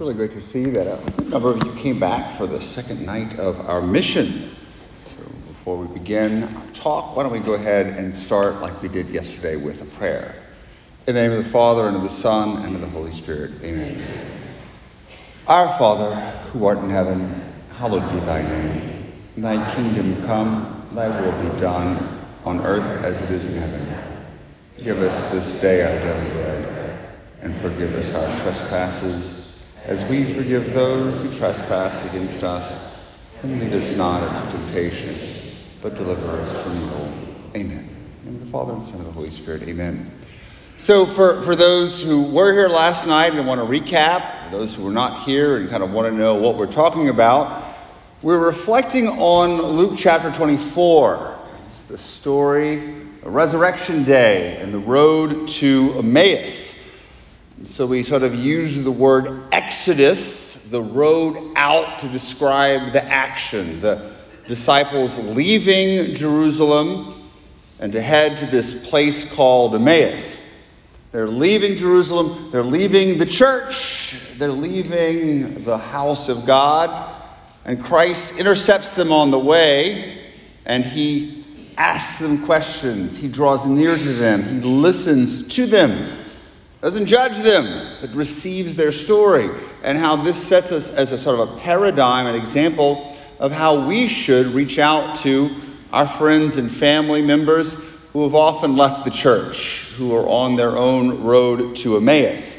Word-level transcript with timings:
It's 0.00 0.06
really 0.06 0.14
great 0.14 0.32
to 0.32 0.40
see 0.40 0.70
that 0.70 0.86
a 0.86 1.10
good 1.10 1.28
number 1.28 1.50
of 1.50 1.62
you 1.62 1.74
came 1.74 2.00
back 2.00 2.30
for 2.30 2.46
the 2.46 2.58
second 2.58 3.04
night 3.04 3.38
of 3.38 3.60
our 3.68 3.82
mission. 3.82 4.50
So 5.04 5.22
before 5.46 5.76
we 5.76 5.92
begin 5.92 6.42
our 6.42 6.66
talk, 6.68 7.14
why 7.14 7.22
don't 7.22 7.32
we 7.32 7.38
go 7.38 7.52
ahead 7.52 7.98
and 7.98 8.14
start 8.14 8.62
like 8.62 8.80
we 8.80 8.88
did 8.88 9.10
yesterday 9.10 9.56
with 9.56 9.82
a 9.82 9.84
prayer. 9.84 10.34
In 11.06 11.14
the 11.14 11.20
name 11.20 11.32
of 11.32 11.44
the 11.44 11.50
Father, 11.50 11.86
and 11.86 11.94
of 11.98 12.02
the 12.02 12.08
Son, 12.08 12.64
and 12.64 12.74
of 12.76 12.80
the 12.80 12.86
Holy 12.86 13.12
Spirit. 13.12 13.50
Amen. 13.62 14.02
Our 15.46 15.68
Father, 15.76 16.14
who 16.52 16.64
art 16.64 16.78
in 16.78 16.88
heaven, 16.88 17.38
hallowed 17.76 18.10
be 18.10 18.20
thy 18.20 18.40
name. 18.40 19.12
Thy 19.36 19.74
kingdom 19.74 20.24
come, 20.24 20.88
thy 20.94 21.08
will 21.20 21.52
be 21.52 21.60
done, 21.60 22.24
on 22.46 22.64
earth 22.64 23.04
as 23.04 23.20
it 23.20 23.30
is 23.30 23.54
in 23.54 23.60
heaven. 23.60 24.02
Give 24.82 24.98
us 25.02 25.30
this 25.30 25.60
day 25.60 25.82
our 25.82 25.98
daily 26.06 26.30
bread, 26.30 27.10
and 27.42 27.54
forgive 27.58 27.94
us 27.96 28.14
our 28.14 28.42
trespasses 28.44 29.39
as 29.84 30.08
we 30.08 30.24
forgive 30.24 30.74
those 30.74 31.22
who 31.22 31.38
trespass 31.38 32.08
against 32.10 32.42
us. 32.42 32.90
And 33.42 33.60
lead 33.60 33.72
us 33.72 33.96
not 33.96 34.22
into 34.22 34.58
temptation, 34.58 35.16
but 35.80 35.94
deliver 35.94 36.28
us 36.40 36.62
from 36.62 36.76
evil. 36.76 37.12
Amen. 37.56 37.88
In 38.26 38.38
the 38.38 38.46
Father, 38.46 38.74
and 38.74 38.84
Son, 38.84 38.96
and 38.96 39.06
the 39.06 39.12
Holy 39.12 39.30
Spirit. 39.30 39.62
Amen. 39.62 40.10
So, 40.76 41.06
for, 41.06 41.42
for 41.42 41.56
those 41.56 42.02
who 42.02 42.30
were 42.32 42.52
here 42.52 42.68
last 42.68 43.06
night 43.06 43.34
and 43.34 43.46
want 43.46 43.60
to 43.60 43.66
recap, 43.66 44.50
those 44.50 44.74
who 44.74 44.84
were 44.84 44.90
not 44.90 45.22
here 45.22 45.56
and 45.56 45.70
kind 45.70 45.82
of 45.82 45.92
want 45.92 46.12
to 46.12 46.16
know 46.16 46.36
what 46.36 46.56
we're 46.56 46.70
talking 46.70 47.08
about, 47.08 47.64
we're 48.22 48.38
reflecting 48.38 49.08
on 49.08 49.60
Luke 49.62 49.94
chapter 49.96 50.30
24. 50.30 51.38
It's 51.70 51.82
the 51.84 51.98
story, 51.98 52.78
of 53.22 53.34
Resurrection 53.34 54.04
Day, 54.04 54.58
and 54.58 54.72
the 54.72 54.78
road 54.78 55.48
to 55.48 55.94
Emmaus. 55.98 56.69
So 57.64 57.86
we 57.86 58.04
sort 58.04 58.22
of 58.22 58.34
use 58.34 58.84
the 58.84 58.90
word 58.90 59.28
exodus, 59.52 60.70
the 60.70 60.80
road 60.80 61.52
out, 61.56 61.98
to 61.98 62.08
describe 62.08 62.92
the 62.92 63.04
action. 63.04 63.80
The 63.80 64.12
disciples 64.46 65.18
leaving 65.18 66.14
Jerusalem 66.14 67.30
and 67.78 67.92
to 67.92 68.00
head 68.00 68.38
to 68.38 68.46
this 68.46 68.88
place 68.88 69.30
called 69.34 69.74
Emmaus. 69.74 70.38
They're 71.12 71.28
leaving 71.28 71.76
Jerusalem, 71.76 72.50
they're 72.50 72.62
leaving 72.62 73.18
the 73.18 73.26
church, 73.26 74.38
they're 74.38 74.48
leaving 74.48 75.64
the 75.64 75.76
house 75.76 76.28
of 76.28 76.46
God, 76.46 77.14
and 77.66 77.82
Christ 77.82 78.40
intercepts 78.40 78.92
them 78.92 79.12
on 79.12 79.30
the 79.30 79.38
way 79.38 80.18
and 80.64 80.84
he 80.84 81.44
asks 81.76 82.20
them 82.20 82.46
questions. 82.46 83.18
He 83.18 83.28
draws 83.28 83.66
near 83.66 83.96
to 83.96 84.12
them, 84.14 84.44
he 84.44 84.60
listens 84.60 85.48
to 85.56 85.66
them 85.66 86.20
doesn't 86.80 87.06
judge 87.06 87.38
them, 87.38 87.96
but 88.00 88.14
receives 88.14 88.74
their 88.76 88.92
story, 88.92 89.50
and 89.82 89.98
how 89.98 90.16
this 90.16 90.42
sets 90.42 90.72
us 90.72 90.94
as 90.94 91.12
a 91.12 91.18
sort 91.18 91.38
of 91.38 91.50
a 91.50 91.60
paradigm, 91.60 92.26
an 92.26 92.34
example 92.34 93.16
of 93.38 93.52
how 93.52 93.86
we 93.86 94.08
should 94.08 94.46
reach 94.46 94.78
out 94.78 95.16
to 95.16 95.50
our 95.92 96.06
friends 96.06 96.56
and 96.56 96.70
family 96.70 97.20
members 97.20 97.74
who 98.12 98.22
have 98.22 98.34
often 98.34 98.76
left 98.76 99.04
the 99.04 99.10
church, 99.10 99.92
who 99.96 100.14
are 100.16 100.26
on 100.26 100.56
their 100.56 100.76
own 100.76 101.22
road 101.22 101.76
to 101.76 101.96
Emmaus. 101.96 102.56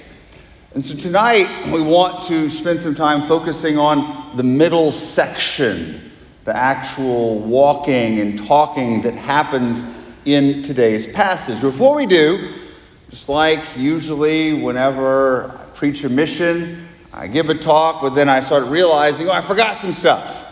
And 0.74 0.86
so 0.86 0.96
tonight 0.96 1.68
we 1.72 1.82
want 1.82 2.26
to 2.28 2.50
spend 2.50 2.80
some 2.80 2.96
time 2.96 3.28
focusing 3.28 3.78
on 3.78 4.38
the 4.38 4.44
middle 4.44 4.92
section, 4.92 6.12
the 6.46 6.56
actual 6.56 7.40
walking 7.40 8.20
and 8.20 8.46
talking 8.48 9.02
that 9.02 9.16
happens 9.16 9.84
in 10.26 10.64
today's 10.64 11.08
passage. 11.08 11.60
Before 11.60 11.96
we 11.96 12.06
do, 12.06 12.61
just 13.12 13.28
like 13.28 13.60
usually, 13.76 14.54
whenever 14.54 15.52
I 15.52 15.66
preach 15.76 16.06
a 16.06 16.10
mission, 16.10 16.88
I 17.12 17.28
give 17.28 17.50
a 17.50 17.56
talk, 17.56 18.02
but 18.02 18.16
then 18.16 18.30
I 18.30 18.40
start 18.40 18.68
realizing, 18.70 19.28
oh, 19.28 19.34
I 19.34 19.42
forgot 19.42 19.76
some 19.76 19.92
stuff. 19.92 20.48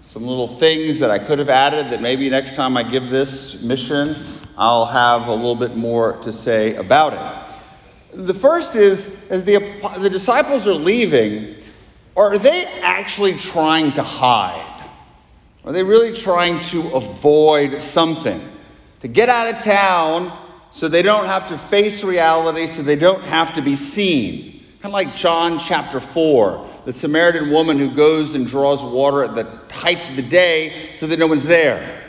Some 0.00 0.26
little 0.26 0.48
things 0.48 0.98
that 1.00 1.10
I 1.10 1.18
could 1.18 1.38
have 1.38 1.50
added 1.50 1.90
that 1.90 2.00
maybe 2.00 2.30
next 2.30 2.56
time 2.56 2.78
I 2.78 2.84
give 2.84 3.10
this 3.10 3.62
mission, 3.62 4.16
I'll 4.56 4.86
have 4.86 5.28
a 5.28 5.34
little 5.34 5.54
bit 5.54 5.76
more 5.76 6.16
to 6.22 6.32
say 6.32 6.74
about 6.76 7.12
it. 7.12 8.16
The 8.16 8.34
first 8.34 8.74
is, 8.74 9.30
as 9.30 9.44
the, 9.44 9.58
the 9.98 10.08
disciples 10.08 10.66
are 10.66 10.74
leaving, 10.74 11.54
are 12.16 12.38
they 12.38 12.64
actually 12.80 13.34
trying 13.34 13.92
to 13.92 14.02
hide? 14.02 14.88
Are 15.66 15.72
they 15.72 15.82
really 15.82 16.14
trying 16.14 16.62
to 16.62 16.80
avoid 16.94 17.82
something? 17.82 18.40
To 19.00 19.08
get 19.08 19.28
out 19.28 19.54
of 19.54 19.62
town 19.62 20.32
so 20.72 20.88
they 20.88 21.02
don't 21.02 21.26
have 21.26 21.48
to 21.48 21.58
face 21.58 22.04
reality, 22.04 22.70
so 22.70 22.82
they 22.82 22.96
don't 22.96 23.22
have 23.24 23.54
to 23.54 23.62
be 23.62 23.76
seen. 23.76 24.64
Kind 24.80 24.86
of 24.86 24.92
like 24.92 25.14
John 25.14 25.58
chapter 25.58 26.00
4, 26.00 26.68
the 26.84 26.92
Samaritan 26.92 27.50
woman 27.50 27.78
who 27.78 27.94
goes 27.94 28.34
and 28.34 28.46
draws 28.46 28.82
water 28.82 29.24
at 29.24 29.34
the 29.34 29.44
height 29.74 30.10
of 30.10 30.16
the 30.16 30.22
day 30.22 30.92
so 30.94 31.06
that 31.06 31.18
no 31.18 31.26
one's 31.26 31.44
there. 31.44 32.02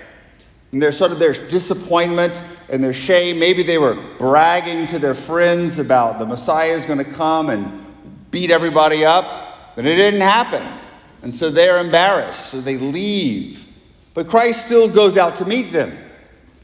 And 0.71 0.81
there's 0.81 0.97
sort 0.97 1.11
of 1.11 1.19
their 1.19 1.33
disappointment 1.33 2.33
and 2.69 2.83
their 2.83 2.93
shame. 2.93 3.39
Maybe 3.39 3.63
they 3.63 3.77
were 3.77 3.97
bragging 4.17 4.87
to 4.87 4.99
their 4.99 5.15
friends 5.15 5.79
about 5.79 6.19
the 6.19 6.25
Messiah 6.25 6.71
is 6.71 6.85
going 6.85 6.99
to 6.99 7.11
come 7.11 7.49
and 7.49 7.85
beat 8.31 8.51
everybody 8.51 9.03
up, 9.03 9.75
but 9.75 9.85
it 9.85 9.95
didn't 9.95 10.21
happen. 10.21 10.65
And 11.23 11.33
so 11.33 11.49
they're 11.49 11.83
embarrassed, 11.83 12.51
so 12.51 12.61
they 12.61 12.77
leave. 12.77 13.67
But 14.13 14.29
Christ 14.29 14.65
still 14.65 14.87
goes 14.87 15.17
out 15.17 15.37
to 15.37 15.45
meet 15.45 15.73
them 15.73 15.97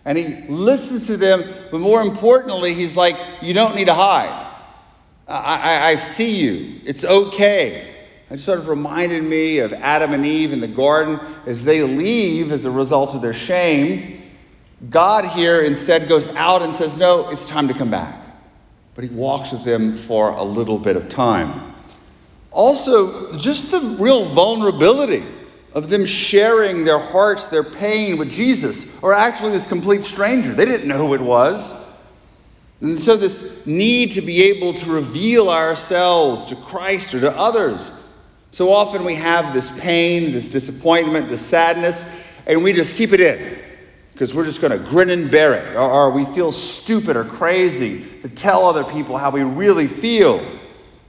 and 0.08 0.18
he 0.18 0.48
listens 0.48 1.08
to 1.08 1.18
them, 1.18 1.44
but 1.70 1.80
more 1.80 2.02
importantly, 2.02 2.74
he's 2.74 2.96
like, 2.96 3.18
You 3.42 3.54
don't 3.54 3.76
need 3.76 3.88
to 3.88 3.94
hide. 3.94 4.48
I, 5.28 5.36
I, 5.36 5.88
I 5.90 5.96
see 5.98 6.40
you. 6.40 6.80
It's 6.86 7.04
okay. 7.04 7.94
It 8.30 8.40
sort 8.40 8.60
of 8.60 8.70
reminded 8.70 9.22
me 9.22 9.60
of 9.60 9.74
Adam 9.74 10.14
and 10.14 10.26
Eve 10.26 10.54
in 10.54 10.62
the 10.62 10.68
garden 10.68 11.20
as 11.46 11.66
they 11.66 11.84
leave 11.84 12.54
as 12.54 12.64
a 12.64 12.72
result 12.72 13.16
of 13.16 13.22
their 13.22 13.34
shame. 13.34 14.22
God 14.90 15.26
here 15.26 15.60
instead 15.62 16.08
goes 16.08 16.34
out 16.36 16.62
and 16.62 16.74
says, 16.74 16.96
No, 16.96 17.30
it's 17.30 17.46
time 17.46 17.68
to 17.68 17.74
come 17.74 17.92
back. 17.92 18.18
But 18.96 19.04
he 19.04 19.10
walks 19.10 19.52
with 19.52 19.66
them 19.66 19.94
for 19.94 20.30
a 20.30 20.44
little 20.44 20.80
bit 20.80 20.96
of 20.96 21.10
time. 21.10 21.74
Also, 22.52 23.38
just 23.38 23.72
the 23.72 23.98
real 24.00 24.24
vulnerability 24.24 25.26
of 25.78 25.92
them 25.92 26.08
sharing 26.08 26.86
their 26.86 26.98
hearts, 26.98 27.50
their 27.50 27.64
pain 27.64 28.18
with 28.18 28.32
Jesus, 28.32 28.88
or 29.04 29.14
actually 29.14 29.52
this 29.52 29.68
complete 29.68 30.06
stranger. 30.06 30.52
They 30.52 30.66
didn't 30.66 30.88
know 30.88 30.98
who 30.98 31.14
it 31.14 31.22
was. 31.22 31.86
And 32.82 33.00
so, 33.00 33.16
this 33.16 33.68
need 33.68 34.14
to 34.14 34.22
be 34.22 34.46
able 34.46 34.74
to 34.74 34.90
reveal 34.90 35.52
ourselves 35.52 36.46
to 36.46 36.56
Christ 36.56 37.14
or 37.14 37.20
to 37.20 37.32
others. 37.32 37.92
So 38.50 38.74
often 38.74 39.06
we 39.06 39.14
have 39.16 39.54
this 39.54 39.80
pain, 39.80 40.32
this 40.32 40.50
disappointment, 40.50 41.30
this 41.30 41.46
sadness, 41.46 42.26
and 42.48 42.64
we 42.64 42.74
just 42.74 42.96
keep 42.96 43.14
it 43.14 43.22
in 43.22 43.60
because 44.14 44.34
we're 44.34 44.46
just 44.46 44.62
going 44.62 44.72
to 44.72 44.90
grin 44.90 45.12
and 45.12 45.30
bear 45.30 45.54
it. 45.54 45.76
Or, 45.76 45.92
or, 45.92 46.10
we 46.10 46.26
feel 46.26 46.52
stupid 46.52 47.16
or 47.16 47.24
crazy 47.24 48.04
to 48.24 48.30
tell 48.30 48.66
other 48.66 48.84
people 48.84 49.16
how 49.16 49.30
we 49.30 49.44
really 49.44 49.86
feel. 49.86 50.44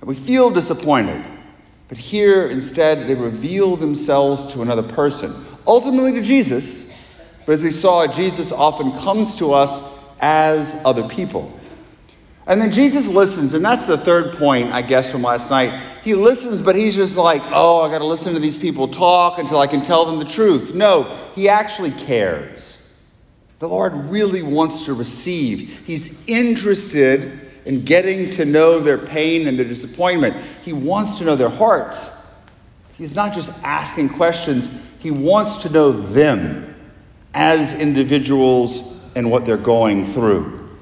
We 0.02 0.14
feel 0.14 0.50
disappointed. 0.50 1.37
But 1.88 1.98
here, 1.98 2.46
instead, 2.48 3.06
they 3.06 3.14
reveal 3.14 3.76
themselves 3.76 4.52
to 4.52 4.62
another 4.62 4.82
person, 4.82 5.34
ultimately 5.66 6.12
to 6.12 6.22
Jesus. 6.22 6.94
But 7.46 7.52
as 7.52 7.62
we 7.62 7.70
saw, 7.70 8.06
Jesus 8.06 8.52
often 8.52 8.92
comes 8.92 9.36
to 9.36 9.52
us 9.52 9.98
as 10.20 10.82
other 10.84 11.08
people. 11.08 11.58
And 12.46 12.60
then 12.60 12.72
Jesus 12.72 13.08
listens, 13.08 13.54
and 13.54 13.64
that's 13.64 13.86
the 13.86 13.98
third 13.98 14.34
point, 14.36 14.72
I 14.72 14.82
guess, 14.82 15.10
from 15.10 15.22
last 15.22 15.50
night. 15.50 15.72
He 16.02 16.14
listens, 16.14 16.62
but 16.62 16.76
he's 16.76 16.94
just 16.94 17.16
like, 17.16 17.42
oh, 17.50 17.82
I 17.82 17.90
got 17.90 17.98
to 17.98 18.06
listen 18.06 18.34
to 18.34 18.40
these 18.40 18.56
people 18.56 18.88
talk 18.88 19.38
until 19.38 19.58
I 19.58 19.66
can 19.66 19.82
tell 19.82 20.06
them 20.06 20.18
the 20.18 20.24
truth. 20.24 20.74
No, 20.74 21.04
he 21.34 21.48
actually 21.48 21.90
cares. 21.90 22.74
The 23.58 23.68
Lord 23.68 23.92
really 23.94 24.42
wants 24.42 24.86
to 24.86 24.94
receive. 24.94 25.86
He's 25.86 26.26
interested 26.28 27.47
in 27.68 27.84
getting 27.84 28.30
to 28.30 28.46
know 28.46 28.80
their 28.80 28.96
pain 28.96 29.46
and 29.46 29.58
their 29.58 29.66
disappointment. 29.66 30.34
He 30.64 30.72
wants 30.72 31.18
to 31.18 31.24
know 31.24 31.36
their 31.36 31.50
hearts. 31.50 32.10
He's 32.96 33.14
not 33.14 33.34
just 33.34 33.52
asking 33.62 34.08
questions, 34.08 34.70
he 35.00 35.10
wants 35.10 35.58
to 35.58 35.68
know 35.68 35.92
them 35.92 36.74
as 37.34 37.78
individuals 37.78 39.06
and 39.14 39.30
what 39.30 39.44
they're 39.44 39.58
going 39.58 40.06
through. 40.06 40.76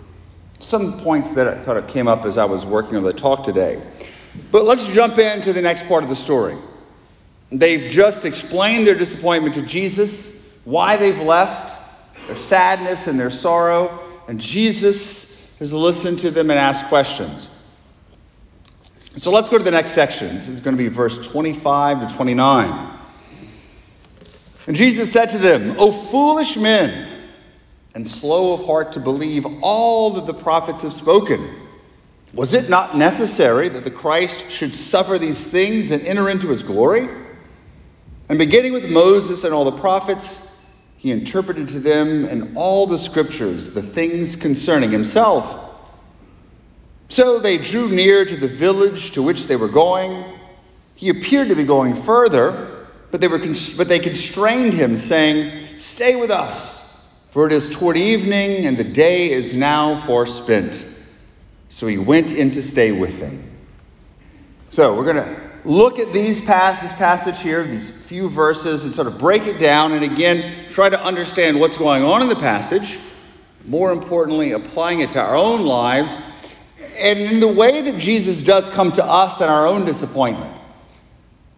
Some 0.60 1.00
points 1.00 1.32
that 1.32 1.66
kind 1.66 1.76
of 1.76 1.88
came 1.88 2.06
up 2.06 2.24
as 2.24 2.38
I 2.38 2.44
was 2.44 2.64
working 2.64 2.96
on 2.96 3.02
the 3.02 3.12
talk 3.12 3.42
today. 3.42 3.82
But 4.52 4.64
let's 4.64 4.86
jump 4.86 5.18
into 5.18 5.52
the 5.52 5.62
next 5.62 5.88
part 5.88 6.04
of 6.04 6.08
the 6.08 6.16
story. 6.16 6.56
They've 7.50 7.90
just 7.90 8.24
explained 8.24 8.86
their 8.86 8.94
disappointment 8.94 9.56
to 9.56 9.62
Jesus, 9.62 10.56
why 10.64 10.96
they've 10.96 11.18
left, 11.18 11.82
their 12.28 12.36
sadness 12.36 13.08
and 13.08 13.18
their 13.18 13.30
sorrow, 13.30 14.02
and 14.28 14.40
Jesus 14.40 15.35
is 15.60 15.72
listen 15.72 16.16
to 16.16 16.30
them 16.30 16.50
and 16.50 16.58
ask 16.58 16.86
questions. 16.86 17.48
So 19.16 19.30
let's 19.30 19.48
go 19.48 19.56
to 19.56 19.64
the 19.64 19.70
next 19.70 19.92
section. 19.92 20.34
This 20.34 20.48
is 20.48 20.60
going 20.60 20.76
to 20.76 20.82
be 20.82 20.88
verse 20.88 21.26
25 21.26 22.08
to 22.08 22.14
29. 22.16 22.98
And 24.66 24.76
Jesus 24.76 25.12
said 25.12 25.30
to 25.30 25.38
them, 25.38 25.76
O 25.78 25.90
foolish 25.90 26.56
men, 26.56 27.16
and 27.94 28.06
slow 28.06 28.52
of 28.52 28.66
heart 28.66 28.92
to 28.92 29.00
believe 29.00 29.46
all 29.62 30.10
that 30.10 30.26
the 30.26 30.34
prophets 30.34 30.82
have 30.82 30.92
spoken. 30.92 31.48
Was 32.34 32.52
it 32.52 32.68
not 32.68 32.94
necessary 32.94 33.70
that 33.70 33.84
the 33.84 33.90
Christ 33.90 34.50
should 34.50 34.74
suffer 34.74 35.16
these 35.18 35.50
things 35.50 35.90
and 35.90 36.02
enter 36.02 36.28
into 36.28 36.48
his 36.48 36.62
glory? 36.62 37.08
And 38.28 38.38
beginning 38.38 38.74
with 38.74 38.90
Moses 38.90 39.44
and 39.44 39.54
all 39.54 39.64
the 39.64 39.78
prophets, 39.78 40.45
he 40.96 41.10
interpreted 41.10 41.68
to 41.68 41.80
them 41.80 42.24
in 42.24 42.56
all 42.56 42.86
the 42.86 42.98
scriptures 42.98 43.72
the 43.72 43.82
things 43.82 44.36
concerning 44.36 44.90
himself. 44.90 45.62
So 47.08 47.38
they 47.38 47.58
drew 47.58 47.88
near 47.88 48.24
to 48.24 48.36
the 48.36 48.48
village 48.48 49.12
to 49.12 49.22
which 49.22 49.46
they 49.46 49.56
were 49.56 49.68
going. 49.68 50.24
He 50.96 51.10
appeared 51.10 51.48
to 51.48 51.54
be 51.54 51.64
going 51.64 51.94
further, 51.94 52.86
but 53.10 53.20
they, 53.20 53.28
were, 53.28 53.38
but 53.38 53.88
they 53.88 53.98
constrained 53.98 54.72
him, 54.72 54.96
saying, 54.96 55.78
Stay 55.78 56.16
with 56.16 56.30
us, 56.30 57.14
for 57.30 57.46
it 57.46 57.52
is 57.52 57.68
toward 57.68 57.96
evening, 57.96 58.66
and 58.66 58.76
the 58.76 58.84
day 58.84 59.30
is 59.30 59.54
now 59.54 60.00
forspent. 60.00 60.84
So 61.68 61.86
he 61.86 61.98
went 61.98 62.32
in 62.32 62.52
to 62.52 62.62
stay 62.62 62.92
with 62.92 63.20
them. 63.20 63.42
So 64.70 64.96
we're 64.96 65.12
going 65.12 65.24
to 65.24 65.40
look 65.64 65.98
at 65.98 66.12
these 66.12 66.40
pass 66.40 66.80
this 66.80 66.92
passage 66.94 67.40
here, 67.40 67.62
these 67.64 67.90
few 67.90 68.28
verses, 68.28 68.84
and 68.84 68.94
sort 68.94 69.06
of 69.06 69.18
break 69.18 69.46
it 69.46 69.58
down, 69.58 69.92
and 69.92 70.02
again 70.02 70.65
try 70.76 70.90
to 70.90 71.02
understand 71.02 71.58
what's 71.58 71.78
going 71.78 72.02
on 72.02 72.20
in 72.20 72.28
the 72.28 72.36
passage. 72.36 72.98
More 73.64 73.92
importantly, 73.92 74.52
applying 74.52 75.00
it 75.00 75.08
to 75.10 75.18
our 75.18 75.34
own 75.34 75.62
lives, 75.62 76.18
and 76.98 77.18
in 77.18 77.40
the 77.40 77.48
way 77.48 77.80
that 77.80 77.98
Jesus 77.98 78.42
does 78.42 78.68
come 78.68 78.92
to 78.92 79.02
us 79.02 79.40
in 79.40 79.48
our 79.48 79.66
own 79.66 79.86
disappointment. 79.86 80.52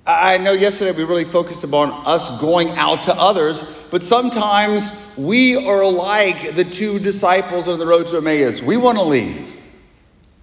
I 0.07 0.39
know 0.39 0.53
yesterday 0.53 0.97
we 0.97 1.03
really 1.03 1.25
focused 1.25 1.65
upon 1.65 1.91
us 2.07 2.41
going 2.41 2.71
out 2.79 3.03
to 3.03 3.13
others, 3.13 3.65
but 3.91 4.05
sometimes 4.05 4.93
we 5.17 5.67
are 5.67 5.85
like 5.85 6.55
the 6.55 6.63
two 6.63 7.01
disciples 7.01 7.67
on 7.67 7.81
the 7.81 7.87
road 7.89 8.07
to 8.07 8.19
Emmaus. 8.19 8.63
We 8.63 8.77
want 8.77 8.99
to 8.99 9.05
leave. 9.05 9.61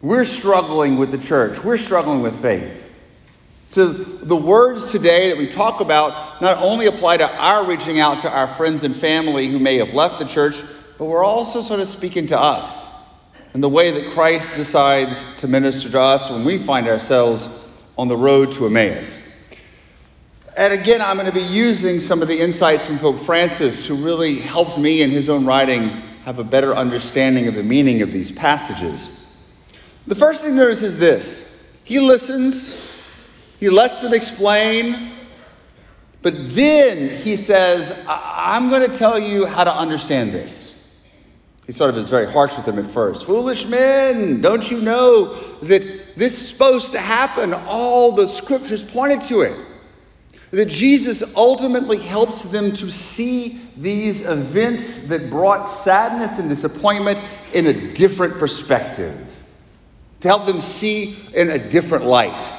We're 0.01 0.25
struggling 0.25 0.97
with 0.97 1.11
the 1.11 1.17
church. 1.17 1.63
We're 1.63 1.77
struggling 1.77 2.21
with 2.21 2.41
faith. 2.41 2.84
So 3.75 3.91
the 3.91 4.37
words 4.37 4.93
today 4.93 5.27
that 5.27 5.37
we 5.37 5.47
talk 5.47 5.81
about 5.81 6.41
not 6.41 6.59
only 6.59 6.85
apply 6.85 7.17
to 7.17 7.29
our 7.29 7.67
reaching 7.67 7.99
out 7.99 8.19
to 8.19 8.31
our 8.31 8.47
friends 8.47 8.85
and 8.85 8.95
family 8.95 9.47
who 9.47 9.59
may 9.59 9.79
have 9.79 9.93
left 9.93 10.17
the 10.17 10.23
church, 10.23 10.55
but 10.97 11.03
we're 11.03 11.25
also 11.25 11.61
sort 11.61 11.81
of 11.81 11.87
speaking 11.89 12.27
to 12.27 12.39
us 12.39 12.89
and 13.53 13.61
the 13.61 13.67
way 13.67 13.91
that 13.91 14.13
Christ 14.13 14.55
decides 14.55 15.25
to 15.41 15.49
minister 15.49 15.89
to 15.89 15.99
us 15.99 16.29
when 16.29 16.45
we 16.45 16.57
find 16.57 16.87
ourselves 16.87 17.49
on 17.97 18.07
the 18.07 18.15
road 18.15 18.53
to 18.53 18.65
Emmaus. 18.65 19.29
And 20.55 20.71
again, 20.71 21.01
I'm 21.01 21.17
going 21.17 21.29
to 21.29 21.37
be 21.37 21.43
using 21.43 21.99
some 21.99 22.21
of 22.21 22.29
the 22.29 22.39
insights 22.39 22.87
from 22.87 22.97
Pope 22.97 23.19
Francis, 23.19 23.85
who 23.85 24.05
really 24.05 24.39
helped 24.39 24.77
me 24.77 25.01
in 25.01 25.09
his 25.09 25.27
own 25.27 25.45
writing 25.45 25.89
have 26.23 26.39
a 26.39 26.45
better 26.45 26.73
understanding 26.73 27.49
of 27.49 27.55
the 27.55 27.63
meaning 27.63 28.03
of 28.03 28.13
these 28.13 28.31
passages. 28.31 29.37
The 30.07 30.15
first 30.15 30.43
thing 30.43 30.51
to 30.51 30.55
notice 30.55 30.81
is 30.81 30.97
this 30.97 31.81
He 31.83 31.99
listens 31.99 32.94
he 33.59 33.69
lets 33.69 33.99
them 33.99 34.13
explain, 34.13 35.11
but 36.21 36.33
then 36.55 37.15
he 37.15 37.35
says, 37.35 38.05
I'm 38.07 38.69
going 38.69 38.89
to 38.89 38.97
tell 38.97 39.19
you 39.19 39.45
how 39.45 39.63
to 39.63 39.73
understand 39.73 40.31
this. 40.31 40.73
He 41.65 41.71
sort 41.71 41.89
of 41.89 41.97
is 41.97 42.09
very 42.09 42.31
harsh 42.31 42.55
with 42.55 42.65
them 42.65 42.77
at 42.77 42.91
first. 42.91 43.25
Foolish 43.25 43.65
men, 43.65 44.41
don't 44.41 44.69
you 44.69 44.81
know 44.81 45.33
that 45.61 46.15
this 46.15 46.39
is 46.39 46.49
supposed 46.49 46.91
to 46.91 46.99
happen? 46.99 47.53
All 47.53 48.11
the 48.11 48.27
scriptures 48.27 48.83
pointed 48.83 49.21
to 49.23 49.41
it. 49.41 49.55
That 50.51 50.69
Jesus 50.69 51.35
ultimately 51.35 51.97
helps 51.97 52.43
them 52.43 52.71
to 52.73 52.91
see 52.91 53.59
these 53.75 54.21
events 54.21 55.07
that 55.07 55.29
brought 55.29 55.65
sadness 55.65 56.39
and 56.39 56.49
disappointment 56.49 57.19
in 57.51 57.65
a 57.65 57.93
different 57.93 58.35
perspective, 58.35 59.15
to 60.21 60.27
help 60.27 60.45
them 60.45 60.61
see 60.61 61.17
in 61.33 61.49
a 61.49 61.57
different 61.57 62.05
light. 62.05 62.53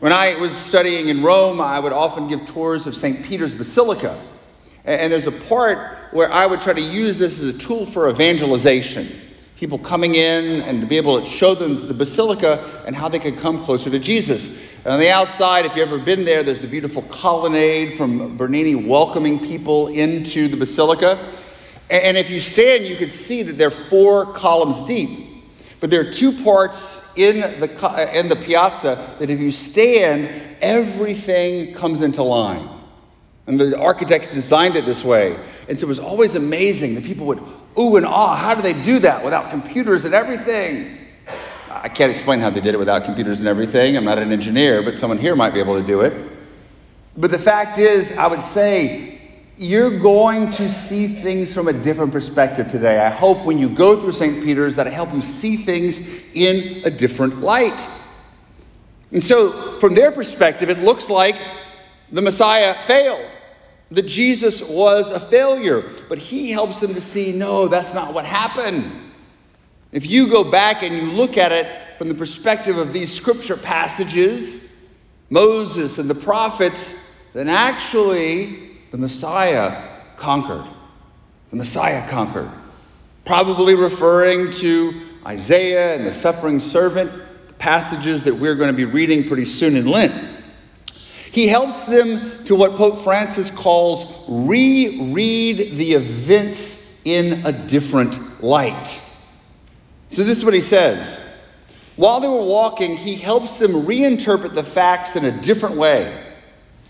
When 0.00 0.12
I 0.12 0.36
was 0.36 0.56
studying 0.56 1.08
in 1.08 1.24
Rome, 1.24 1.60
I 1.60 1.80
would 1.80 1.92
often 1.92 2.28
give 2.28 2.46
tours 2.46 2.86
of 2.86 2.94
St. 2.94 3.24
Peter's 3.24 3.52
Basilica. 3.52 4.16
And 4.84 5.12
there's 5.12 5.26
a 5.26 5.32
part 5.32 6.12
where 6.12 6.30
I 6.30 6.46
would 6.46 6.60
try 6.60 6.72
to 6.72 6.80
use 6.80 7.18
this 7.18 7.42
as 7.42 7.56
a 7.56 7.58
tool 7.58 7.84
for 7.84 8.08
evangelization. 8.08 9.08
People 9.56 9.76
coming 9.76 10.14
in 10.14 10.62
and 10.62 10.82
to 10.82 10.86
be 10.86 10.98
able 10.98 11.20
to 11.20 11.26
show 11.26 11.56
them 11.56 11.74
the 11.74 11.94
basilica 11.94 12.64
and 12.86 12.94
how 12.94 13.08
they 13.08 13.18
could 13.18 13.38
come 13.38 13.64
closer 13.64 13.90
to 13.90 13.98
Jesus. 13.98 14.84
And 14.84 14.94
on 14.94 15.00
the 15.00 15.10
outside, 15.10 15.64
if 15.64 15.74
you've 15.74 15.88
ever 15.88 15.98
been 15.98 16.24
there, 16.24 16.44
there's 16.44 16.60
the 16.60 16.68
beautiful 16.68 17.02
colonnade 17.02 17.96
from 17.96 18.36
Bernini 18.36 18.76
welcoming 18.76 19.40
people 19.40 19.88
into 19.88 20.46
the 20.46 20.56
basilica. 20.56 21.18
And 21.90 22.16
if 22.16 22.30
you 22.30 22.40
stand, 22.40 22.84
you 22.84 22.94
can 22.94 23.10
see 23.10 23.42
that 23.42 23.54
they're 23.54 23.72
four 23.72 24.26
columns 24.26 24.80
deep. 24.84 25.27
But 25.80 25.90
there 25.90 26.00
are 26.00 26.10
two 26.10 26.32
parts 26.32 27.16
in 27.16 27.40
the, 27.40 28.10
in 28.18 28.28
the 28.28 28.36
piazza 28.36 28.98
that 29.18 29.30
if 29.30 29.38
you 29.38 29.52
stand, 29.52 30.28
everything 30.60 31.74
comes 31.74 32.02
into 32.02 32.22
line. 32.22 32.68
And 33.46 33.60
the 33.60 33.78
architects 33.78 34.28
designed 34.28 34.76
it 34.76 34.84
this 34.84 35.04
way. 35.04 35.36
And 35.68 35.78
so 35.78 35.86
it 35.86 35.88
was 35.88 35.98
always 35.98 36.34
amazing 36.34 36.96
that 36.96 37.04
people 37.04 37.26
would 37.26 37.40
ooh 37.78 37.96
and 37.96 38.04
ah. 38.04 38.34
How 38.34 38.54
do 38.54 38.62
they 38.62 38.72
do 38.84 38.98
that 39.00 39.24
without 39.24 39.50
computers 39.50 40.04
and 40.04 40.14
everything? 40.14 40.98
I 41.70 41.88
can't 41.88 42.10
explain 42.10 42.40
how 42.40 42.50
they 42.50 42.60
did 42.60 42.74
it 42.74 42.78
without 42.78 43.04
computers 43.04 43.40
and 43.40 43.48
everything. 43.48 43.96
I'm 43.96 44.04
not 44.04 44.18
an 44.18 44.32
engineer, 44.32 44.82
but 44.82 44.98
someone 44.98 45.18
here 45.18 45.36
might 45.36 45.54
be 45.54 45.60
able 45.60 45.80
to 45.80 45.86
do 45.86 46.00
it. 46.00 46.12
But 47.16 47.30
the 47.30 47.38
fact 47.38 47.78
is, 47.78 48.16
I 48.16 48.26
would 48.26 48.42
say 48.42 49.17
you're 49.58 49.98
going 49.98 50.52
to 50.52 50.68
see 50.68 51.08
things 51.08 51.52
from 51.52 51.66
a 51.66 51.72
different 51.72 52.12
perspective 52.12 52.68
today. 52.68 53.00
I 53.00 53.10
hope 53.10 53.44
when 53.44 53.58
you 53.58 53.68
go 53.68 54.00
through 54.00 54.12
St. 54.12 54.44
Peter's 54.44 54.76
that 54.76 54.86
I 54.86 54.90
help 54.90 55.12
you 55.12 55.20
see 55.20 55.56
things 55.56 56.00
in 56.32 56.84
a 56.84 56.90
different 56.90 57.40
light. 57.40 57.88
And 59.10 59.22
so, 59.22 59.78
from 59.80 59.96
their 59.96 60.12
perspective, 60.12 60.70
it 60.70 60.78
looks 60.78 61.10
like 61.10 61.34
the 62.12 62.22
Messiah 62.22 62.74
failed, 62.74 63.28
that 63.90 64.06
Jesus 64.06 64.62
was 64.62 65.10
a 65.10 65.18
failure. 65.18 65.82
But 66.08 66.18
he 66.18 66.52
helps 66.52 66.78
them 66.78 66.94
to 66.94 67.00
see 67.00 67.32
no, 67.32 67.66
that's 67.66 67.94
not 67.94 68.14
what 68.14 68.24
happened. 68.24 68.84
If 69.90 70.08
you 70.08 70.28
go 70.28 70.44
back 70.44 70.84
and 70.84 70.94
you 70.94 71.02
look 71.12 71.36
at 71.36 71.50
it 71.50 71.66
from 71.98 72.08
the 72.08 72.14
perspective 72.14 72.78
of 72.78 72.92
these 72.92 73.12
scripture 73.12 73.56
passages, 73.56 74.72
Moses 75.30 75.98
and 75.98 76.08
the 76.08 76.14
prophets, 76.14 77.04
then 77.32 77.48
actually 77.48 78.67
the 78.90 78.98
Messiah 78.98 79.82
conquered. 80.16 80.64
The 81.50 81.56
Messiah 81.56 82.08
conquered. 82.08 82.50
Probably 83.24 83.74
referring 83.74 84.50
to 84.52 85.00
Isaiah 85.26 85.94
and 85.94 86.06
the 86.06 86.14
suffering 86.14 86.60
servant, 86.60 87.12
the 87.48 87.54
passages 87.54 88.24
that 88.24 88.34
we're 88.34 88.54
going 88.54 88.70
to 88.70 88.76
be 88.76 88.86
reading 88.86 89.28
pretty 89.28 89.44
soon 89.44 89.76
in 89.76 89.86
Lent. 89.86 90.14
He 91.30 91.46
helps 91.46 91.84
them 91.84 92.44
to 92.44 92.54
what 92.54 92.72
Pope 92.76 93.02
Francis 93.02 93.50
calls 93.50 94.06
reread 94.28 95.76
the 95.76 95.92
events 95.92 97.02
in 97.04 97.44
a 97.44 97.52
different 97.52 98.42
light. 98.42 98.86
So, 100.10 100.22
this 100.22 100.38
is 100.38 100.44
what 100.44 100.54
he 100.54 100.62
says. 100.62 101.24
While 101.96 102.20
they 102.20 102.28
were 102.28 102.44
walking, 102.44 102.96
he 102.96 103.14
helps 103.14 103.58
them 103.58 103.72
reinterpret 103.72 104.54
the 104.54 104.64
facts 104.64 105.16
in 105.16 105.24
a 105.26 105.30
different 105.42 105.76
way, 105.76 106.24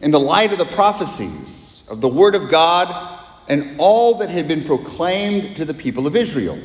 in 0.01 0.13
the 0.13 0.21
light 0.21 0.53
of 0.53 0.59
the 0.59 0.67
prophecies 0.67 1.68
of 1.91 2.01
the 2.01 2.09
Word 2.09 2.35
of 2.35 2.51
God 2.51 3.19
and 3.49 3.77
all 3.79 4.19
that 4.19 4.31
had 4.31 4.47
been 4.47 4.65
proclaimed 4.65 5.57
to 5.57 5.65
the 5.65 5.75
people 5.75 6.07
of 6.07 6.15
Israel. 6.15 6.59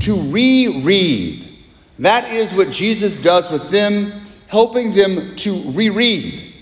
To 0.00 0.20
reread. 0.30 1.48
That 2.00 2.32
is 2.32 2.52
what 2.52 2.70
Jesus 2.70 3.18
does 3.18 3.50
with 3.50 3.70
them, 3.70 4.12
helping 4.48 4.94
them 4.94 5.36
to 5.36 5.70
reread. 5.70 6.52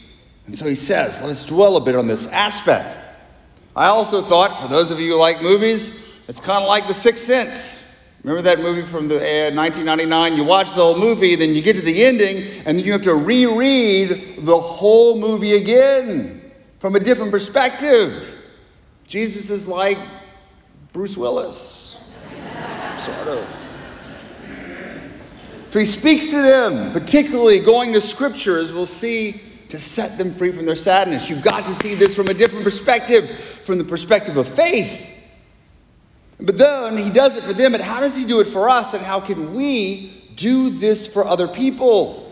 And 0.47 0.57
so 0.57 0.67
he 0.67 0.75
says, 0.75 1.23
let 1.23 1.31
us 1.31 1.47
dwell 1.47 1.77
a 1.77 1.81
bit 1.81 1.95
on 1.95 2.07
this 2.07 2.27
aspect. 2.27 2.99
I 3.75 3.87
also 3.87 4.21
thought, 4.21 4.61
for 4.61 4.69
those 4.69 4.91
of 4.91 5.01
you 5.01 5.13
who 5.13 5.19
like 5.19 5.41
movies, 5.41 6.07
it's 6.29 6.41
kind 6.41 6.63
of 6.63 6.69
like 6.69 6.89
The 6.89 6.95
Sixth 6.95 7.25
Sense. 7.25 7.89
Remember 8.23 8.43
that 8.43 8.61
movie 8.61 8.83
from 8.83 9.09
the 9.09 9.17
uh, 9.17 9.55
1999? 9.55 10.37
You 10.37 10.45
watch 10.45 10.69
the 10.69 10.83
whole 10.83 10.99
movie, 10.99 11.35
then 11.37 11.55
you 11.55 11.63
get 11.63 11.77
to 11.77 11.83
the 11.83 12.05
ending, 12.05 12.45
and 12.67 12.79
then 12.79 12.85
you 12.85 12.93
have 12.93 13.03
to 13.03 13.15
reread 13.15 14.45
the 14.45 14.61
whole 14.61 15.19
movie 15.19 15.55
again 15.55 16.42
from 16.83 16.97
a 16.97 17.01
different 17.01 17.31
perspective. 17.31 18.35
Jesus 19.07 19.53
is 19.53 19.69
like 19.69 19.99
Bruce 20.93 21.17
Willis, 21.17 21.97
sort 22.99 23.29
of. 23.29 23.47
So 25.69 25.79
he 25.79 25.85
speaks 25.85 26.31
to 26.31 26.43
them, 26.43 26.93
particularly 26.93 27.61
going 27.61 27.93
to 27.93 28.01
Scripture, 28.01 28.59
as 28.59 28.73
we'll 28.73 28.87
see, 28.87 29.41
to 29.69 29.79
set 29.79 30.19
them 30.19 30.33
free 30.33 30.51
from 30.51 30.67
their 30.67 30.75
sadness. 30.75 31.31
You've 31.31 31.45
got 31.45 31.67
to 31.67 31.73
see 31.73 31.95
this 31.95 32.17
from 32.17 32.27
a 32.27 32.35
different 32.35 32.65
perspective, 32.65 33.31
from 33.31 33.79
the 33.79 33.85
perspective 33.85 34.37
of 34.37 34.49
faith. 34.49 35.09
But 36.41 36.59
then 36.59 36.99
he 36.99 37.11
does 37.11 37.37
it 37.37 37.45
for 37.45 37.53
them, 37.53 37.71
but 37.71 37.81
how 37.81 38.01
does 38.01 38.17
he 38.17 38.25
do 38.25 38.41
it 38.41 38.49
for 38.49 38.69
us, 38.69 38.93
and 38.93 39.05
how 39.05 39.21
can 39.21 39.55
we 39.55 40.11
do 40.35 40.69
this 40.69 41.07
for 41.07 41.25
other 41.25 41.47
people? 41.47 42.32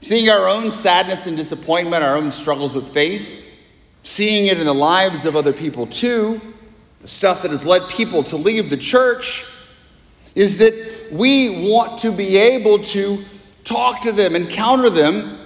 Seeing 0.00 0.30
our 0.30 0.48
own 0.48 0.70
sadness 0.70 1.26
and 1.26 1.36
disappointment, 1.36 2.04
our 2.04 2.16
own 2.16 2.30
struggles 2.30 2.74
with 2.74 2.88
faith, 2.88 3.28
seeing 4.02 4.46
it 4.46 4.58
in 4.58 4.66
the 4.66 4.74
lives 4.74 5.24
of 5.24 5.34
other 5.34 5.52
people 5.52 5.86
too, 5.86 6.40
the 7.00 7.08
stuff 7.08 7.42
that 7.42 7.50
has 7.50 7.64
led 7.64 7.88
people 7.88 8.22
to 8.24 8.36
leave 8.36 8.70
the 8.70 8.76
church, 8.76 9.44
is 10.34 10.58
that 10.58 11.08
we 11.10 11.68
want 11.70 12.00
to 12.00 12.12
be 12.12 12.36
able 12.36 12.78
to 12.78 13.24
talk 13.64 14.02
to 14.02 14.12
them, 14.12 14.36
encounter 14.36 14.90
them, 14.90 15.38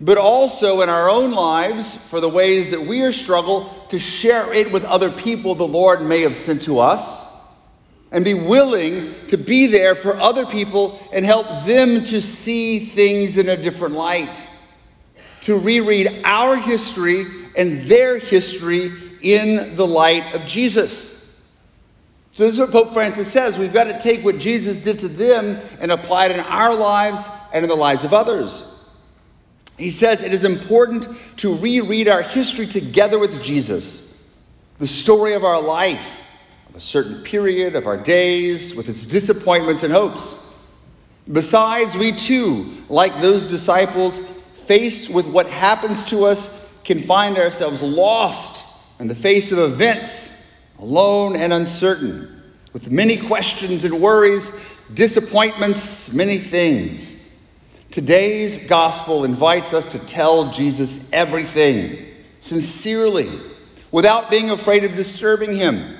but 0.00 0.18
also 0.18 0.82
in 0.82 0.88
our 0.88 1.08
own 1.08 1.32
lives 1.32 1.96
for 1.96 2.20
the 2.20 2.28
ways 2.28 2.70
that 2.70 2.82
we 2.82 3.02
are 3.02 3.12
struggle 3.12 3.64
to 3.88 3.98
share 3.98 4.52
it 4.52 4.70
with 4.70 4.84
other 4.84 5.10
people 5.10 5.54
the 5.54 5.66
Lord 5.66 6.02
may 6.02 6.20
have 6.20 6.36
sent 6.36 6.62
to 6.62 6.80
us 6.80 7.15
and 8.12 8.24
be 8.24 8.34
willing 8.34 9.12
to 9.28 9.36
be 9.36 9.66
there 9.66 9.94
for 9.94 10.16
other 10.16 10.46
people 10.46 10.98
and 11.12 11.24
help 11.24 11.64
them 11.64 12.04
to 12.04 12.20
see 12.20 12.86
things 12.86 13.36
in 13.36 13.48
a 13.48 13.56
different 13.56 13.94
light. 13.94 14.46
To 15.42 15.58
reread 15.58 16.22
our 16.24 16.56
history 16.56 17.24
and 17.56 17.82
their 17.82 18.18
history 18.18 18.92
in 19.22 19.76
the 19.76 19.86
light 19.86 20.34
of 20.34 20.46
Jesus. 20.46 21.14
So, 22.34 22.44
this 22.44 22.54
is 22.54 22.60
what 22.60 22.70
Pope 22.70 22.92
Francis 22.92 23.32
says. 23.32 23.56
We've 23.56 23.72
got 23.72 23.84
to 23.84 23.98
take 23.98 24.24
what 24.24 24.38
Jesus 24.38 24.78
did 24.78 24.98
to 25.00 25.08
them 25.08 25.58
and 25.80 25.90
apply 25.90 26.26
it 26.26 26.32
in 26.32 26.40
our 26.40 26.74
lives 26.74 27.26
and 27.52 27.64
in 27.64 27.68
the 27.68 27.76
lives 27.76 28.04
of 28.04 28.12
others. 28.12 28.72
He 29.78 29.90
says 29.90 30.22
it 30.22 30.32
is 30.32 30.44
important 30.44 31.08
to 31.38 31.56
reread 31.56 32.08
our 32.08 32.22
history 32.22 32.66
together 32.66 33.18
with 33.18 33.42
Jesus, 33.42 34.34
the 34.78 34.86
story 34.86 35.34
of 35.34 35.44
our 35.44 35.60
life, 35.60 36.20
a 36.76 36.80
certain 36.80 37.22
period 37.22 37.74
of 37.74 37.86
our 37.86 37.96
days, 37.96 38.74
with 38.74 38.90
its 38.90 39.06
disappointments 39.06 39.82
and 39.82 39.90
hopes. 39.90 40.54
Besides, 41.30 41.96
we 41.96 42.12
too, 42.12 42.70
like 42.90 43.22
those 43.22 43.46
disciples, 43.46 44.18
faced 44.66 45.08
with 45.08 45.26
what 45.26 45.48
happens 45.48 46.04
to 46.10 46.26
us, 46.26 46.70
can 46.84 47.04
find 47.04 47.38
ourselves 47.38 47.82
lost 47.82 48.62
in 49.00 49.08
the 49.08 49.14
face 49.14 49.52
of 49.52 49.58
events, 49.58 50.54
alone 50.78 51.34
and 51.34 51.50
uncertain, 51.50 52.42
with 52.74 52.90
many 52.90 53.16
questions 53.16 53.86
and 53.86 53.98
worries, 53.98 54.52
disappointments, 54.92 56.12
many 56.12 56.36
things. 56.36 57.22
Today's 57.90 58.66
gospel 58.68 59.24
invites 59.24 59.72
us 59.72 59.92
to 59.92 59.98
tell 59.98 60.52
Jesus 60.52 61.10
everything 61.14 62.06
sincerely, 62.40 63.30
without 63.90 64.30
being 64.30 64.50
afraid 64.50 64.84
of 64.84 64.94
disturbing 64.94 65.56
him. 65.56 65.96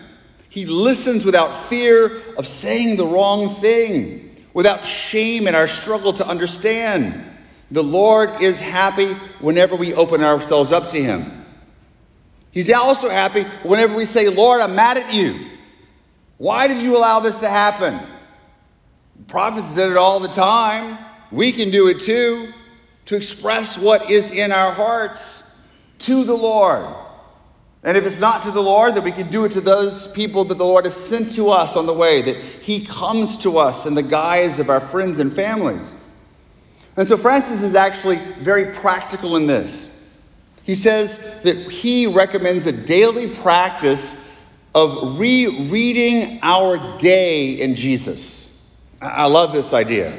He 0.56 0.64
listens 0.64 1.22
without 1.22 1.54
fear 1.68 2.22
of 2.38 2.46
saying 2.46 2.96
the 2.96 3.06
wrong 3.06 3.56
thing, 3.56 4.34
without 4.54 4.86
shame 4.86 5.48
in 5.48 5.54
our 5.54 5.68
struggle 5.68 6.14
to 6.14 6.26
understand. 6.26 7.22
The 7.70 7.82
Lord 7.82 8.40
is 8.40 8.58
happy 8.58 9.12
whenever 9.42 9.76
we 9.76 9.92
open 9.92 10.22
ourselves 10.22 10.72
up 10.72 10.88
to 10.92 11.02
him. 11.02 11.44
He's 12.52 12.72
also 12.72 13.10
happy 13.10 13.42
whenever 13.64 13.94
we 13.94 14.06
say, 14.06 14.30
Lord, 14.30 14.62
I'm 14.62 14.74
mad 14.74 14.96
at 14.96 15.12
you. 15.12 15.38
Why 16.38 16.68
did 16.68 16.80
you 16.80 16.96
allow 16.96 17.20
this 17.20 17.38
to 17.40 17.50
happen? 17.50 18.00
prophets 19.28 19.74
did 19.74 19.90
it 19.90 19.98
all 19.98 20.20
the 20.20 20.28
time. 20.28 20.96
We 21.30 21.52
can 21.52 21.70
do 21.70 21.88
it 21.88 22.00
too, 22.00 22.50
to 23.06 23.16
express 23.16 23.76
what 23.76 24.10
is 24.10 24.30
in 24.30 24.52
our 24.52 24.72
hearts 24.72 25.54
to 25.98 26.24
the 26.24 26.34
Lord. 26.34 26.86
And 27.86 27.96
if 27.96 28.04
it's 28.04 28.18
not 28.18 28.42
to 28.42 28.50
the 28.50 28.60
Lord, 28.60 28.96
then 28.96 29.04
we 29.04 29.12
can 29.12 29.30
do 29.30 29.44
it 29.44 29.52
to 29.52 29.60
those 29.60 30.08
people 30.08 30.42
that 30.46 30.58
the 30.58 30.64
Lord 30.64 30.86
has 30.86 30.96
sent 30.96 31.36
to 31.36 31.50
us 31.50 31.76
on 31.76 31.86
the 31.86 31.92
way, 31.92 32.20
that 32.20 32.36
He 32.36 32.84
comes 32.84 33.38
to 33.38 33.58
us 33.58 33.86
in 33.86 33.94
the 33.94 34.02
guise 34.02 34.58
of 34.58 34.70
our 34.70 34.80
friends 34.80 35.20
and 35.20 35.32
families. 35.32 35.92
And 36.96 37.06
so 37.06 37.16
Francis 37.16 37.62
is 37.62 37.76
actually 37.76 38.16
very 38.16 38.74
practical 38.74 39.36
in 39.36 39.46
this. 39.46 39.92
He 40.64 40.74
says 40.74 41.42
that 41.42 41.56
he 41.56 42.08
recommends 42.08 42.66
a 42.66 42.72
daily 42.72 43.28
practice 43.28 44.24
of 44.74 45.20
rereading 45.20 46.40
our 46.42 46.98
day 46.98 47.52
in 47.60 47.76
Jesus. 47.76 48.76
I 49.00 49.26
love 49.26 49.52
this 49.52 49.72
idea. 49.72 50.12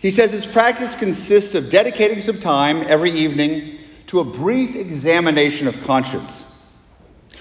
He 0.00 0.10
says 0.10 0.32
his 0.32 0.46
practice 0.46 0.94
consists 0.94 1.54
of 1.54 1.68
dedicating 1.68 2.20
some 2.20 2.38
time 2.38 2.82
every 2.88 3.10
evening 3.10 3.78
to 4.06 4.20
a 4.20 4.24
brief 4.24 4.74
examination 4.74 5.68
of 5.68 5.82
conscience. 5.82 6.54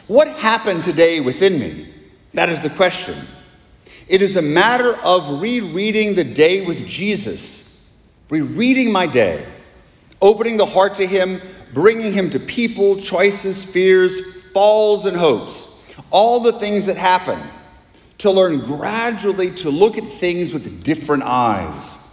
What 0.07 0.27
happened 0.29 0.83
today 0.83 1.19
within 1.19 1.59
me? 1.59 1.87
That 2.33 2.49
is 2.49 2.61
the 2.61 2.69
question. 2.69 3.15
It 4.07 4.21
is 4.21 4.37
a 4.37 4.41
matter 4.41 4.95
of 5.03 5.41
rereading 5.41 6.15
the 6.15 6.23
day 6.23 6.65
with 6.65 6.85
Jesus, 6.87 8.01
rereading 8.29 8.91
my 8.91 9.05
day, 9.05 9.45
opening 10.21 10.57
the 10.57 10.65
heart 10.65 10.95
to 10.95 11.05
Him, 11.05 11.41
bringing 11.73 12.13
Him 12.13 12.29
to 12.29 12.39
people, 12.39 12.97
choices, 12.97 13.63
fears, 13.63 14.21
falls, 14.53 15.05
and 15.05 15.17
hopes, 15.17 15.67
all 16.09 16.39
the 16.39 16.53
things 16.53 16.85
that 16.85 16.97
happen, 16.97 17.39
to 18.19 18.31
learn 18.31 18.59
gradually 18.59 19.51
to 19.51 19.69
look 19.69 19.97
at 19.97 20.07
things 20.07 20.53
with 20.53 20.83
different 20.83 21.23
eyes 21.23 22.03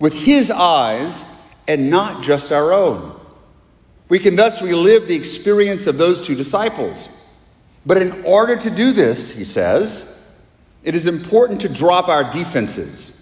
with 0.00 0.14
his 0.14 0.50
eyes 0.50 1.24
and 1.68 1.90
not 1.90 2.24
just 2.24 2.50
our 2.50 2.72
own. 2.72 3.20
We 4.08 4.18
can 4.18 4.34
thus 4.34 4.60
relive 4.60 5.06
the 5.06 5.14
experience 5.14 5.86
of 5.86 5.98
those 5.98 6.20
two 6.20 6.34
disciples. 6.34 7.08
But 7.84 7.96
in 7.98 8.24
order 8.24 8.56
to 8.56 8.70
do 8.70 8.92
this, 8.92 9.36
he 9.36 9.44
says, 9.44 10.16
it 10.82 10.94
is 10.94 11.06
important 11.06 11.62
to 11.62 11.68
drop 11.68 12.08
our 12.08 12.30
defenses, 12.30 13.16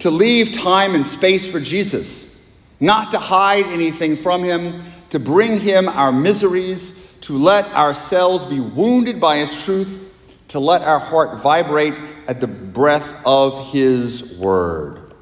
to 0.00 0.10
leave 0.10 0.52
time 0.52 0.94
and 0.94 1.04
space 1.04 1.50
for 1.50 1.60
Jesus, 1.60 2.56
not 2.80 3.12
to 3.12 3.18
hide 3.18 3.66
anything 3.66 4.16
from 4.16 4.42
him, 4.42 4.82
to 5.10 5.18
bring 5.18 5.58
him 5.58 5.88
our 5.88 6.12
miseries, 6.12 7.18
to 7.22 7.36
let 7.36 7.66
ourselves 7.72 8.46
be 8.46 8.60
wounded 8.60 9.20
by 9.20 9.38
his 9.38 9.64
truth, 9.64 10.12
to 10.48 10.60
let 10.60 10.82
our 10.82 10.98
heart 10.98 11.42
vibrate 11.42 11.94
at 12.26 12.40
the 12.40 12.46
breath 12.46 13.26
of 13.26 13.72
his 13.72 14.38
word. 14.38 15.14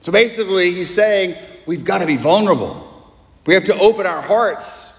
So 0.00 0.12
basically, 0.12 0.72
he's 0.72 0.92
saying 0.92 1.36
we've 1.66 1.84
got 1.84 2.00
to 2.00 2.06
be 2.06 2.16
vulnerable. 2.16 2.86
We 3.46 3.54
have 3.54 3.64
to 3.66 3.78
open 3.78 4.06
our 4.06 4.22
hearts 4.22 4.89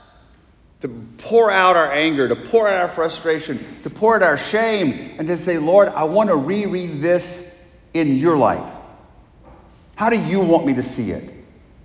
to 0.82 0.90
pour 1.20 1.52
out 1.52 1.76
our 1.76 1.92
anger, 1.92 2.28
to 2.28 2.36
pour 2.36 2.68
out 2.68 2.82
our 2.82 2.88
frustration, 2.88 3.64
to 3.84 3.90
pour 3.90 4.16
out 4.16 4.24
our 4.24 4.38
shame, 4.38 5.16
and 5.18 5.28
to 5.28 5.38
say, 5.38 5.58
Lord, 5.58 5.88
I 5.90 6.04
want 6.06 6.30
to 6.30 6.36
reread 6.36 7.02
this 7.02 7.48
in 7.94 8.18
your 8.18 8.38
light. 8.38 8.64
How 9.96 10.10
do 10.10 10.20
you 10.20 10.40
want 10.40 10.66
me 10.66 10.74
to 10.76 10.84
see 10.84 11.12
it? 11.12 11.32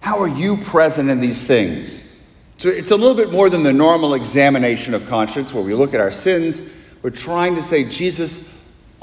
How 0.00 0.20
are 0.20 0.28
you 0.28 0.56
present 0.56 1.10
in 1.10 1.20
these 1.20 1.44
things? 1.44 2.12
So 2.56 2.70
it's 2.70 2.90
a 2.90 2.96
little 2.96 3.14
bit 3.14 3.30
more 3.30 3.50
than 3.50 3.62
the 3.62 3.72
normal 3.72 4.14
examination 4.14 4.94
of 4.94 5.06
conscience 5.08 5.52
where 5.52 5.62
we 5.62 5.74
look 5.74 5.92
at 5.92 6.00
our 6.00 6.10
sins. 6.10 6.74
We're 7.02 7.10
trying 7.10 7.56
to 7.56 7.62
say, 7.62 7.84
Jesus, 7.84 8.52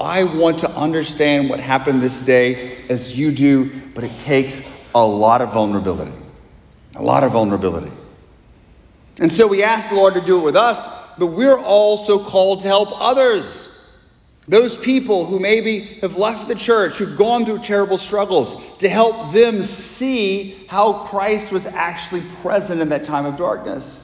I 0.00 0.24
want 0.24 0.60
to 0.60 0.70
understand 0.70 1.48
what 1.48 1.60
happened 1.60 2.02
this 2.02 2.20
day 2.20 2.84
as 2.88 3.16
you 3.16 3.30
do, 3.30 3.70
but 3.94 4.02
it 4.02 4.18
takes 4.18 4.60
a 4.92 5.06
lot 5.06 5.40
of 5.40 5.52
vulnerability. 5.52 6.16
A 6.96 7.02
lot 7.02 7.22
of 7.22 7.30
vulnerability. 7.30 7.92
And 9.20 9.32
so 9.32 9.46
we 9.46 9.62
ask 9.62 9.88
the 9.88 9.94
Lord 9.94 10.14
to 10.14 10.20
do 10.20 10.38
it 10.38 10.42
with 10.42 10.56
us, 10.56 10.86
but 11.18 11.26
we're 11.26 11.58
also 11.58 12.22
called 12.22 12.62
to 12.62 12.68
help 12.68 12.88
others. 13.00 13.70
Those 14.46 14.76
people 14.76 15.24
who 15.24 15.38
maybe 15.38 15.80
have 16.02 16.16
left 16.16 16.48
the 16.48 16.54
church, 16.54 16.98
who've 16.98 17.16
gone 17.16 17.46
through 17.46 17.60
terrible 17.60 17.96
struggles, 17.96 18.54
to 18.78 18.88
help 18.88 19.32
them 19.32 19.62
see 19.62 20.66
how 20.68 21.04
Christ 21.06 21.50
was 21.50 21.66
actually 21.66 22.22
present 22.42 22.80
in 22.80 22.90
that 22.90 23.04
time 23.04 23.24
of 23.24 23.36
darkness. 23.36 24.00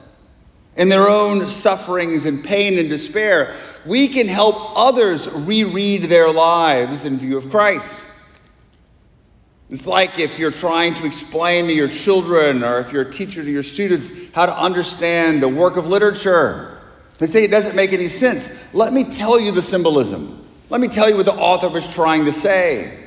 In 0.77 0.89
their 0.89 1.09
own 1.09 1.45
sufferings 1.47 2.25
and 2.25 2.43
pain 2.43 2.79
and 2.79 2.89
despair, 2.89 3.53
we 3.85 4.07
can 4.07 4.27
help 4.27 4.55
others 4.77 5.29
reread 5.29 6.03
their 6.03 6.31
lives 6.31 7.05
in 7.05 7.17
view 7.17 7.37
of 7.37 7.51
Christ. 7.51 8.01
It's 9.71 9.87
like 9.87 10.19
if 10.19 10.37
you're 10.37 10.51
trying 10.51 10.95
to 10.95 11.05
explain 11.05 11.67
to 11.67 11.73
your 11.73 11.87
children 11.87 12.61
or 12.61 12.81
if 12.81 12.91
you're 12.91 13.03
a 13.03 13.09
teacher 13.09 13.41
to 13.41 13.49
your 13.49 13.63
students 13.63 14.11
how 14.33 14.45
to 14.45 14.55
understand 14.55 15.41
a 15.43 15.47
work 15.47 15.77
of 15.77 15.87
literature. 15.87 16.77
They 17.19 17.27
say 17.27 17.45
it 17.45 17.51
doesn't 17.51 17.75
make 17.75 17.93
any 17.93 18.09
sense. 18.09 18.73
Let 18.73 18.91
me 18.91 19.05
tell 19.05 19.39
you 19.39 19.53
the 19.53 19.61
symbolism. 19.61 20.45
Let 20.69 20.81
me 20.81 20.89
tell 20.89 21.09
you 21.09 21.15
what 21.15 21.25
the 21.25 21.33
author 21.33 21.69
was 21.69 21.87
trying 21.87 22.25
to 22.25 22.33
say. 22.33 22.99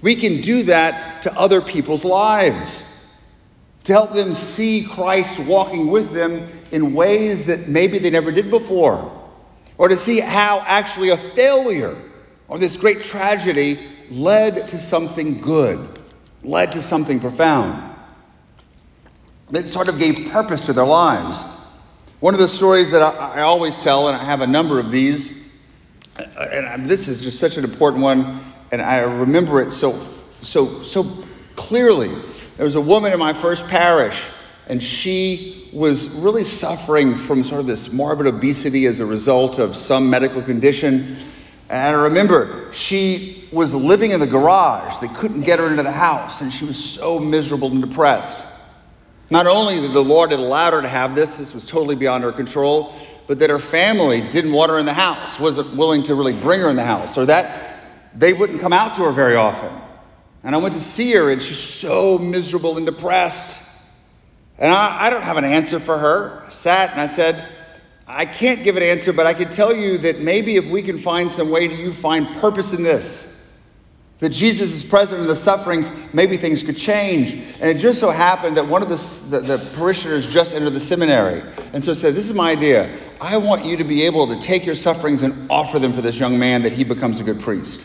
We 0.00 0.14
can 0.14 0.42
do 0.42 0.62
that 0.64 1.22
to 1.22 1.36
other 1.36 1.60
people's 1.60 2.04
lives 2.04 3.12
to 3.84 3.92
help 3.92 4.12
them 4.12 4.34
see 4.34 4.84
Christ 4.84 5.40
walking 5.40 5.88
with 5.88 6.12
them 6.12 6.46
in 6.70 6.94
ways 6.94 7.46
that 7.46 7.66
maybe 7.66 7.98
they 7.98 8.10
never 8.10 8.30
did 8.30 8.48
before 8.48 9.10
or 9.76 9.88
to 9.88 9.96
see 9.96 10.20
how 10.20 10.62
actually 10.64 11.08
a 11.08 11.16
failure 11.16 11.96
or 12.46 12.58
this 12.58 12.76
great 12.76 13.00
tragedy 13.00 13.80
led 14.10 14.68
to 14.68 14.78
something 14.78 15.40
good, 15.40 15.78
led 16.42 16.72
to 16.72 16.82
something 16.82 17.20
profound. 17.20 17.82
That 19.50 19.66
sort 19.66 19.88
of 19.88 19.98
gave 19.98 20.30
purpose 20.30 20.66
to 20.66 20.72
their 20.72 20.86
lives. 20.86 21.44
One 22.20 22.34
of 22.34 22.40
the 22.40 22.48
stories 22.48 22.90
that 22.92 23.02
I, 23.02 23.38
I 23.38 23.40
always 23.42 23.78
tell, 23.78 24.08
and 24.08 24.16
I 24.16 24.24
have 24.24 24.40
a 24.40 24.46
number 24.46 24.78
of 24.78 24.90
these, 24.90 25.58
and 26.38 26.88
this 26.88 27.08
is 27.08 27.22
just 27.22 27.40
such 27.40 27.56
an 27.56 27.64
important 27.64 28.02
one, 28.02 28.40
and 28.70 28.82
I 28.82 28.98
remember 28.98 29.62
it 29.62 29.72
so 29.72 29.98
so 29.98 30.82
so 30.82 31.24
clearly. 31.56 32.10
There 32.56 32.64
was 32.64 32.74
a 32.74 32.80
woman 32.80 33.12
in 33.12 33.18
my 33.18 33.32
first 33.32 33.66
parish 33.68 34.28
and 34.70 34.80
she 34.80 35.68
was 35.72 36.08
really 36.14 36.44
suffering 36.44 37.16
from 37.16 37.42
sort 37.42 37.60
of 37.60 37.66
this 37.66 37.92
morbid 37.92 38.28
obesity 38.28 38.86
as 38.86 39.00
a 39.00 39.04
result 39.04 39.58
of 39.58 39.74
some 39.74 40.10
medical 40.10 40.42
condition. 40.42 41.16
And 41.70 41.96
I 41.96 42.02
remember 42.02 42.72
she 42.72 43.44
was 43.52 43.72
living 43.72 44.10
in 44.10 44.18
the 44.18 44.26
garage. 44.26 44.96
They 44.98 45.06
couldn't 45.06 45.42
get 45.42 45.60
her 45.60 45.68
into 45.68 45.84
the 45.84 45.92
house, 45.92 46.40
and 46.40 46.52
she 46.52 46.64
was 46.64 46.82
so 46.82 47.20
miserable 47.20 47.70
and 47.70 47.80
depressed. 47.80 48.44
Not 49.30 49.46
only 49.46 49.78
that 49.78 49.92
the 49.92 50.02
Lord 50.02 50.32
had 50.32 50.40
allowed 50.40 50.72
her 50.72 50.82
to 50.82 50.88
have 50.88 51.14
this, 51.14 51.36
this 51.36 51.54
was 51.54 51.64
totally 51.66 51.94
beyond 51.94 52.24
her 52.24 52.32
control, 52.32 52.92
but 53.28 53.38
that 53.38 53.50
her 53.50 53.60
family 53.60 54.20
didn't 54.20 54.50
want 54.50 54.72
her 54.72 54.80
in 54.80 54.86
the 54.86 54.92
house, 54.92 55.38
wasn't 55.38 55.76
willing 55.76 56.02
to 56.04 56.16
really 56.16 56.32
bring 56.32 56.60
her 56.60 56.68
in 56.68 56.74
the 56.74 56.84
house, 56.84 57.16
or 57.16 57.26
that 57.26 57.78
they 58.16 58.32
wouldn't 58.32 58.60
come 58.60 58.72
out 58.72 58.96
to 58.96 59.04
her 59.04 59.12
very 59.12 59.36
often. 59.36 59.70
And 60.42 60.56
I 60.56 60.58
went 60.58 60.74
to 60.74 60.80
see 60.80 61.12
her, 61.12 61.30
and 61.30 61.40
she's 61.40 61.60
so 61.60 62.18
miserable 62.18 62.78
and 62.78 62.86
depressed. 62.86 63.62
And 64.58 64.72
I, 64.72 65.06
I 65.06 65.10
don't 65.10 65.22
have 65.22 65.36
an 65.36 65.44
answer 65.44 65.78
for 65.78 65.96
her. 65.96 66.42
I 66.46 66.48
sat 66.48 66.90
and 66.90 67.00
I 67.00 67.06
said, 67.06 67.46
I 68.12 68.24
can't 68.26 68.64
give 68.64 68.76
an 68.76 68.82
answer, 68.82 69.12
but 69.12 69.26
I 69.26 69.34
can 69.34 69.50
tell 69.50 69.72
you 69.72 69.98
that 69.98 70.18
maybe 70.18 70.56
if 70.56 70.66
we 70.66 70.82
can 70.82 70.98
find 70.98 71.30
some 71.30 71.48
way 71.48 71.68
to 71.68 71.74
you 71.74 71.92
find 71.92 72.26
purpose 72.36 72.72
in 72.72 72.82
this, 72.82 73.36
that 74.18 74.30
Jesus 74.30 74.74
is 74.74 74.84
present 74.84 75.20
in 75.20 75.28
the 75.28 75.36
sufferings, 75.36 75.88
maybe 76.12 76.36
things 76.36 76.64
could 76.64 76.76
change. 76.76 77.32
And 77.32 77.70
it 77.70 77.78
just 77.78 78.00
so 78.00 78.10
happened 78.10 78.56
that 78.56 78.66
one 78.66 78.82
of 78.82 78.88
the, 78.88 79.38
the, 79.38 79.56
the 79.56 79.70
parishioners 79.76 80.28
just 80.28 80.56
entered 80.56 80.70
the 80.70 80.80
seminary. 80.80 81.42
And 81.72 81.84
so 81.84 81.94
said, 81.94 82.14
This 82.14 82.28
is 82.28 82.34
my 82.34 82.50
idea. 82.50 82.90
I 83.20 83.36
want 83.36 83.64
you 83.64 83.76
to 83.76 83.84
be 83.84 84.06
able 84.06 84.26
to 84.28 84.40
take 84.40 84.66
your 84.66 84.74
sufferings 84.74 85.22
and 85.22 85.48
offer 85.48 85.78
them 85.78 85.92
for 85.92 86.00
this 86.00 86.18
young 86.18 86.38
man 86.38 86.62
that 86.62 86.72
he 86.72 86.82
becomes 86.82 87.20
a 87.20 87.24
good 87.24 87.40
priest. 87.40 87.80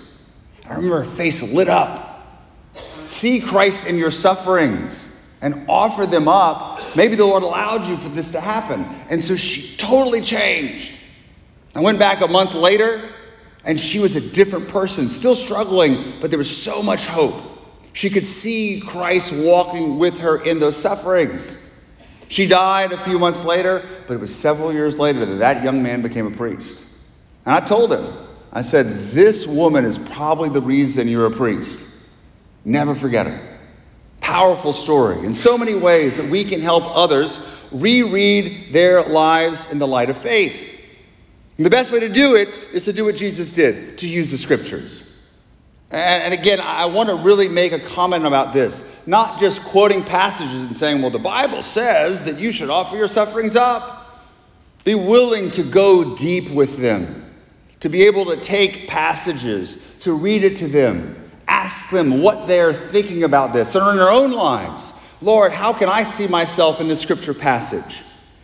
I 0.67 0.73
remember 0.73 1.03
her 1.03 1.09
face 1.09 1.43
lit 1.53 1.69
up. 1.69 2.25
See 3.05 3.41
Christ 3.41 3.85
in 3.85 3.97
your 3.97 4.11
sufferings 4.11 5.04
and 5.45 5.67
offer 5.69 6.07
them 6.07 6.27
up. 6.27 6.81
Maybe 6.95 7.15
the 7.15 7.23
Lord 7.23 7.43
allowed 7.43 7.85
you 7.85 7.97
for 7.97 8.09
this 8.09 8.31
to 8.31 8.41
happen. 8.41 8.83
And 9.11 9.21
so 9.21 9.35
she 9.35 9.77
totally 9.77 10.21
changed. 10.21 10.91
I 11.75 11.81
went 11.81 11.99
back 11.99 12.21
a 12.21 12.27
month 12.27 12.55
later 12.55 12.99
and 13.63 13.79
she 13.79 13.99
was 13.99 14.15
a 14.15 14.21
different 14.21 14.69
person, 14.69 15.07
still 15.07 15.35
struggling, 15.35 16.13
but 16.19 16.31
there 16.31 16.39
was 16.39 16.49
so 16.49 16.81
much 16.81 17.05
hope. 17.05 17.39
She 17.93 18.09
could 18.09 18.25
see 18.25 18.81
Christ 18.83 19.33
walking 19.33 19.99
with 19.99 20.17
her 20.17 20.35
in 20.35 20.57
those 20.57 20.77
sufferings. 20.77 21.61
She 22.27 22.47
died 22.47 22.91
a 22.91 22.97
few 22.97 23.19
months 23.19 23.43
later, 23.45 23.83
but 24.07 24.15
it 24.15 24.19
was 24.19 24.35
several 24.35 24.73
years 24.73 24.97
later 24.97 25.25
that 25.25 25.35
that 25.35 25.63
young 25.63 25.83
man 25.83 26.01
became 26.01 26.25
a 26.25 26.35
priest. 26.35 26.83
And 27.45 27.53
I 27.53 27.59
told 27.59 27.93
him, 27.93 28.11
I 28.51 28.63
said, 28.63 28.87
This 29.11 29.45
woman 29.45 29.85
is 29.85 29.99
probably 29.99 30.49
the 30.49 30.61
reason 30.61 31.07
you're 31.07 31.27
a 31.27 31.31
priest. 31.31 31.87
Never 32.65 32.95
forget 32.95 33.27
her. 33.27 33.54
Powerful 34.25 34.73
story 34.73 35.23
in 35.23 35.35
so 35.35 35.55
many 35.55 35.75
ways 35.75 36.17
that 36.17 36.27
we 36.27 36.45
can 36.45 36.59
help 36.59 36.83
others 36.97 37.37
reread 37.71 38.73
their 38.73 39.03
lives 39.03 39.71
in 39.71 39.77
the 39.77 39.85
light 39.85 40.09
of 40.09 40.17
faith. 40.17 40.59
And 41.57 41.65
the 41.65 41.69
best 41.69 41.91
way 41.91 41.99
to 41.99 42.09
do 42.09 42.33
it 42.33 42.49
is 42.73 42.85
to 42.85 42.93
do 42.93 43.05
what 43.05 43.15
Jesus 43.15 43.51
did, 43.53 43.99
to 43.99 44.07
use 44.07 44.31
the 44.31 44.39
scriptures. 44.39 45.31
And, 45.91 46.33
again, 46.33 46.59
I 46.59 46.87
want 46.87 47.09
to 47.09 47.15
really 47.17 47.47
make 47.47 47.71
a 47.71 47.79
comment 47.79 48.25
about 48.25 48.51
this. 48.51 49.05
Not 49.05 49.39
just 49.39 49.63
quoting 49.63 50.03
passages 50.03 50.63
and 50.63 50.75
saying, 50.75 51.03
well, 51.03 51.11
the 51.11 51.19
Bible 51.19 51.61
says 51.61 52.23
that 52.23 52.39
you 52.39 52.51
should 52.51 52.71
offer 52.71 52.97
your 52.97 53.07
sufferings 53.07 53.55
up. 53.55 54.07
Be 54.85 54.95
willing 54.95 55.51
to 55.51 55.61
go 55.61 56.15
deep 56.15 56.49
with 56.49 56.77
them, 56.77 57.31
to 57.81 57.89
be 57.89 58.07
able 58.07 58.25
to 58.25 58.37
take 58.37 58.87
passages, 58.87 59.99
to 59.99 60.13
read 60.13 60.43
it 60.43 60.57
to 60.57 60.67
them, 60.67 61.24
ask 61.47 61.89
them 61.89 62.21
what 62.21 62.47
they're 62.47 62.73
thinking 62.73 63.23
about 63.23 63.53
this, 63.53 63.75
or 63.75 63.91
in 63.91 63.97
their 63.97 64.11
own 64.11 64.31
lives. 64.31 64.93
Lord, 65.21 65.51
how 65.51 65.73
can 65.73 65.89
I 65.89 66.03
see 66.03 66.27
myself 66.27 66.81
in 66.81 66.87
this 66.87 67.01
scripture 67.01 67.33
passage? 67.33 68.03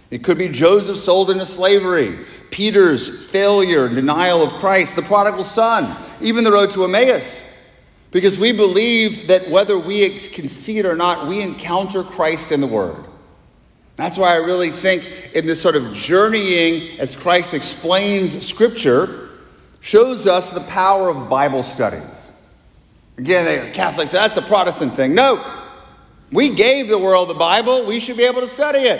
It 0.09 0.23
could 0.23 0.37
be 0.37 0.49
Joseph 0.49 0.97
sold 0.97 1.29
into 1.31 1.45
slavery, 1.45 2.17
Peter's 2.49 3.29
failure, 3.29 3.87
denial 3.87 4.43
of 4.43 4.51
Christ, 4.53 4.95
the 4.95 5.01
prodigal 5.01 5.43
son, 5.43 5.95
even 6.21 6.43
the 6.43 6.51
road 6.51 6.71
to 6.71 6.83
Emmaus. 6.83 7.47
Because 8.11 8.37
we 8.37 8.51
believe 8.51 9.29
that 9.29 9.49
whether 9.49 9.79
we 9.79 10.09
can 10.19 10.49
see 10.49 10.79
it 10.79 10.85
or 10.85 10.97
not, 10.97 11.27
we 11.27 11.41
encounter 11.41 12.03
Christ 12.03 12.51
in 12.51 12.59
the 12.59 12.67
Word. 12.67 13.05
That's 13.95 14.17
why 14.17 14.33
I 14.33 14.37
really 14.37 14.71
think 14.71 15.03
in 15.33 15.45
this 15.45 15.61
sort 15.61 15.75
of 15.75 15.93
journeying 15.93 16.99
as 16.99 17.15
Christ 17.15 17.53
explains 17.53 18.45
Scripture 18.45 19.29
shows 19.79 20.27
us 20.27 20.49
the 20.49 20.61
power 20.61 21.09
of 21.09 21.29
Bible 21.29 21.63
studies. 21.63 22.30
Again, 23.21 23.45
they 23.45 23.59
are 23.59 23.71
Catholics, 23.71 24.13
that's 24.13 24.35
a 24.37 24.41
Protestant 24.41 24.95
thing. 24.95 25.13
No, 25.13 25.45
we 26.31 26.55
gave 26.55 26.87
the 26.87 26.97
world 26.97 27.29
the 27.29 27.35
Bible, 27.35 27.85
we 27.85 27.99
should 27.99 28.17
be 28.17 28.23
able 28.23 28.41
to 28.41 28.47
study 28.47 28.79
it. 28.79 28.99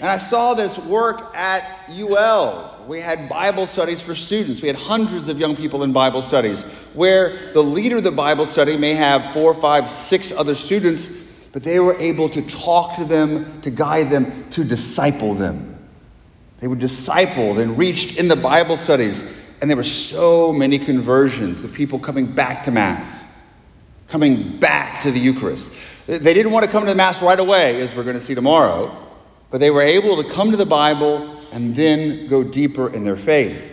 And 0.00 0.08
I 0.08 0.18
saw 0.18 0.54
this 0.54 0.78
work 0.78 1.34
at 1.36 1.90
UL. 1.90 2.84
We 2.86 3.00
had 3.00 3.28
Bible 3.28 3.66
studies 3.66 4.00
for 4.00 4.14
students. 4.14 4.62
We 4.62 4.68
had 4.68 4.76
hundreds 4.76 5.28
of 5.28 5.40
young 5.40 5.56
people 5.56 5.82
in 5.82 5.92
Bible 5.92 6.22
studies 6.22 6.62
where 6.94 7.52
the 7.52 7.62
leader 7.62 7.96
of 7.96 8.04
the 8.04 8.12
Bible 8.12 8.46
study 8.46 8.76
may 8.76 8.94
have 8.94 9.32
four, 9.32 9.54
five, 9.54 9.90
six 9.90 10.30
other 10.30 10.54
students, 10.54 11.08
but 11.52 11.64
they 11.64 11.80
were 11.80 11.98
able 11.98 12.28
to 12.28 12.42
talk 12.42 12.94
to 12.94 13.04
them, 13.04 13.60
to 13.62 13.72
guide 13.72 14.08
them, 14.08 14.48
to 14.50 14.62
disciple 14.62 15.34
them. 15.34 15.76
They 16.60 16.68
were 16.68 16.76
discipled 16.76 17.60
and 17.60 17.76
reached 17.76 18.20
in 18.20 18.28
the 18.28 18.36
Bible 18.36 18.76
studies. 18.76 19.41
And 19.62 19.70
there 19.70 19.76
were 19.76 19.84
so 19.84 20.52
many 20.52 20.80
conversions 20.80 21.62
of 21.62 21.72
people 21.72 22.00
coming 22.00 22.26
back 22.26 22.64
to 22.64 22.72
Mass, 22.72 23.48
coming 24.08 24.58
back 24.58 25.02
to 25.02 25.12
the 25.12 25.20
Eucharist. 25.20 25.70
They 26.08 26.34
didn't 26.34 26.50
want 26.50 26.66
to 26.66 26.70
come 26.70 26.82
to 26.84 26.90
the 26.90 26.96
Mass 26.96 27.22
right 27.22 27.38
away, 27.38 27.80
as 27.80 27.94
we're 27.94 28.02
going 28.02 28.16
to 28.16 28.20
see 28.20 28.34
tomorrow. 28.34 28.90
But 29.52 29.58
they 29.58 29.70
were 29.70 29.82
able 29.82 30.20
to 30.20 30.28
come 30.28 30.50
to 30.50 30.56
the 30.56 30.66
Bible 30.66 31.38
and 31.52 31.76
then 31.76 32.26
go 32.26 32.42
deeper 32.42 32.92
in 32.92 33.04
their 33.04 33.14
faith. 33.14 33.70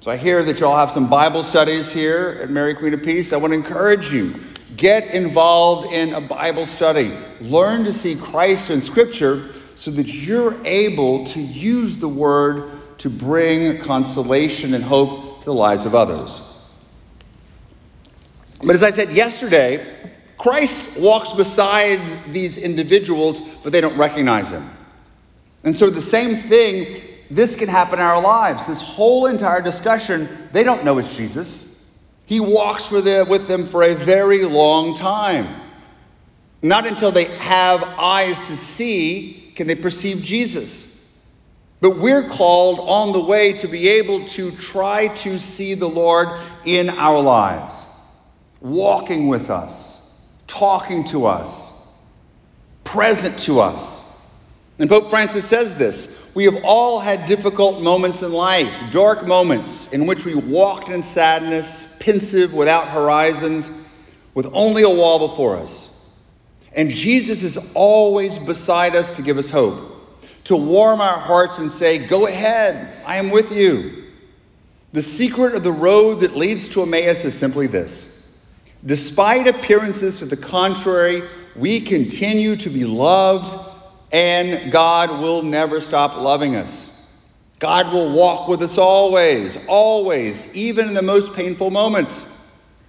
So 0.00 0.10
I 0.10 0.16
hear 0.16 0.42
that 0.42 0.58
you 0.58 0.66
all 0.66 0.78
have 0.78 0.90
some 0.90 1.10
Bible 1.10 1.44
studies 1.44 1.92
here 1.92 2.38
at 2.42 2.48
Mary 2.48 2.74
Queen 2.74 2.94
of 2.94 3.02
Peace. 3.02 3.34
I 3.34 3.36
want 3.36 3.52
to 3.52 3.58
encourage 3.58 4.10
you. 4.10 4.34
Get 4.78 5.14
involved 5.14 5.92
in 5.92 6.14
a 6.14 6.22
Bible 6.22 6.64
study. 6.64 7.12
Learn 7.42 7.84
to 7.84 7.92
see 7.92 8.16
Christ 8.16 8.70
in 8.70 8.80
Scripture 8.80 9.50
so 9.74 9.90
that 9.90 10.10
you're 10.14 10.56
able 10.64 11.26
to 11.26 11.40
use 11.40 11.98
the 11.98 12.08
Word 12.08 12.79
to 13.00 13.10
bring 13.10 13.78
consolation 13.78 14.74
and 14.74 14.82
hope 14.82 15.40
to 15.40 15.44
the 15.46 15.54
lives 15.54 15.86
of 15.86 15.94
others. 15.94 16.40
But 18.62 18.74
as 18.74 18.82
I 18.82 18.90
said 18.90 19.10
yesterday, 19.10 19.86
Christ 20.36 21.00
walks 21.00 21.32
beside 21.32 22.00
these 22.32 22.58
individuals, 22.58 23.40
but 23.62 23.72
they 23.72 23.80
don't 23.80 23.96
recognize 23.96 24.50
him. 24.50 24.68
And 25.64 25.76
so 25.76 25.90
the 25.90 26.02
same 26.02 26.36
thing, 26.36 27.02
this 27.30 27.56
can 27.56 27.68
happen 27.68 27.98
in 27.98 28.04
our 28.04 28.22
lives. 28.22 28.66
This 28.66 28.82
whole 28.82 29.26
entire 29.26 29.60
discussion, 29.60 30.28
they 30.52 30.62
don't 30.62 30.84
know 30.84 30.98
it's 30.98 31.16
Jesus. 31.16 31.98
He 32.26 32.40
walks 32.40 32.90
with 32.90 33.04
them 33.04 33.66
for 33.66 33.82
a 33.82 33.94
very 33.94 34.44
long 34.44 34.94
time. 34.94 35.46
Not 36.62 36.86
until 36.86 37.12
they 37.12 37.24
have 37.24 37.82
eyes 37.82 38.38
to 38.40 38.56
see 38.56 39.52
can 39.56 39.66
they 39.66 39.74
perceive 39.74 40.22
Jesus. 40.22 40.89
But 41.80 41.96
we're 41.96 42.28
called 42.28 42.80
on 42.80 43.12
the 43.12 43.20
way 43.20 43.54
to 43.54 43.68
be 43.68 43.88
able 43.88 44.26
to 44.28 44.50
try 44.52 45.08
to 45.08 45.38
see 45.38 45.74
the 45.74 45.88
Lord 45.88 46.28
in 46.64 46.90
our 46.90 47.20
lives, 47.20 47.86
walking 48.60 49.28
with 49.28 49.48
us, 49.48 49.98
talking 50.46 51.04
to 51.08 51.26
us, 51.26 51.72
present 52.84 53.38
to 53.40 53.60
us. 53.60 54.06
And 54.78 54.90
Pope 54.90 55.08
Francis 55.08 55.46
says 55.46 55.74
this 55.76 56.30
We 56.34 56.44
have 56.44 56.64
all 56.64 57.00
had 57.00 57.26
difficult 57.26 57.80
moments 57.80 58.22
in 58.22 58.32
life, 58.32 58.82
dark 58.92 59.26
moments 59.26 59.90
in 59.90 60.06
which 60.06 60.26
we 60.26 60.34
walked 60.34 60.90
in 60.90 61.02
sadness, 61.02 61.96
pensive, 61.98 62.52
without 62.52 62.88
horizons, 62.88 63.70
with 64.34 64.50
only 64.52 64.82
a 64.82 64.90
wall 64.90 65.28
before 65.28 65.56
us. 65.56 65.96
And 66.76 66.90
Jesus 66.90 67.42
is 67.42 67.72
always 67.74 68.38
beside 68.38 68.94
us 68.94 69.16
to 69.16 69.22
give 69.22 69.38
us 69.38 69.50
hope, 69.50 69.99
to 70.50 70.56
warm 70.56 71.00
our 71.00 71.18
hearts 71.18 71.60
and 71.60 71.70
say, 71.70 72.04
Go 72.04 72.26
ahead, 72.26 72.92
I 73.06 73.18
am 73.18 73.30
with 73.30 73.56
you. 73.56 74.04
The 74.92 75.02
secret 75.02 75.54
of 75.54 75.62
the 75.62 75.70
road 75.70 76.20
that 76.20 76.34
leads 76.34 76.70
to 76.70 76.82
Emmaus 76.82 77.24
is 77.24 77.38
simply 77.38 77.68
this 77.68 78.36
Despite 78.84 79.46
appearances 79.46 80.18
to 80.18 80.24
the 80.24 80.36
contrary, 80.36 81.22
we 81.54 81.80
continue 81.80 82.56
to 82.56 82.68
be 82.68 82.84
loved 82.84 83.56
and 84.12 84.72
God 84.72 85.20
will 85.20 85.42
never 85.42 85.80
stop 85.80 86.20
loving 86.20 86.56
us. 86.56 86.96
God 87.60 87.92
will 87.92 88.10
walk 88.10 88.48
with 88.48 88.60
us 88.62 88.76
always, 88.76 89.56
always, 89.68 90.56
even 90.56 90.88
in 90.88 90.94
the 90.94 91.02
most 91.02 91.34
painful 91.34 91.70
moments, 91.70 92.26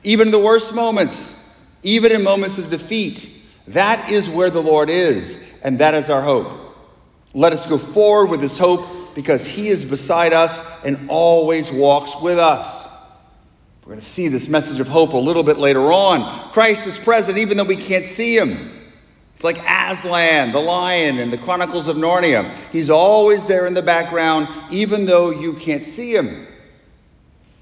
even 0.04 0.30
in 0.30 0.32
the 0.32 0.40
worst 0.40 0.74
moments, 0.74 1.38
even 1.84 2.12
in 2.12 2.24
moments 2.24 2.58
of 2.58 2.72
defeat. 2.72 3.30
That 3.68 4.10
is 4.10 4.28
where 4.28 4.50
the 4.50 4.64
Lord 4.64 4.90
is, 4.90 5.60
and 5.64 5.78
that 5.78 5.94
is 5.94 6.10
our 6.10 6.24
hope. 6.24 6.61
Let 7.34 7.54
us 7.54 7.66
go 7.66 7.78
forward 7.78 8.30
with 8.30 8.42
this 8.42 8.58
hope 8.58 9.16
because 9.16 9.46
He 9.46 9.70
is 9.70 9.86
beside 9.86 10.34
us 10.34 10.84
and 10.84 11.10
always 11.10 11.72
walks 11.72 12.20
with 12.22 12.38
us. 12.38 12.88
We're 13.84 13.94
going 13.94 14.00
to 14.00 14.06
see 14.06 14.28
this 14.28 14.48
message 14.48 14.80
of 14.80 14.88
hope 14.88 15.14
a 15.14 15.18
little 15.18 15.44
bit 15.44 15.58
later 15.58 15.92
on. 15.92 16.52
Christ 16.52 16.88
is 16.88 16.98
present 16.98 17.38
even 17.38 17.58
though 17.58 17.64
we 17.64 17.78
can't 17.78 18.06
see 18.06 18.38
Him. 18.38 18.82
It's 19.42 19.44
like 19.44 19.58
Aslan, 19.68 20.52
the 20.52 20.60
lion 20.60 21.18
in 21.18 21.32
the 21.32 21.38
Chronicles 21.38 21.88
of 21.88 21.98
Narnia. 21.98 22.48
He's 22.72 22.92
always 22.92 23.48
there 23.48 23.66
in 23.66 23.74
the 23.74 23.82
background, 23.82 24.48
even 24.70 25.08
though 25.08 25.32
you 25.32 25.54
can't 25.54 25.84
see 25.84 26.14
him. 26.14 26.46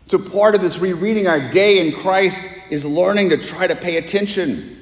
So, 0.07 0.17
part 0.17 0.55
of 0.55 0.61
this 0.61 0.79
rereading 0.79 1.27
our 1.27 1.39
day 1.51 1.87
in 1.87 1.93
Christ 1.93 2.43
is 2.69 2.85
learning 2.85 3.29
to 3.29 3.37
try 3.37 3.65
to 3.65 3.77
pay 3.77 3.95
attention 3.95 4.77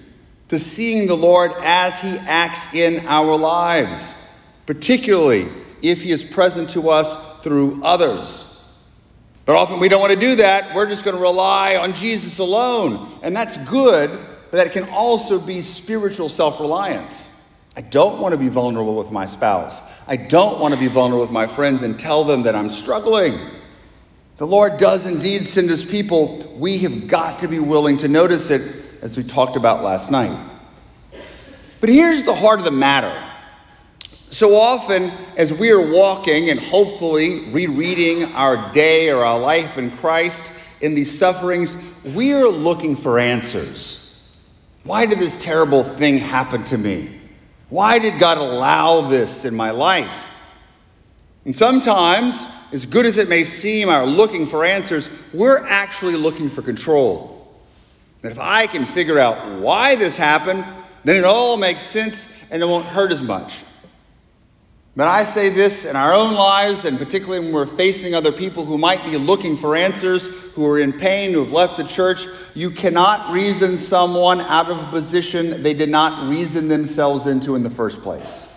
to 0.50 0.58
seeing 0.58 1.06
the 1.06 1.16
Lord 1.16 1.52
as 1.62 2.00
He 2.00 2.18
acts 2.18 2.74
in 2.74 3.06
our 3.06 3.38
lives, 3.38 4.27
particularly 4.68 5.48
if 5.82 6.04
He 6.04 6.12
is 6.12 6.24
present 6.24 6.70
to 6.72 6.92
us 6.92 7.42
through 7.42 7.82
others. 7.84 8.54
But 9.46 9.56
often 9.56 9.80
we 9.80 9.88
don't 9.88 10.02
want 10.02 10.14
to 10.14 10.20
do 10.20 10.36
that. 10.36 10.76
We're 10.76 10.88
just 10.88 11.06
going 11.06 11.16
to 11.16 11.22
rely 11.22 11.78
on 11.78 11.94
Jesus 11.94 12.38
alone. 12.38 13.10
And 13.24 13.36
that's 13.36 13.58
good, 13.58 14.12
but 14.52 14.58
that 14.58 14.74
can 14.74 14.90
also 14.90 15.40
be 15.40 15.62
spiritual 15.62 16.30
self 16.30 16.60
reliance. 16.60 17.34
I 17.76 17.82
don't 17.82 18.20
want 18.20 18.34
to 18.34 18.38
be 18.38 18.50
vulnerable 18.50 18.96
with 18.96 19.12
my 19.12 19.26
spouse. 19.26 19.82
I 20.08 20.18
don't 20.18 20.60
want 20.60 20.74
to 20.74 20.80
be 20.80 20.88
vulnerable 20.88 21.22
with 21.22 21.32
my 21.32 21.48
friends 21.48 21.84
and 21.84 21.98
tell 21.98 22.24
them 22.24 22.44
that 22.44 22.56
I'm 22.56 22.70
struggling. 22.70 23.40
The 24.38 24.48
Lord 24.48 24.78
does 24.78 25.08
indeed 25.08 25.48
send 25.48 25.70
us 25.70 25.86
people. 25.86 26.56
We 26.58 26.80
have 26.80 27.08
got 27.08 27.40
to 27.40 27.48
be 27.48 27.60
willing 27.60 27.98
to 28.00 28.08
notice 28.08 28.50
it, 28.50 28.62
as 29.02 29.16
we 29.16 29.24
talked 29.24 29.56
about 29.56 29.84
last 29.84 30.12
night. 30.12 30.38
But 31.80 31.90
here's 31.90 32.24
the 32.24 32.36
heart 32.36 32.60
of 32.60 32.66
the 32.66 32.72
matter. 32.72 33.27
So 34.38 34.56
often, 34.56 35.12
as 35.36 35.52
we 35.52 35.72
are 35.72 35.82
walking 35.82 36.52
and 36.52 36.60
hopefully 36.60 37.46
rereading 37.50 38.36
our 38.36 38.72
day 38.72 39.10
or 39.10 39.26
our 39.26 39.40
life 39.40 39.80
in 39.80 39.90
Christ 39.90 40.48
in 40.80 40.94
these 40.94 41.18
sufferings, 41.18 41.76
we 42.04 42.34
are 42.34 42.48
looking 42.48 42.96
for 42.96 43.18
answers. 43.18 44.24
Why 44.84 45.08
did 45.08 45.18
this 45.18 45.38
terrible 45.44 45.84
thing 45.84 46.20
happen 46.20 46.64
to 46.66 46.78
me? 46.78 47.20
Why 47.70 47.98
did 47.98 48.20
God 48.20 48.38
allow 48.38 49.10
this 49.10 49.44
in 49.44 49.56
my 49.56 49.72
life? 49.72 50.28
And 51.46 51.56
sometimes, 51.56 52.46
as 52.72 52.86
good 52.86 53.08
as 53.08 53.18
it 53.18 53.30
may 53.30 53.44
seem, 53.44 53.90
our 53.90 54.06
looking 54.06 54.46
for 54.46 54.64
answers, 54.64 55.10
we're 55.34 55.66
actually 55.66 56.14
looking 56.14 56.52
for 56.52 56.62
control. 56.62 57.52
That 58.22 58.34
if 58.34 58.40
I 58.40 58.68
can 58.68 58.86
figure 58.86 59.18
out 59.18 59.62
why 59.62 59.96
this 59.96 60.16
happened, 60.16 60.64
then 61.06 61.16
it 61.16 61.26
all 61.26 61.58
makes 61.58 61.82
sense 61.82 62.32
and 62.52 62.62
it 62.62 62.68
won't 62.68 62.86
hurt 62.86 63.12
as 63.12 63.24
much. 63.24 63.64
But 64.98 65.08
I 65.08 65.26
say 65.26 65.50
this 65.50 65.86
in 65.86 65.96
our 65.96 66.12
own 66.12 66.34
lives, 66.34 66.84
and 66.84 66.98
particularly 66.98 67.46
when 67.46 67.54
we're 67.54 67.68
facing 67.68 68.16
other 68.16 68.32
people 68.32 68.66
who 68.66 68.80
might 68.80 69.06
be 69.06 69.16
looking 69.16 69.56
for 69.56 69.76
answers, 69.76 70.26
who 70.26 70.66
are 70.66 70.80
in 70.80 70.92
pain, 70.92 71.34
who 71.34 71.40
have 71.42 71.52
left 71.52 71.78
the 71.78 71.84
church, 71.84 72.26
you 72.56 72.72
cannot 72.72 73.32
reason 73.32 73.78
someone 73.78 74.42
out 74.42 74.72
of 74.72 74.82
a 74.82 74.88
position 74.88 75.62
they 75.62 75.76
did 75.76 75.90
not 75.90 76.28
reason 76.28 76.68
themselves 76.68 77.28
into 77.28 77.54
in 77.54 77.62
the 77.62 77.70
first 77.70 78.02
place. 78.02 78.48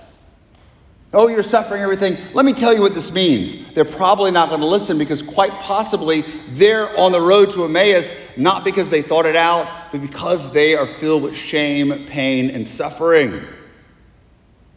Oh, 1.12 1.28
you're 1.28 1.42
suffering 1.42 1.82
everything. 1.82 2.16
Let 2.32 2.46
me 2.46 2.54
tell 2.54 2.72
you 2.72 2.80
what 2.80 2.94
this 2.94 3.12
means. 3.12 3.74
They're 3.74 3.84
probably 3.84 4.30
not 4.30 4.48
going 4.48 4.62
to 4.62 4.66
listen 4.66 4.96
because 4.96 5.20
quite 5.20 5.50
possibly 5.50 6.22
they're 6.52 6.88
on 6.98 7.12
the 7.12 7.20
road 7.20 7.50
to 7.50 7.66
Emmaus 7.66 8.14
not 8.38 8.64
because 8.64 8.88
they 8.88 9.02
thought 9.02 9.26
it 9.26 9.36
out, 9.36 9.66
but 9.92 10.00
because 10.00 10.54
they 10.54 10.74
are 10.74 10.86
filled 10.86 11.22
with 11.22 11.36
shame, 11.36 12.06
pain, 12.06 12.48
and 12.48 12.66
suffering 12.66 13.46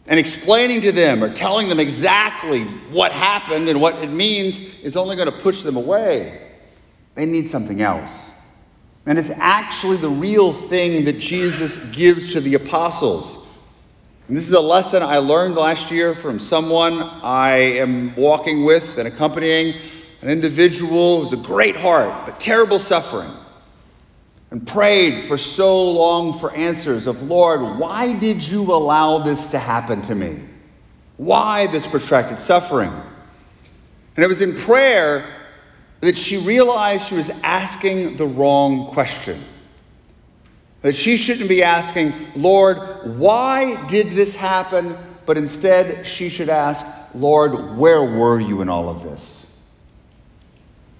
and 0.06 0.18
explaining 0.18 0.82
to 0.82 0.92
them 0.92 1.24
or 1.24 1.32
telling 1.32 1.68
them 1.68 1.80
exactly 1.80 2.64
what 2.90 3.12
happened 3.12 3.68
and 3.68 3.80
what 3.80 3.96
it 3.96 4.10
means 4.10 4.60
is 4.82 4.96
only 4.96 5.16
going 5.16 5.30
to 5.30 5.38
push 5.38 5.62
them 5.62 5.76
away. 5.76 6.40
They 7.14 7.26
need 7.26 7.48
something 7.48 7.80
else. 7.80 8.30
And 9.06 9.18
it's 9.18 9.30
actually 9.30 9.98
the 9.98 10.08
real 10.08 10.52
thing 10.52 11.04
that 11.04 11.18
Jesus 11.18 11.90
gives 11.92 12.32
to 12.32 12.40
the 12.40 12.54
apostles. 12.54 13.48
And 14.28 14.36
this 14.36 14.48
is 14.48 14.54
a 14.54 14.60
lesson 14.60 15.02
I 15.02 15.18
learned 15.18 15.56
last 15.56 15.90
year 15.90 16.14
from 16.14 16.38
someone 16.38 17.02
I 17.22 17.56
am 17.56 18.14
walking 18.16 18.64
with 18.64 18.98
and 18.98 19.06
accompanying, 19.06 19.74
an 20.22 20.30
individual 20.30 21.22
who's 21.22 21.34
a 21.34 21.42
great 21.42 21.76
heart, 21.76 22.26
but 22.26 22.40
terrible 22.40 22.78
suffering 22.78 23.30
and 24.54 24.64
prayed 24.64 25.24
for 25.24 25.36
so 25.36 25.90
long 25.90 26.38
for 26.38 26.54
answers 26.54 27.08
of, 27.08 27.20
Lord, 27.22 27.76
why 27.76 28.16
did 28.16 28.40
you 28.40 28.72
allow 28.72 29.18
this 29.18 29.46
to 29.46 29.58
happen 29.58 30.00
to 30.02 30.14
me? 30.14 30.38
Why 31.16 31.66
this 31.66 31.88
protracted 31.88 32.38
suffering? 32.38 32.92
And 34.14 34.24
it 34.24 34.28
was 34.28 34.42
in 34.42 34.54
prayer 34.54 35.24
that 36.02 36.16
she 36.16 36.36
realized 36.36 37.08
she 37.08 37.16
was 37.16 37.30
asking 37.42 38.16
the 38.16 38.26
wrong 38.28 38.86
question. 38.90 39.42
That 40.82 40.94
she 40.94 41.16
shouldn't 41.16 41.48
be 41.48 41.64
asking, 41.64 42.12
Lord, 42.36 42.78
why 43.18 43.88
did 43.88 44.10
this 44.10 44.36
happen? 44.36 44.96
But 45.26 45.36
instead, 45.36 46.06
she 46.06 46.28
should 46.28 46.48
ask, 46.48 46.86
Lord, 47.12 47.76
where 47.76 48.04
were 48.04 48.38
you 48.38 48.62
in 48.62 48.68
all 48.68 48.88
of 48.88 49.02
this? 49.02 49.52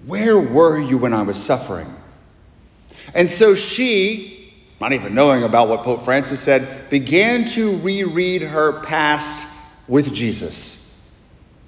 Where 0.05 0.37
were 0.37 0.77
you 0.77 0.97
when 0.97 1.13
I 1.13 1.21
was 1.21 1.41
suffering? 1.41 1.87
And 3.15 3.29
so 3.29 3.55
she, 3.55 4.53
not 4.81 4.91
even 4.91 5.15
knowing 5.15 5.43
about 5.43 5.69
what 5.69 5.83
Pope 5.83 6.03
Francis 6.03 6.41
said, 6.41 6.89
began 6.89 7.45
to 7.45 7.77
reread 7.77 8.41
her 8.41 8.81
past 8.81 9.47
with 9.87 10.13
Jesus. 10.13 10.83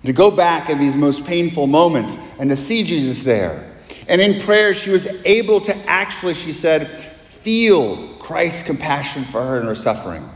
To 0.03 0.13
go 0.13 0.29
back 0.29 0.69
in 0.69 0.77
these 0.77 0.95
most 0.95 1.25
painful 1.25 1.65
moments 1.65 2.17
and 2.39 2.49
to 2.49 2.55
see 2.55 2.83
Jesus 2.83 3.23
there. 3.23 3.73
And 4.07 4.21
in 4.21 4.41
prayer, 4.41 4.73
she 4.73 4.89
was 4.89 5.05
able 5.25 5.61
to 5.61 5.75
actually, 5.89 6.33
she 6.33 6.53
said, 6.53 6.87
feel 6.87 8.15
Christ's 8.19 8.63
compassion 8.63 9.23
for 9.23 9.41
her 9.41 9.57
and 9.59 9.67
her 9.67 9.75
suffering. 9.75 10.29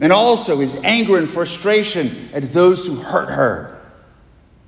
And 0.00 0.12
also 0.12 0.58
his 0.58 0.76
anger 0.84 1.16
and 1.16 1.30
frustration 1.30 2.30
at 2.34 2.52
those 2.52 2.86
who 2.86 2.96
hurt 2.96 3.30
her. 3.30 3.80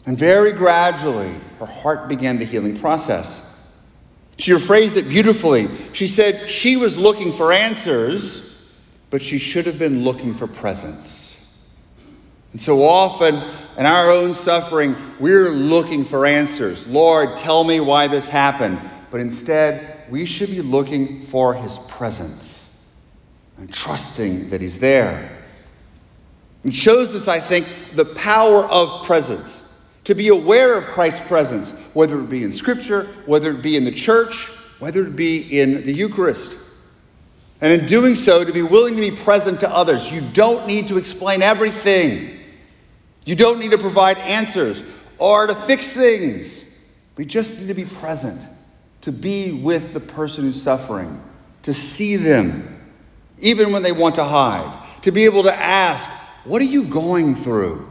And 0.07 0.17
very 0.17 0.53
gradually, 0.53 1.35
her 1.59 1.67
heart 1.67 2.09
began 2.09 2.39
the 2.39 2.45
healing 2.45 2.79
process. 2.79 3.58
She 4.39 4.53
rephrased 4.53 4.97
it 4.97 5.09
beautifully. 5.09 5.69
She 5.93 6.07
said 6.07 6.49
she 6.49 6.77
was 6.77 6.97
looking 6.97 7.33
for 7.33 7.53
answers, 7.53 8.73
but 9.11 9.21
she 9.21 9.39
should 9.39 9.67
have 9.67 9.79
been 9.79 10.05
looking 10.05 10.35
for 10.35 10.47
presence. 10.47 11.45
And 12.53 12.61
so 12.61 12.83
often 12.83 13.35
in 13.77 13.87
our 13.87 14.11
own 14.11 14.35
suffering, 14.35 14.97
we're 15.19 15.51
looking 15.51 16.05
for 16.05 16.25
answers. 16.25 16.87
Lord, 16.87 17.37
tell 17.37 17.63
me 17.63 17.81
why 17.81 18.07
this 18.07 18.29
happened. 18.29 18.81
But 19.11 19.21
instead, 19.21 20.05
we 20.09 20.25
should 20.25 20.51
be 20.51 20.63
looking 20.63 21.23
for 21.23 21.55
his 21.55 21.77
presence 21.77 22.65
and 23.57 23.73
trusting 23.73 24.51
that 24.51 24.61
he's 24.61 24.79
there. 24.79 25.37
It 26.65 26.75
shows 26.75 27.15
us, 27.15 27.29
I 27.29 27.41
think, 27.41 27.67
the 27.95 28.05
power 28.05 28.65
of 28.65 29.07
presence 29.07 29.65
to 30.05 30.15
be 30.15 30.29
aware 30.29 30.77
of 30.77 30.85
Christ's 30.85 31.21
presence, 31.21 31.73
whether 31.99 32.21
it 32.21 32.31
be 32.31 32.45
in 32.45 32.53
Scripture, 32.53 33.09
whether 33.27 33.51
it 33.51 33.61
be 33.61 33.77
in 33.77 33.83
the 33.83 33.91
church, 33.91 34.47
whether 34.79 35.05
it 35.05 35.17
be 35.17 35.59
in 35.59 35.83
the 35.83 35.93
Eucharist. 35.93 36.57
And 37.61 37.73
in 37.73 37.87
doing 37.87 38.15
so, 38.15 38.45
to 38.45 38.53
be 38.53 38.63
willing 38.63 38.95
to 38.95 39.01
be 39.01 39.11
present 39.11 39.61
to 39.61 39.69
others. 39.69 40.13
You 40.13 40.21
don't 40.21 40.69
need 40.69 40.87
to 40.89 40.97
explain 40.97 41.43
everything, 41.43 42.39
you 43.25 43.35
don't 43.35 43.59
need 43.59 43.73
to 43.73 43.79
provide 43.79 44.17
answers 44.19 44.81
or 45.19 45.49
to 45.49 45.57
fix 45.57 45.91
things. 45.91 46.65
We 47.17 47.25
just 47.25 47.59
need 47.59 47.67
to 47.67 47.75
be 47.75 47.85
present, 47.85 48.41
to 49.01 49.11
be 49.11 49.51
with 49.51 49.93
the 49.93 49.99
person 49.99 50.45
who's 50.45 50.63
suffering, 50.63 51.21
to 51.65 51.75
see 51.75 52.15
them, 52.15 52.81
even 53.41 53.73
when 53.73 53.83
they 53.83 53.91
want 53.91 54.15
to 54.15 54.25
hide, 54.25 54.87
to 55.03 55.11
be 55.11 55.25
able 55.25 55.43
to 55.43 55.53
ask, 55.53 56.09
What 56.45 56.63
are 56.63 56.67
you 56.67 56.85
going 56.85 57.35
through? 57.35 57.91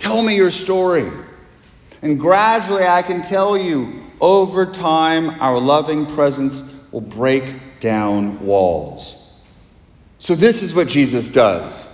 Tell 0.00 0.20
me 0.20 0.34
your 0.34 0.50
story. 0.50 1.08
And 2.06 2.20
gradually, 2.20 2.86
I 2.86 3.02
can 3.02 3.22
tell 3.22 3.58
you, 3.58 4.04
over 4.20 4.64
time, 4.64 5.40
our 5.40 5.58
loving 5.58 6.06
presence 6.06 6.62
will 6.92 7.00
break 7.00 7.80
down 7.80 8.46
walls. 8.46 9.36
So, 10.20 10.36
this 10.36 10.62
is 10.62 10.72
what 10.72 10.86
Jesus 10.86 11.30
does. 11.30 11.92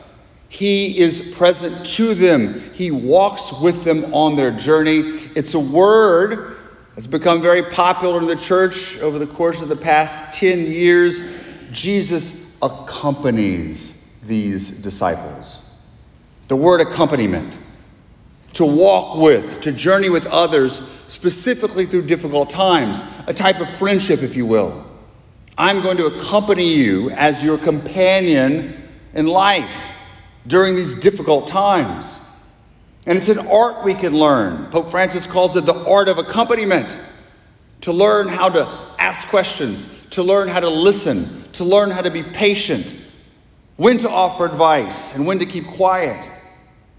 He 0.50 0.98
is 0.98 1.32
present 1.34 1.86
to 1.96 2.12
them. 2.12 2.60
He 2.74 2.90
walks 2.90 3.58
with 3.58 3.84
them 3.84 4.12
on 4.12 4.36
their 4.36 4.50
journey. 4.50 4.98
It's 5.34 5.54
a 5.54 5.58
word 5.58 6.58
that's 6.94 7.06
become 7.06 7.40
very 7.40 7.62
popular 7.62 8.18
in 8.18 8.26
the 8.26 8.36
church 8.36 8.98
over 8.98 9.18
the 9.18 9.26
course 9.26 9.62
of 9.62 9.70
the 9.70 9.76
past 9.76 10.38
10 10.38 10.66
years. 10.66 11.22
Jesus 11.70 12.54
accompanies 12.60 14.20
these 14.26 14.82
disciples. 14.82 15.66
The 16.48 16.56
word 16.56 16.82
accompaniment 16.82 17.56
to 18.54 18.64
walk 18.64 19.16
with, 19.16 19.62
to 19.62 19.72
journey 19.72 20.10
with 20.10 20.26
others, 20.26 20.80
specifically 21.06 21.86
through 21.86 22.06
difficult 22.06 22.50
times, 22.50 23.02
a 23.26 23.34
type 23.34 23.60
of 23.60 23.68
friendship, 23.76 24.22
if 24.22 24.36
you 24.36 24.46
will. 24.46 24.84
I'm 25.56 25.82
going 25.82 25.98
to 25.98 26.06
accompany 26.06 26.74
you 26.74 27.10
as 27.10 27.42
your 27.42 27.58
companion 27.58 28.88
in 29.14 29.26
life 29.26 29.88
during 30.46 30.74
these 30.74 30.94
difficult 30.94 31.48
times. 31.48 32.18
And 33.06 33.18
it's 33.18 33.28
an 33.28 33.46
art 33.46 33.84
we 33.84 33.94
can 33.94 34.16
learn. 34.16 34.66
Pope 34.66 34.90
Francis 34.90 35.26
calls 35.26 35.56
it 35.56 35.66
the 35.66 35.74
art 35.74 36.08
of 36.08 36.18
accompaniment. 36.18 36.98
To 37.82 37.92
learn 37.92 38.28
how 38.28 38.48
to 38.48 38.94
ask 38.98 39.26
questions, 39.26 39.86
to 40.10 40.22
learn 40.22 40.46
how 40.46 40.60
to 40.60 40.68
listen, 40.68 41.44
to 41.54 41.64
learn 41.64 41.90
how 41.90 42.02
to 42.02 42.10
be 42.10 42.22
patient, 42.22 42.94
when 43.76 43.98
to 43.98 44.08
offer 44.08 44.44
advice 44.44 45.16
and 45.16 45.26
when 45.26 45.40
to 45.40 45.46
keep 45.46 45.66
quiet 45.66 46.24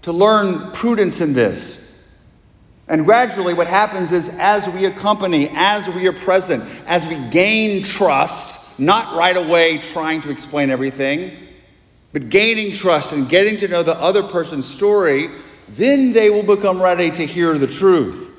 to 0.04 0.12
learn 0.12 0.70
prudence 0.72 1.20
in 1.20 1.32
this. 1.32 1.82
And 2.88 3.06
gradually, 3.06 3.54
what 3.54 3.66
happens 3.66 4.12
is 4.12 4.28
as 4.28 4.68
we 4.68 4.84
accompany, 4.84 5.48
as 5.52 5.88
we 5.88 6.06
are 6.06 6.12
present, 6.12 6.62
as 6.86 7.06
we 7.06 7.16
gain 7.30 7.82
trust, 7.82 8.78
not 8.78 9.16
right 9.16 9.36
away 9.36 9.78
trying 9.78 10.20
to 10.22 10.30
explain 10.30 10.68
everything, 10.68 11.32
but 12.12 12.28
gaining 12.28 12.72
trust 12.72 13.12
and 13.12 13.28
getting 13.28 13.56
to 13.58 13.68
know 13.68 13.82
the 13.82 13.98
other 13.98 14.22
person's 14.22 14.66
story, 14.66 15.30
then 15.70 16.12
they 16.12 16.28
will 16.28 16.42
become 16.42 16.82
ready 16.82 17.10
to 17.10 17.26
hear 17.26 17.56
the 17.56 17.66
truth. 17.66 18.30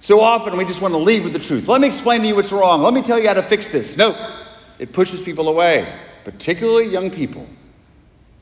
So 0.00 0.20
often 0.20 0.58
we 0.58 0.66
just 0.66 0.82
want 0.82 0.92
to 0.92 0.98
lead 0.98 1.24
with 1.24 1.32
the 1.32 1.38
truth. 1.38 1.68
Let 1.68 1.80
me 1.80 1.86
explain 1.86 2.20
to 2.20 2.26
you 2.26 2.34
what's 2.34 2.52
wrong. 2.52 2.82
Let 2.82 2.92
me 2.92 3.00
tell 3.00 3.18
you 3.18 3.28
how 3.28 3.34
to 3.34 3.42
fix 3.42 3.68
this. 3.68 3.96
No, 3.96 4.34
it 4.78 4.92
pushes 4.92 5.22
people 5.22 5.48
away, 5.48 5.90
particularly 6.24 6.88
young 6.88 7.10
people. 7.10 7.48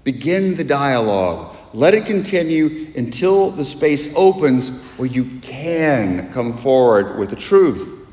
Begin 0.02 0.56
the 0.56 0.64
dialogue. 0.64 1.54
Let 1.72 1.94
it 1.94 2.06
continue 2.06 2.92
until 2.96 3.50
the 3.50 3.64
space 3.64 4.12
opens 4.16 4.82
where 4.96 5.08
you 5.08 5.38
can 5.40 6.32
come 6.32 6.56
forward 6.56 7.18
with 7.18 7.30
the 7.30 7.36
truth. 7.36 8.08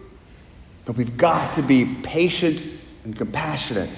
But 0.85 0.95
we've 0.95 1.17
got 1.17 1.53
to 1.55 1.63
be 1.63 1.85
patient 2.03 2.65
and 3.03 3.17
compassionate. 3.17 3.89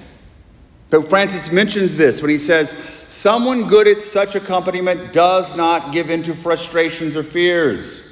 Pope 0.90 1.08
Francis 1.08 1.52
mentions 1.52 1.94
this 1.96 2.22
when 2.22 2.32
he 2.32 2.38
says, 2.38 2.72
Someone 3.08 3.68
good 3.68 3.88
at 3.88 4.02
such 4.02 4.36
accompaniment 4.36 5.14
does 5.14 5.56
not 5.56 5.94
give 5.94 6.10
in 6.10 6.24
to 6.24 6.34
frustrations 6.34 7.16
or 7.16 7.24
fears. 7.24 8.06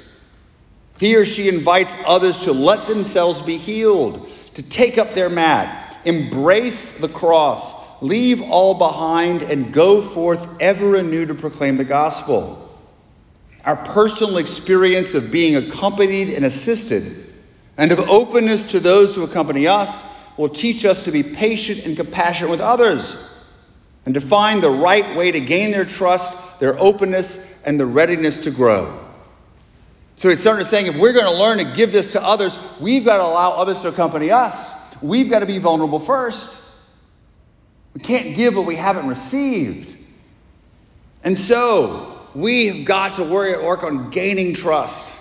He 0.98 1.16
or 1.16 1.24
she 1.24 1.48
invites 1.48 1.94
others 2.06 2.38
to 2.44 2.52
let 2.52 2.88
themselves 2.88 3.40
be 3.40 3.56
healed, 3.56 4.28
to 4.54 4.62
take 4.62 4.98
up 4.98 5.14
their 5.14 5.28
mat, 5.28 5.98
embrace 6.04 6.98
the 6.98 7.08
cross, 7.08 7.77
leave 8.00 8.42
all 8.42 8.74
behind, 8.74 9.42
and 9.42 9.72
go 9.72 10.02
forth 10.02 10.60
ever 10.60 10.96
anew 10.96 11.26
to 11.26 11.34
proclaim 11.34 11.76
the 11.76 11.84
gospel. 11.84 12.64
Our 13.64 13.76
personal 13.76 14.38
experience 14.38 15.14
of 15.14 15.30
being 15.32 15.56
accompanied 15.56 16.30
and 16.30 16.44
assisted, 16.44 17.04
and 17.76 17.92
of 17.92 17.98
openness 18.08 18.72
to 18.72 18.80
those 18.80 19.14
who 19.14 19.24
accompany 19.24 19.66
us, 19.66 20.04
will 20.36 20.48
teach 20.48 20.84
us 20.84 21.04
to 21.04 21.10
be 21.10 21.22
patient 21.22 21.84
and 21.84 21.96
compassionate 21.96 22.50
with 22.50 22.60
others, 22.60 23.28
and 24.04 24.14
to 24.14 24.20
find 24.20 24.62
the 24.62 24.70
right 24.70 25.16
way 25.16 25.32
to 25.32 25.40
gain 25.40 25.72
their 25.72 25.84
trust, 25.84 26.60
their 26.60 26.78
openness, 26.78 27.62
and 27.64 27.78
the 27.78 27.86
readiness 27.86 28.40
to 28.40 28.50
grow. 28.50 28.98
So 30.16 30.28
it's 30.28 30.40
starting 30.40 30.64
saying 30.64 30.86
if 30.86 30.96
we're 30.96 31.12
going 31.12 31.26
to 31.26 31.38
learn 31.38 31.58
to 31.58 31.76
give 31.76 31.92
this 31.92 32.12
to 32.12 32.22
others, 32.22 32.58
we've 32.80 33.04
got 33.04 33.18
to 33.18 33.24
allow 33.24 33.52
others 33.52 33.82
to 33.82 33.88
accompany 33.88 34.32
us. 34.32 34.72
We've 35.00 35.30
got 35.30 35.40
to 35.40 35.46
be 35.46 35.58
vulnerable 35.58 36.00
first. 36.00 36.57
We 37.98 38.04
can't 38.04 38.36
give 38.36 38.54
what 38.54 38.64
we 38.64 38.76
haven't 38.76 39.08
received. 39.08 39.96
And 41.24 41.36
so, 41.36 42.20
we've 42.32 42.84
got 42.84 43.14
to 43.14 43.24
worry, 43.24 43.60
work 43.60 43.82
on 43.82 44.10
gaining 44.10 44.54
trust, 44.54 45.18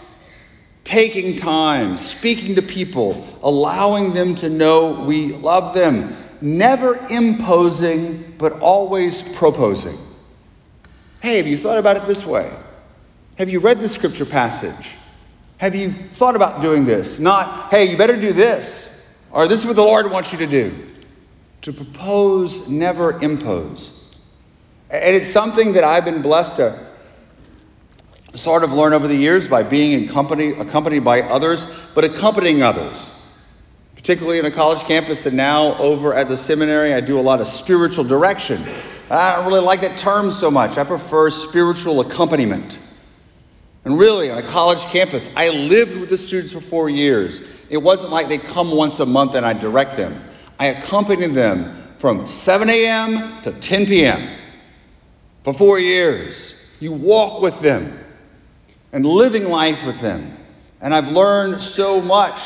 taking 0.84 1.38
time, 1.38 1.98
speaking 1.98 2.54
to 2.54 2.62
people, 2.62 3.28
allowing 3.42 4.13
them 4.13 4.36
to 4.36 4.50
know 4.50 5.06
we 5.06 5.30
love 5.30 5.74
them, 5.74 6.16
never 6.40 6.96
imposing, 7.10 8.36
but 8.38 8.60
always 8.60 9.24
proposing. 9.24 9.98
Hey, 11.24 11.38
have 11.38 11.48
you 11.48 11.58
thought 11.58 11.80
about 11.80 11.98
it 11.98 12.06
this 12.06 12.28
way? 12.28 12.48
Have 13.40 13.50
you 13.50 13.60
read 13.60 13.80
the 13.80 13.90
scripture 13.90 14.28
passage? 14.28 14.96
Have 15.58 15.74
you 15.74 15.92
thought 15.92 16.36
about 16.36 16.62
doing 16.62 16.86
this? 16.86 17.18
Not, 17.18 17.72
hey, 17.72 17.86
you 17.86 17.98
better 17.98 18.22
do 18.22 18.34
this, 18.34 19.04
or 19.32 19.48
this 19.48 19.62
is 19.62 19.66
what 19.66 19.76
the 19.76 19.82
Lord 19.82 20.12
wants 20.12 20.32
you 20.32 20.38
to 20.38 20.48
do. 20.48 20.88
To 21.62 21.74
propose, 21.74 22.70
never 22.70 23.22
impose. 23.22 24.15
And 24.89 25.15
it's 25.15 25.28
something 25.28 25.74
that 25.74 25.84
I've 25.84 26.06
been 26.06 26.22
blessed 26.22 26.58
to 26.58 26.88
sort 28.36 28.63
of 28.63 28.72
learn 28.72 28.93
over 28.93 29.08
the 29.08 29.15
years 29.15 29.48
by 29.48 29.63
being 29.63 29.91
in 29.91 30.08
company, 30.08 30.52
accompanied 30.52 31.04
by 31.04 31.22
others, 31.22 31.67
but 31.96 32.06
accompanying 32.06 32.62
others. 32.62 33.12
Particularly 33.96 34.39
in 34.39 34.46
a 34.46 34.52
college 34.52 34.84
campus 34.84 35.26
and 35.26 35.36
now 35.36 35.76
over 35.78 36.13
at 36.13 36.30
the 36.30 36.38
seminary, 36.38 36.93
I 36.93 37.02
do 37.02 37.20
a 37.20 37.22
lot 37.22 37.41
of 37.41 37.48
spiritual 37.48 38.06
direction. 38.06 38.63
I 39.10 39.36
don't 39.36 39.48
really 39.48 39.62
like 39.62 39.82
that 39.82 39.98
term 39.98 40.32
so 40.32 40.52
much. 40.52 40.78
I 40.78 40.84
prefer 40.84 41.30
spiritual 41.30 42.02
accompaniment. 42.02 42.80
And 43.86 43.98
really, 43.98 44.30
on 44.30 44.38
a 44.38 44.43
college 44.43 44.84
campus, 44.86 45.30
I 45.36 45.50
lived 45.50 45.98
with 45.98 46.10
the 46.10 46.17
students 46.17 46.54
for 46.54 46.62
four 46.62 46.89
years. 46.89 47.41
It 47.70 47.78
wasn't 47.78 48.12
like 48.12 48.28
they'd 48.28 48.43
come 48.43 48.72
once 48.72 49.00
a 49.00 49.06
month 49.06 49.36
and 49.36 49.46
I'd 49.46 49.60
direct 49.60 49.98
them. 49.98 50.22
I 50.60 50.67
accompanied 50.67 51.34
them 51.34 51.84
from 52.00 52.28
7 52.28 52.70
a.m. 52.70 53.41
to 53.43 53.52
10 53.52 53.86
p.m. 53.86 54.28
for 55.43 55.54
four 55.54 55.80
years. 55.80 56.54
You 56.80 56.91
walk 56.91 57.41
with 57.41 57.60
them 57.62 57.98
and 58.91 59.06
living 59.06 59.50
life 59.50 59.86
with 59.86 60.00
them. 60.02 60.36
And 60.82 60.93
I've 60.93 61.10
learned 61.12 61.62
so 61.62 62.02
much 62.02 62.39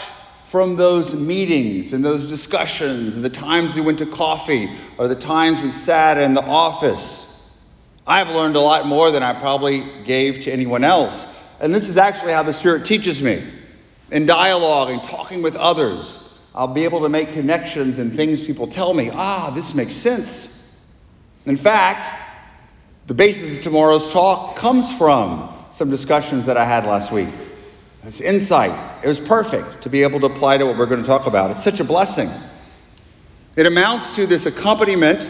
from 0.46 0.76
those 0.76 1.14
meetings 1.14 1.94
and 1.94 2.04
those 2.04 2.28
discussions 2.28 3.16
and 3.16 3.24
the 3.24 3.30
times 3.30 3.76
we 3.76 3.82
went 3.82 4.00
to 4.00 4.06
coffee 4.06 4.70
or 4.98 5.08
the 5.08 5.16
times 5.16 5.62
we 5.62 5.72
sat 5.72 6.18
in 6.18 6.34
the 6.34 6.44
office. 6.44 7.28
I've 8.06 8.32
learned 8.32 8.58
a 8.58 8.60
lot 8.60 8.86
more 8.86 9.12
than 9.12 9.24
I 9.24 9.34
probably 9.34 9.84
gave 10.04 10.42
to 10.42 10.52
anyone 10.52 10.84
else. 10.84 11.26
And 11.62 11.74
this 11.74 11.88
is 11.88 11.98
actually 11.98 12.34
how 12.34 12.44
the 12.44 12.54
Spirit 12.54 12.86
teaches 12.86 13.22
me. 13.22 13.42
In 14.12 14.26
dialogue 14.26 14.90
and 14.90 15.02
talking 15.02 15.42
with 15.42 15.56
others, 15.56 16.21
I'll 16.54 16.68
be 16.68 16.84
able 16.84 17.02
to 17.02 17.10
make 17.10 17.34
connections 17.34 18.00
and 18.00 18.16
things 18.16 18.44
people 18.44 18.68
tell 18.68 18.94
me, 18.94 19.10
ah, 19.14 19.52
this 19.56 19.74
makes 19.74 19.96
sense. 19.96 20.58
In 21.46 21.56
fact, 21.56 22.12
the 23.08 23.14
basis 23.14 23.58
of 23.58 23.64
tomorrow's 23.64 24.10
talk 24.12 24.58
comes 24.58 24.92
from 24.96 25.52
some 25.72 25.90
discussions 25.90 26.46
that 26.48 26.58
I 26.58 26.66
had 26.66 26.86
last 26.86 27.12
week. 27.12 27.30
It's 28.04 28.20
insight. 28.20 28.72
It 29.04 29.08
was 29.08 29.20
perfect 29.20 29.84
to 29.84 29.90
be 29.90 30.04
able 30.04 30.20
to 30.22 30.26
apply 30.26 30.58
to 30.58 30.66
what 30.66 30.78
we're 30.78 30.88
going 30.88 31.02
to 31.02 31.08
talk 31.08 31.28
about. 31.28 31.52
It's 31.52 31.64
such 31.64 31.80
a 31.80 31.84
blessing. 31.84 32.30
It 33.56 33.66
amounts 33.66 34.16
to 34.16 34.28
this 34.28 34.46
accompaniment, 34.46 35.30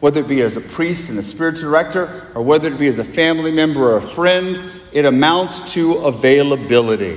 whether 0.00 0.20
it 0.20 0.28
be 0.28 0.42
as 0.42 0.56
a 0.56 0.60
priest 0.60 1.08
and 1.08 1.18
a 1.18 1.22
spiritual 1.22 1.70
director, 1.70 2.26
or 2.34 2.42
whether 2.42 2.72
it 2.72 2.78
be 2.78 2.88
as 2.88 2.98
a 2.98 3.04
family 3.04 3.52
member 3.52 3.92
or 3.92 3.96
a 3.96 4.02
friend, 4.02 4.72
it 4.92 5.04
amounts 5.04 5.74
to 5.74 5.94
availability. 5.98 7.16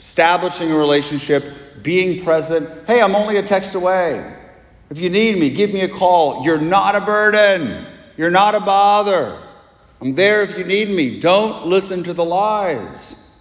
Establishing 0.00 0.72
a 0.72 0.76
relationship 0.76 1.44
being 1.82 2.24
present. 2.24 2.66
Hey, 2.86 3.02
I'm 3.02 3.14
only 3.14 3.36
a 3.36 3.42
text 3.42 3.74
away. 3.74 4.34
If 4.88 4.98
you 4.98 5.10
need 5.10 5.38
me, 5.38 5.50
give 5.50 5.74
me 5.74 5.82
a 5.82 5.88
call. 5.88 6.42
You're 6.42 6.58
not 6.58 6.94
a 6.96 7.02
burden. 7.02 7.84
You're 8.16 8.30
not 8.30 8.54
a 8.54 8.60
bother. 8.60 9.38
I'm 10.00 10.14
there 10.14 10.40
if 10.40 10.56
you 10.56 10.64
need 10.64 10.88
me. 10.88 11.20
Don't 11.20 11.66
listen 11.66 12.02
to 12.04 12.14
the 12.14 12.24
lies. 12.24 13.38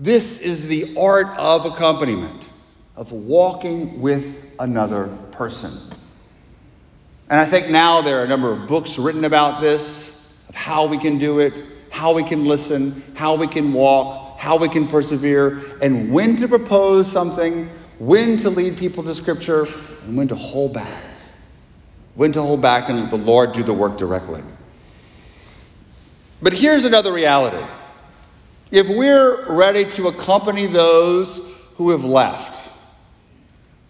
This 0.00 0.40
is 0.40 0.68
the 0.68 0.96
art 0.98 1.26
of 1.36 1.66
accompaniment, 1.66 2.50
of 2.96 3.12
walking 3.12 4.00
with 4.00 4.42
another 4.58 5.08
person. 5.32 5.70
And 7.28 7.38
I 7.38 7.44
think 7.44 7.68
now 7.68 8.00
there 8.00 8.20
are 8.20 8.24
a 8.24 8.28
number 8.28 8.50
of 8.50 8.68
books 8.68 8.96
written 8.96 9.26
about 9.26 9.60
this, 9.60 10.34
of 10.48 10.54
how 10.54 10.86
we 10.86 10.96
can 10.96 11.18
do 11.18 11.40
it, 11.40 11.52
how 11.90 12.14
we 12.14 12.24
can 12.24 12.46
listen, 12.46 13.02
how 13.14 13.34
we 13.34 13.46
can 13.46 13.74
walk, 13.74 14.23
how 14.44 14.58
we 14.58 14.68
can 14.68 14.86
persevere, 14.86 15.62
and 15.80 16.12
when 16.12 16.36
to 16.36 16.46
propose 16.46 17.10
something, 17.10 17.66
when 17.98 18.36
to 18.36 18.50
lead 18.50 18.76
people 18.76 19.02
to 19.02 19.14
Scripture, 19.14 19.66
and 20.02 20.18
when 20.18 20.28
to 20.28 20.34
hold 20.34 20.74
back. 20.74 21.02
When 22.14 22.30
to 22.32 22.42
hold 22.42 22.60
back 22.60 22.90
and 22.90 23.00
let 23.00 23.10
the 23.10 23.16
Lord 23.16 23.52
do 23.52 23.62
the 23.62 23.72
work 23.72 23.96
directly. 23.96 24.42
But 26.42 26.52
here's 26.52 26.84
another 26.84 27.10
reality. 27.10 27.64
If 28.70 28.86
we're 28.86 29.50
ready 29.50 29.90
to 29.92 30.08
accompany 30.08 30.66
those 30.66 31.38
who 31.76 31.88
have 31.88 32.04
left, 32.04 32.68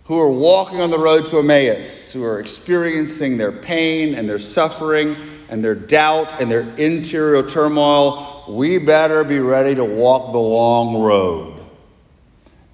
who 0.05 0.21
are 0.21 0.31
walking 0.31 0.81
on 0.81 0.93
the 0.93 0.99
road 1.01 1.27
to 1.27 1.41
Emmaus, 1.41 2.13
who 2.13 2.23
are 2.23 2.39
experiencing 2.39 3.39
their 3.39 3.51
pain 3.51 4.15
and 4.15 4.29
their 4.29 4.39
suffering 4.39 5.17
and 5.49 5.65
their 5.65 5.75
doubt 5.75 6.41
and 6.41 6.49
their 6.49 6.61
interior 6.77 7.43
turmoil, 7.43 8.34
we 8.49 8.79
better 8.79 9.25
be 9.25 9.39
ready 9.39 9.75
to 9.75 9.85
walk 9.85 10.33
the 10.33 10.39
long 10.39 11.03
road. 11.03 11.61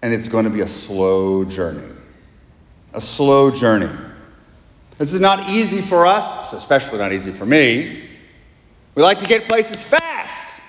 And 0.03 0.13
it's 0.15 0.29
going 0.29 0.45
to 0.45 0.51
be 0.51 0.61
a 0.61 0.69
slow 0.69 1.45
journey. 1.45 1.87
A 2.95 3.01
slow 3.01 3.51
journey. 3.51 3.91
This 4.99 5.13
is 5.13 5.21
not 5.21 5.49
easy 5.51 5.81
for 5.81 6.07
us, 6.07 6.53
especially 6.53 6.99
not 6.99 7.13
easy 7.13 7.33
for 7.33 7.47
me. 7.47 8.09
We 8.95 9.03
like 9.03 9.19
to 9.21 9.27
get 9.27 9.45
places 9.45 9.83
fast. 9.83 10.61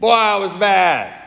Boy, 0.00 0.10
I 0.10 0.36
was 0.36 0.52
bad. 0.54 1.22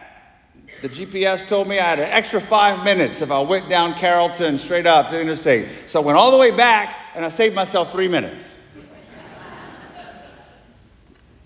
The 0.81 0.89
GPS 0.89 1.47
told 1.47 1.67
me 1.67 1.79
I 1.79 1.83
had 1.83 1.99
an 1.99 2.09
extra 2.09 2.41
five 2.41 2.83
minutes 2.83 3.21
if 3.21 3.31
I 3.31 3.39
went 3.41 3.69
down 3.69 3.93
Carrollton 3.95 4.57
straight 4.57 4.85
up 4.85 5.07
to 5.07 5.15
the 5.15 5.21
interstate. 5.21 5.89
So 5.89 6.01
I 6.01 6.05
went 6.05 6.17
all 6.17 6.31
the 6.31 6.37
way 6.37 6.51
back 6.51 6.95
and 7.15 7.25
I 7.25 7.29
saved 7.29 7.55
myself 7.55 7.91
three 7.91 8.07
minutes. 8.07 8.54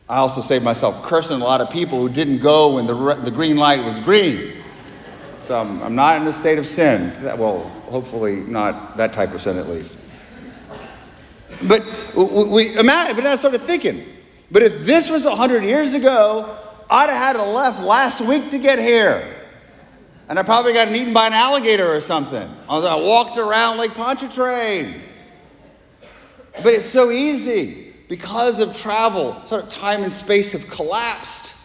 I 0.10 0.18
also 0.18 0.42
saved 0.42 0.64
myself 0.64 1.04
cursing 1.04 1.40
a 1.40 1.44
lot 1.44 1.62
of 1.62 1.70
people 1.70 2.00
who 2.00 2.10
didn't 2.10 2.40
go 2.40 2.76
when 2.76 2.88
the, 2.88 3.14
the 3.14 3.30
green 3.30 3.58
light 3.58 3.86
was 3.86 4.00
green. 4.00 4.64
So 5.44 5.56
I'm, 5.56 5.84
I'm 5.84 5.94
not 5.94 6.20
in 6.20 6.28
a 6.28 6.34
state 6.34 6.58
of 6.58 6.66
sin. 6.66 7.14
Well, 7.24 7.60
hopefully 7.90 8.38
not 8.38 8.98
that 8.98 9.14
type 9.14 9.34
of 9.34 9.42
sin 9.42 9.58
at 9.58 9.70
least. 9.70 9.96
But 11.68 11.86
we, 12.16 12.76
imagine, 12.76 13.18
but 13.18 13.26
I 13.28 13.36
started 13.36 13.62
thinking, 13.62 14.04
but 14.50 14.64
if 14.64 14.84
this 14.84 15.12
was 15.12 15.26
100 15.26 15.64
years 15.64 15.94
ago, 15.94 16.58
I'd 16.90 17.10
have 17.12 17.18
had 17.18 17.34
to 17.34 17.44
left 17.44 17.80
last 17.82 18.20
week 18.20 18.50
to 18.50 18.58
get 18.58 18.80
here. 18.80 19.24
And 20.28 20.40
I 20.40 20.44
probably 20.44 20.74
got 20.74 20.88
eaten 20.90 21.14
by 21.14 21.28
an 21.28 21.34
alligator 21.34 21.88
or 21.88 22.02
something. 22.02 22.50
I 22.68 22.96
walked 22.96 23.38
around 23.38 23.78
Lake 23.78 23.92
Pontchartrain. 23.92 25.02
But 26.64 26.74
it's 26.74 26.88
so 26.88 27.12
easy 27.12 27.89
because 28.10 28.60
of 28.60 28.76
travel. 28.76 29.42
Sort 29.46 29.64
of 29.64 29.70
time 29.70 30.04
and 30.04 30.12
space 30.12 30.52
have 30.52 30.70
collapsed. 30.70 31.56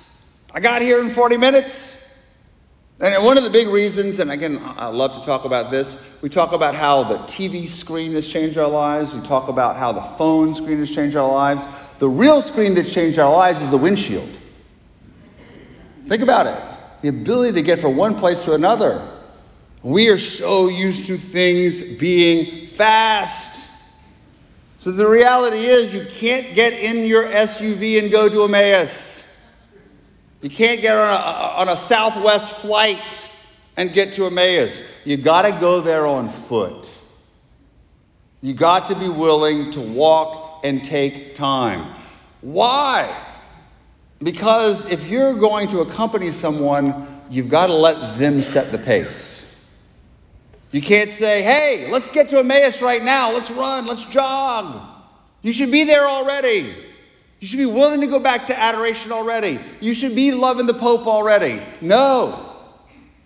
I 0.55 0.61
got 0.61 0.83
here 0.83 1.01
in 1.01 1.11
40 1.11 1.39
minutes. 1.39 2.01
And 3.01 3.25
one 3.25 3.37
of 3.37 3.43
the 3.43 3.51
big 3.51 3.67
reasons, 3.67 4.21
and 4.21 4.31
again, 4.31 4.61
I 4.63 4.87
love 4.87 5.19
to 5.19 5.27
talk 5.27 5.45
about 5.45 5.73
this, 5.73 6.01
we 6.23 6.29
talk 6.29 6.53
about 6.53 6.77
how 6.77 7.03
the 7.03 7.19
TV 7.19 7.67
screen 7.67 8.13
has 8.13 8.29
changed 8.29 8.57
our 8.57 8.69
lives. 8.69 9.13
We 9.13 9.21
talk 9.23 9.49
about 9.49 9.77
how 9.77 9.91
the 9.91 10.01
phone 10.01 10.55
screen 10.55 10.79
has 10.79 10.95
changed 10.95 11.17
our 11.17 11.29
lives. 11.29 11.67
The 11.99 12.09
real 12.09 12.41
screen 12.41 12.77
that's 12.77 12.93
changed 12.95 13.19
our 13.19 13.33
lives 13.33 13.61
is 13.61 13.71
the 13.71 13.79
windshield. 13.79 14.29
Think 16.07 16.23
about 16.23 16.47
it 16.47 16.63
the 17.05 17.11
ability 17.11 17.53
to 17.53 17.61
get 17.61 17.79
from 17.81 17.97
one 17.97 18.17
place 18.17 18.45
to 18.45 18.55
another. 18.55 19.07
We 19.83 20.09
are 20.09 20.17
so 20.17 20.69
used 20.69 21.09
to 21.09 21.19
things 21.19 21.83
being 21.99 22.67
fast. 22.67 23.54
So 24.85 24.93
the 24.93 25.09
reality 25.09 25.65
is, 25.65 25.95
you 25.95 26.05
can't 26.11 26.55
get 26.55 26.75
in 26.75 27.07
your 27.07 27.25
SUV 27.25 27.99
and 28.01 28.11
go 28.11 28.29
to 28.29 28.45
Emmaus. 28.45 29.23
You 30.43 30.51
can't 30.51 30.83
get 30.83 30.95
on 30.95 31.09
a, 31.09 31.61
on 31.63 31.69
a 31.71 31.77
Southwest 31.79 32.61
flight 32.61 33.31
and 33.79 33.95
get 33.95 34.13
to 34.13 34.27
Emmaus. 34.27 34.83
You 35.07 35.17
got 35.17 35.47
to 35.47 35.53
go 35.53 35.81
there 35.81 36.05
on 36.05 36.29
foot. 36.29 36.87
You 38.43 38.53
got 38.53 38.89
to 38.89 38.95
be 38.95 39.09
willing 39.09 39.71
to 39.71 39.81
walk 39.81 40.61
and 40.65 40.85
take 40.85 41.35
time. 41.35 41.95
Why? 42.43 43.11
Because 44.23 44.93
if 44.93 45.09
you're 45.09 45.33
going 45.33 45.69
to 45.69 45.81
accompany 45.81 46.29
someone, 46.29 47.23
you've 47.31 47.49
got 47.49 47.69
to 47.69 47.75
let 47.75 48.19
them 48.19 48.43
set 48.43 48.71
the 48.71 48.77
pace. 48.77 49.34
You 50.75 50.83
can't 50.83 51.13
say, 51.13 51.41
hey, 51.41 51.89
let's 51.89 52.09
get 52.09 52.31
to 52.31 52.41
Emmaus 52.41 52.83
right 52.83 53.01
now. 53.01 53.33
Let's 53.33 53.49
run. 53.49 53.87
Let's 53.87 54.05
jog. 54.07 54.83
You 55.41 55.53
should 55.53 55.71
be 55.71 55.85
there 55.85 56.05
already. 56.05 56.75
You 57.39 57.47
should 57.47 57.61
be 57.61 57.67
willing 57.67 58.01
to 58.01 58.09
go 58.09 58.19
back 58.19 58.49
to 58.49 58.61
adoration 58.61 59.13
already. 59.13 59.61
You 59.81 59.95
should 59.95 60.17
be 60.17 60.33
loving 60.33 60.67
the 60.67 60.75
Pope 60.75 61.07
already. 61.07 61.63
No, 61.81 62.57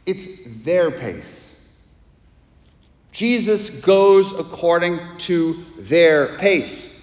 it's 0.04 0.28
their 0.62 0.90
pace. 0.90 1.74
Jesus 3.12 3.80
goes 3.80 4.38
according 4.38 5.00
to 5.20 5.64
their 5.78 6.36
pace. 6.36 7.02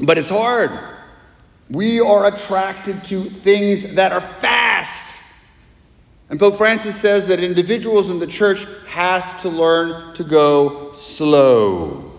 But 0.00 0.16
it's 0.16 0.30
hard. 0.30 0.70
We 1.70 1.98
are 1.98 2.32
attracted 2.32 3.02
to 3.06 3.24
things 3.24 3.96
that 3.96 4.12
are 4.12 4.20
fast. 4.20 5.09
And 6.30 6.38
Pope 6.38 6.56
Francis 6.56 6.94
says 6.94 7.26
that 7.26 7.40
individuals 7.40 8.08
in 8.08 8.20
the 8.20 8.26
church 8.26 8.64
has 8.86 9.42
to 9.42 9.48
learn 9.48 10.14
to 10.14 10.24
go 10.24 10.92
slow. 10.92 12.12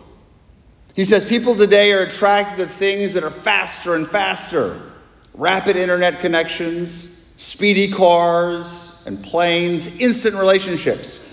He 0.93 1.05
says 1.05 1.23
people 1.23 1.55
today 1.55 1.93
are 1.93 2.01
attracted 2.01 2.57
to 2.57 2.71
things 2.71 3.13
that 3.13 3.23
are 3.23 3.31
faster 3.31 3.95
and 3.95 4.07
faster 4.07 4.79
rapid 5.33 5.77
internet 5.77 6.19
connections, 6.19 7.17
speedy 7.37 7.89
cars 7.89 9.01
and 9.07 9.23
planes, 9.23 9.99
instant 9.99 10.35
relationships. 10.35 11.27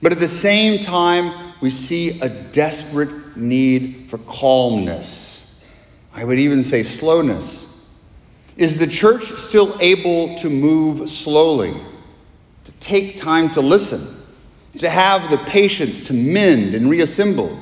But 0.00 0.12
at 0.12 0.18
the 0.18 0.28
same 0.28 0.82
time, 0.82 1.54
we 1.60 1.70
see 1.70 2.20
a 2.20 2.28
desperate 2.28 3.36
need 3.36 4.06
for 4.08 4.18
calmness. 4.18 5.64
I 6.14 6.24
would 6.24 6.38
even 6.38 6.62
say 6.62 6.82
slowness. 6.82 7.74
Is 8.56 8.78
the 8.78 8.86
church 8.86 9.24
still 9.24 9.76
able 9.80 10.36
to 10.36 10.50
move 10.50 11.08
slowly, 11.08 11.74
take 12.80 13.16
time 13.16 13.50
to 13.50 13.60
listen, 13.60 14.00
to 14.78 14.88
have 14.88 15.30
the 15.30 15.38
patience 15.38 16.02
to 16.02 16.14
mend 16.14 16.74
and 16.74 16.88
reassemble? 16.88 17.60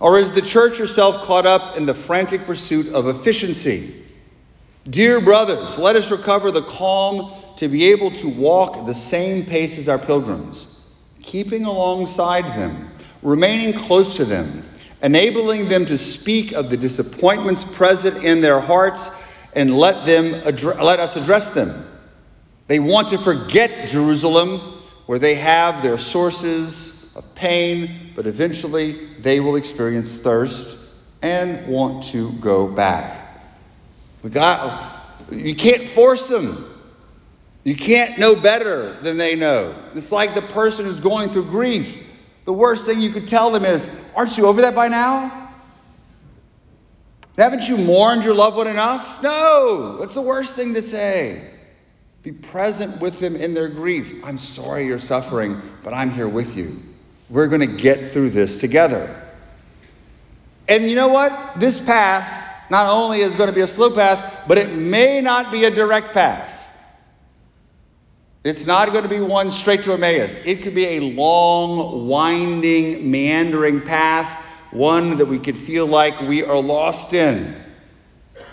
Or 0.00 0.18
is 0.18 0.32
the 0.32 0.42
church 0.42 0.78
herself 0.78 1.24
caught 1.24 1.46
up 1.46 1.76
in 1.76 1.86
the 1.86 1.94
frantic 1.94 2.44
pursuit 2.46 2.94
of 2.94 3.08
efficiency? 3.08 4.04
Dear 4.84 5.20
brothers, 5.20 5.78
let 5.78 5.96
us 5.96 6.10
recover 6.10 6.50
the 6.50 6.62
calm 6.62 7.32
to 7.56 7.68
be 7.68 7.90
able 7.92 8.10
to 8.10 8.28
walk 8.28 8.86
the 8.86 8.94
same 8.94 9.44
pace 9.46 9.78
as 9.78 9.88
our 9.88 9.98
pilgrims, 9.98 10.78
keeping 11.22 11.64
alongside 11.64 12.44
them, 12.58 12.90
remaining 13.22 13.72
close 13.72 14.16
to 14.16 14.24
them, 14.24 14.64
enabling 15.02 15.68
them 15.68 15.86
to 15.86 15.96
speak 15.96 16.52
of 16.52 16.68
the 16.68 16.76
disappointments 16.76 17.64
present 17.64 18.24
in 18.24 18.40
their 18.40 18.60
hearts, 18.60 19.22
and 19.54 19.74
let, 19.74 20.04
them 20.04 20.32
let 20.32 21.00
us 21.00 21.16
address 21.16 21.50
them. 21.50 21.86
They 22.66 22.78
want 22.78 23.08
to 23.08 23.18
forget 23.18 23.88
Jerusalem, 23.88 24.60
where 25.06 25.18
they 25.18 25.34
have 25.34 25.82
their 25.82 25.98
sources 25.98 27.14
of 27.16 27.34
pain, 27.34 28.12
but 28.14 28.26
eventually 28.26 28.92
they 29.20 29.40
will 29.40 29.56
experience 29.56 30.16
thirst 30.16 30.78
and 31.22 31.66
want 31.68 32.04
to 32.04 32.32
go 32.32 32.66
back. 32.66 33.20
Got, 34.30 35.02
you 35.30 35.54
can't 35.54 35.82
force 35.82 36.28
them. 36.28 36.64
You 37.62 37.74
can't 37.74 38.18
know 38.18 38.34
better 38.36 38.92
than 39.00 39.16
they 39.16 39.34
know. 39.34 39.74
It's 39.94 40.12
like 40.12 40.34
the 40.34 40.42
person 40.42 40.86
who's 40.86 41.00
going 41.00 41.30
through 41.30 41.46
grief. 41.46 42.02
The 42.44 42.52
worst 42.52 42.84
thing 42.86 43.00
you 43.00 43.10
could 43.10 43.28
tell 43.28 43.50
them 43.50 43.64
is, 43.64 43.88
Aren't 44.14 44.36
you 44.38 44.46
over 44.46 44.62
that 44.62 44.74
by 44.74 44.88
now? 44.88 45.50
Haven't 47.36 47.68
you 47.68 47.76
mourned 47.78 48.24
your 48.24 48.34
loved 48.34 48.56
one 48.56 48.68
enough? 48.68 49.22
No, 49.22 49.96
that's 49.98 50.14
the 50.14 50.22
worst 50.22 50.54
thing 50.54 50.74
to 50.74 50.82
say. 50.82 51.50
Be 52.24 52.32
present 52.32 53.02
with 53.02 53.20
them 53.20 53.36
in 53.36 53.52
their 53.52 53.68
grief. 53.68 54.24
I'm 54.24 54.38
sorry 54.38 54.86
you're 54.86 54.98
suffering, 54.98 55.60
but 55.82 55.92
I'm 55.92 56.10
here 56.10 56.26
with 56.26 56.56
you. 56.56 56.82
We're 57.28 57.48
going 57.48 57.60
to 57.60 57.76
get 57.76 58.12
through 58.12 58.30
this 58.30 58.58
together. 58.58 59.14
And 60.66 60.88
you 60.88 60.96
know 60.96 61.08
what? 61.08 61.60
This 61.60 61.78
path 61.78 62.70
not 62.70 62.88
only 62.88 63.20
is 63.20 63.34
going 63.36 63.50
to 63.50 63.54
be 63.54 63.60
a 63.60 63.66
slow 63.66 63.94
path, 63.94 64.44
but 64.48 64.56
it 64.56 64.72
may 64.74 65.20
not 65.20 65.52
be 65.52 65.64
a 65.64 65.70
direct 65.70 66.14
path. 66.14 66.50
It's 68.42 68.64
not 68.64 68.90
going 68.92 69.04
to 69.04 69.10
be 69.10 69.20
one 69.20 69.50
straight 69.50 69.82
to 69.84 69.92
Emmaus. 69.92 70.40
It 70.46 70.62
could 70.62 70.74
be 70.74 70.86
a 70.96 71.00
long, 71.00 72.08
winding, 72.08 73.10
meandering 73.10 73.82
path, 73.82 74.42
one 74.70 75.18
that 75.18 75.26
we 75.26 75.38
could 75.38 75.58
feel 75.58 75.86
like 75.86 76.18
we 76.22 76.42
are 76.42 76.58
lost 76.58 77.12
in. 77.12 77.54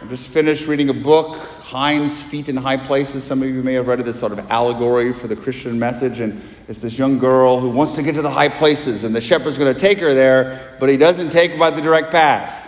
I 0.01 0.07
just 0.07 0.31
finished 0.31 0.67
reading 0.67 0.89
a 0.89 0.95
book 0.95 1.37
Hinds' 1.61 2.23
Feet 2.23 2.49
in 2.49 2.57
High 2.57 2.77
Places. 2.77 3.23
Some 3.23 3.43
of 3.43 3.49
you 3.49 3.61
may 3.61 3.73
have 3.73 3.85
read 3.85 3.99
it, 3.99 4.03
this 4.07 4.19
sort 4.19 4.31
of 4.31 4.49
allegory 4.49 5.13
for 5.13 5.27
the 5.27 5.35
Christian 5.35 5.77
message. 5.77 6.19
And 6.19 6.41
it's 6.67 6.79
this 6.79 6.97
young 6.97 7.19
girl 7.19 7.59
who 7.59 7.69
wants 7.69 7.93
to 7.97 8.01
get 8.01 8.15
to 8.15 8.23
the 8.23 8.31
high 8.31 8.49
places, 8.49 9.03
and 9.03 9.15
the 9.15 9.21
shepherd's 9.21 9.59
going 9.59 9.71
to 9.71 9.79
take 9.79 9.99
her 9.99 10.15
there, 10.15 10.75
but 10.79 10.89
he 10.89 10.97
doesn't 10.97 11.29
take 11.29 11.51
her 11.51 11.59
by 11.59 11.69
the 11.69 11.83
direct 11.83 12.09
path. 12.09 12.67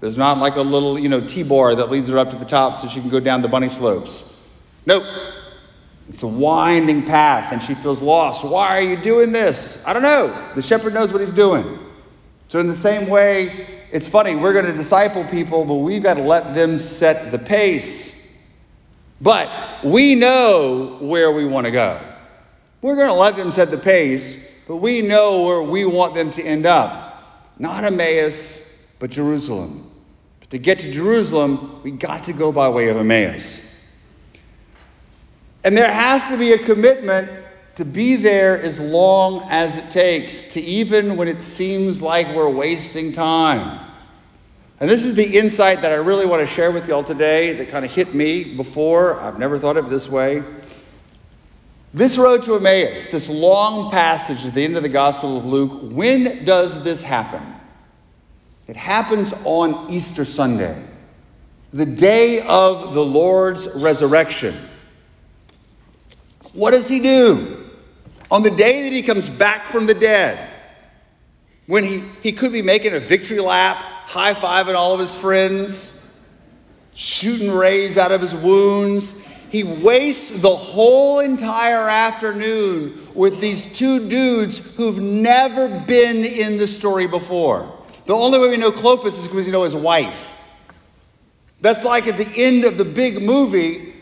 There's 0.00 0.18
not 0.18 0.40
like 0.40 0.56
a 0.56 0.60
little, 0.60 0.98
you 0.98 1.08
know, 1.08 1.22
T-bar 1.22 1.76
that 1.76 1.88
leads 1.88 2.10
her 2.10 2.18
up 2.18 2.30
to 2.30 2.36
the 2.36 2.44
top 2.44 2.76
so 2.76 2.86
she 2.86 3.00
can 3.00 3.08
go 3.08 3.18
down 3.18 3.40
the 3.40 3.48
bunny 3.48 3.70
slopes. 3.70 4.36
Nope. 4.84 5.04
It's 6.10 6.22
a 6.22 6.28
winding 6.28 7.06
path, 7.06 7.50
and 7.50 7.62
she 7.62 7.76
feels 7.76 8.02
lost. 8.02 8.44
Why 8.44 8.76
are 8.76 8.82
you 8.82 8.96
doing 8.96 9.32
this? 9.32 9.86
I 9.86 9.94
don't 9.94 10.02
know. 10.02 10.36
The 10.54 10.62
shepherd 10.62 10.92
knows 10.92 11.14
what 11.14 11.22
he's 11.22 11.32
doing. 11.32 11.78
So, 12.48 12.58
in 12.58 12.68
the 12.68 12.76
same 12.76 13.08
way, 13.08 13.77
it's 13.90 14.08
funny, 14.08 14.34
we're 14.34 14.52
going 14.52 14.66
to 14.66 14.72
disciple 14.72 15.24
people, 15.24 15.64
but 15.64 15.76
we've 15.76 16.02
got 16.02 16.14
to 16.14 16.22
let 16.22 16.54
them 16.54 16.76
set 16.78 17.32
the 17.32 17.38
pace. 17.38 18.16
But 19.20 19.50
we 19.84 20.14
know 20.14 20.98
where 21.00 21.32
we 21.32 21.44
want 21.44 21.66
to 21.66 21.72
go. 21.72 22.00
We're 22.82 22.96
going 22.96 23.08
to 23.08 23.14
let 23.14 23.36
them 23.36 23.50
set 23.50 23.70
the 23.70 23.78
pace, 23.78 24.62
but 24.68 24.76
we 24.76 25.02
know 25.02 25.44
where 25.44 25.62
we 25.62 25.84
want 25.84 26.14
them 26.14 26.30
to 26.32 26.42
end 26.42 26.66
up. 26.66 27.22
Not 27.58 27.84
Emmaus, 27.84 28.86
but 28.98 29.10
Jerusalem. 29.10 29.90
But 30.40 30.50
to 30.50 30.58
get 30.58 30.80
to 30.80 30.92
Jerusalem, 30.92 31.82
we 31.82 31.90
got 31.90 32.24
to 32.24 32.32
go 32.32 32.52
by 32.52 32.68
way 32.68 32.88
of 32.88 32.96
Emmaus. 32.96 33.64
And 35.64 35.76
there 35.76 35.90
has 35.90 36.28
to 36.28 36.36
be 36.36 36.52
a 36.52 36.58
commitment 36.58 37.30
to 37.78 37.84
be 37.84 38.16
there 38.16 38.60
as 38.60 38.80
long 38.80 39.46
as 39.50 39.78
it 39.78 39.88
takes, 39.88 40.54
to 40.54 40.60
even 40.60 41.16
when 41.16 41.28
it 41.28 41.40
seems 41.40 42.02
like 42.02 42.26
we're 42.34 42.50
wasting 42.50 43.12
time. 43.12 43.78
And 44.80 44.90
this 44.90 45.04
is 45.04 45.14
the 45.14 45.38
insight 45.38 45.82
that 45.82 45.92
I 45.92 45.94
really 45.94 46.26
want 46.26 46.40
to 46.40 46.46
share 46.52 46.72
with 46.72 46.88
y'all 46.88 47.04
today 47.04 47.52
that 47.52 47.68
kind 47.68 47.84
of 47.84 47.92
hit 47.92 48.12
me 48.12 48.42
before. 48.42 49.20
I've 49.20 49.38
never 49.38 49.60
thought 49.60 49.76
of 49.76 49.86
it 49.86 49.90
this 49.90 50.08
way. 50.08 50.42
This 51.94 52.18
road 52.18 52.42
to 52.42 52.56
Emmaus, 52.56 53.10
this 53.10 53.28
long 53.28 53.92
passage 53.92 54.44
at 54.44 54.54
the 54.54 54.64
end 54.64 54.76
of 54.76 54.82
the 54.82 54.88
Gospel 54.88 55.36
of 55.36 55.46
Luke, 55.46 55.92
when 55.92 56.44
does 56.44 56.82
this 56.82 57.00
happen? 57.00 57.42
It 58.66 58.76
happens 58.76 59.32
on 59.44 59.88
Easter 59.88 60.24
Sunday, 60.24 60.82
the 61.72 61.86
day 61.86 62.40
of 62.40 62.92
the 62.92 63.04
Lord's 63.04 63.68
resurrection. 63.72 64.56
What 66.54 66.72
does 66.72 66.88
he 66.88 66.98
do? 66.98 67.57
On 68.30 68.42
the 68.42 68.50
day 68.50 68.84
that 68.84 68.92
he 68.92 69.02
comes 69.02 69.28
back 69.28 69.66
from 69.66 69.86
the 69.86 69.94
dead, 69.94 70.38
when 71.66 71.84
he, 71.84 72.02
he 72.22 72.32
could 72.32 72.52
be 72.52 72.62
making 72.62 72.94
a 72.94 73.00
victory 73.00 73.40
lap 73.40 73.76
high 73.76 74.34
fiving 74.34 74.74
all 74.74 74.94
of 74.94 75.00
his 75.00 75.14
friends, 75.14 75.94
shooting 76.94 77.52
rays 77.52 77.98
out 77.98 78.10
of 78.10 78.20
his 78.20 78.34
wounds. 78.34 79.22
He 79.50 79.64
wastes 79.64 80.40
the 80.40 80.54
whole 80.54 81.20
entire 81.20 81.88
afternoon 81.88 82.98
with 83.14 83.40
these 83.40 83.76
two 83.78 84.08
dudes 84.08 84.58
who've 84.76 84.98
never 84.98 85.68
been 85.68 86.24
in 86.24 86.58
the 86.58 86.66
story 86.66 87.06
before. 87.06 87.72
The 88.06 88.14
only 88.14 88.38
way 88.38 88.48
we 88.48 88.56
know 88.56 88.72
Clopas 88.72 89.18
is 89.18 89.28
because 89.28 89.46
we 89.46 89.52
know 89.52 89.62
his 89.62 89.76
wife. 89.76 90.34
That's 91.60 91.84
like 91.84 92.06
at 92.06 92.16
the 92.16 92.28
end 92.36 92.64
of 92.64 92.78
the 92.78 92.84
big 92.84 93.22
movie, 93.22 93.94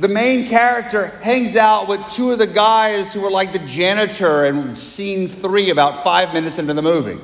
the 0.00 0.08
main 0.08 0.48
character 0.48 1.08
hangs 1.22 1.56
out 1.56 1.88
with 1.88 2.00
two 2.08 2.30
of 2.30 2.38
the 2.38 2.46
guys 2.46 3.12
who 3.12 3.20
were 3.20 3.30
like 3.30 3.52
the 3.52 3.58
janitor 3.60 4.46
in 4.46 4.74
scene 4.74 5.28
three, 5.28 5.70
about 5.70 6.02
five 6.02 6.32
minutes 6.32 6.58
into 6.58 6.72
the 6.74 6.82
movie. 6.82 7.20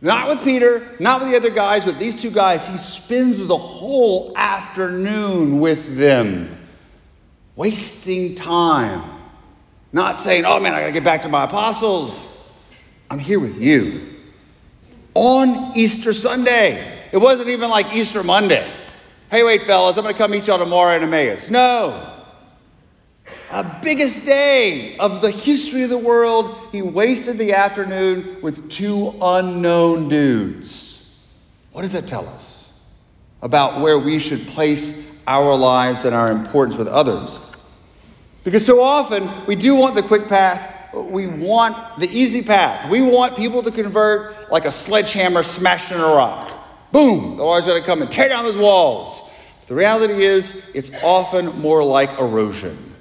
Not 0.00 0.28
with 0.28 0.44
Peter, 0.44 0.86
not 0.98 1.20
with 1.20 1.30
the 1.30 1.36
other 1.36 1.50
guys, 1.50 1.84
but 1.84 1.98
these 1.98 2.20
two 2.20 2.30
guys. 2.30 2.66
He 2.66 2.76
spends 2.76 3.44
the 3.44 3.56
whole 3.56 4.36
afternoon 4.36 5.60
with 5.60 5.96
them, 5.96 6.58
wasting 7.56 8.34
time. 8.34 9.02
Not 9.92 10.18
saying, 10.18 10.44
oh 10.44 10.58
man, 10.60 10.74
I 10.74 10.80
got 10.80 10.86
to 10.86 10.92
get 10.92 11.04
back 11.04 11.22
to 11.22 11.28
my 11.28 11.44
apostles. 11.44 12.30
I'm 13.08 13.20
here 13.20 13.38
with 13.38 13.62
you. 13.62 14.02
On 15.14 15.76
Easter 15.76 16.12
Sunday. 16.12 16.92
It 17.12 17.18
wasn't 17.18 17.50
even 17.50 17.70
like 17.70 17.94
Easter 17.94 18.24
Monday. 18.24 18.68
Hey, 19.30 19.42
wait, 19.42 19.62
fellas, 19.62 19.96
I'm 19.96 20.04
going 20.04 20.14
to 20.14 20.18
come 20.18 20.30
meet 20.30 20.46
y'all 20.46 20.58
tomorrow 20.58 20.94
in 20.96 21.02
Emmaus. 21.02 21.50
No. 21.50 22.12
A 23.50 23.80
biggest 23.82 24.26
day 24.26 24.96
of 24.98 25.22
the 25.22 25.30
history 25.30 25.82
of 25.84 25.90
the 25.90 25.98
world, 25.98 26.56
he 26.72 26.82
wasted 26.82 27.38
the 27.38 27.54
afternoon 27.54 28.38
with 28.42 28.70
two 28.70 29.14
unknown 29.20 30.08
dudes. 30.08 31.24
What 31.72 31.82
does 31.82 31.92
that 31.92 32.06
tell 32.06 32.26
us 32.28 32.84
about 33.42 33.80
where 33.80 33.98
we 33.98 34.18
should 34.18 34.46
place 34.48 35.22
our 35.26 35.56
lives 35.56 36.04
and 36.04 36.14
our 36.14 36.30
importance 36.30 36.76
with 36.76 36.88
others? 36.88 37.38
Because 38.44 38.64
so 38.66 38.80
often 38.80 39.28
we 39.46 39.56
do 39.56 39.74
want 39.74 39.94
the 39.94 40.02
quick 40.02 40.28
path, 40.28 40.92
we 40.94 41.26
want 41.26 41.76
the 41.98 42.08
easy 42.08 42.42
path. 42.42 42.88
We 42.88 43.02
want 43.02 43.36
people 43.36 43.62
to 43.64 43.70
convert 43.70 44.50
like 44.50 44.66
a 44.66 44.70
sledgehammer 44.70 45.42
smashing 45.42 45.98
a 45.98 46.02
rock. 46.02 46.53
Boom! 46.94 47.36
The 47.36 47.42
Lord's 47.42 47.66
going 47.66 47.82
to 47.82 47.84
come 47.84 48.02
and 48.02 48.10
tear 48.10 48.28
down 48.28 48.44
those 48.44 48.56
walls. 48.56 49.20
The 49.66 49.74
reality 49.74 50.14
is, 50.14 50.70
it's 50.76 50.92
often 51.02 51.46
more 51.60 51.82
like 51.82 52.20
erosion. 52.20 52.94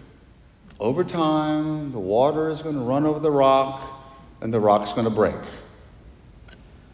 Over 0.79 1.03
time, 1.03 1.91
the 1.91 1.99
water 1.99 2.49
is 2.49 2.63
going 2.63 2.73
to 2.73 2.81
run 2.81 3.05
over 3.05 3.19
the 3.19 3.29
rock 3.29 3.83
and 4.41 4.51
the 4.51 4.59
rock's 4.59 4.93
going 4.93 5.03
to 5.03 5.11
break. 5.11 5.35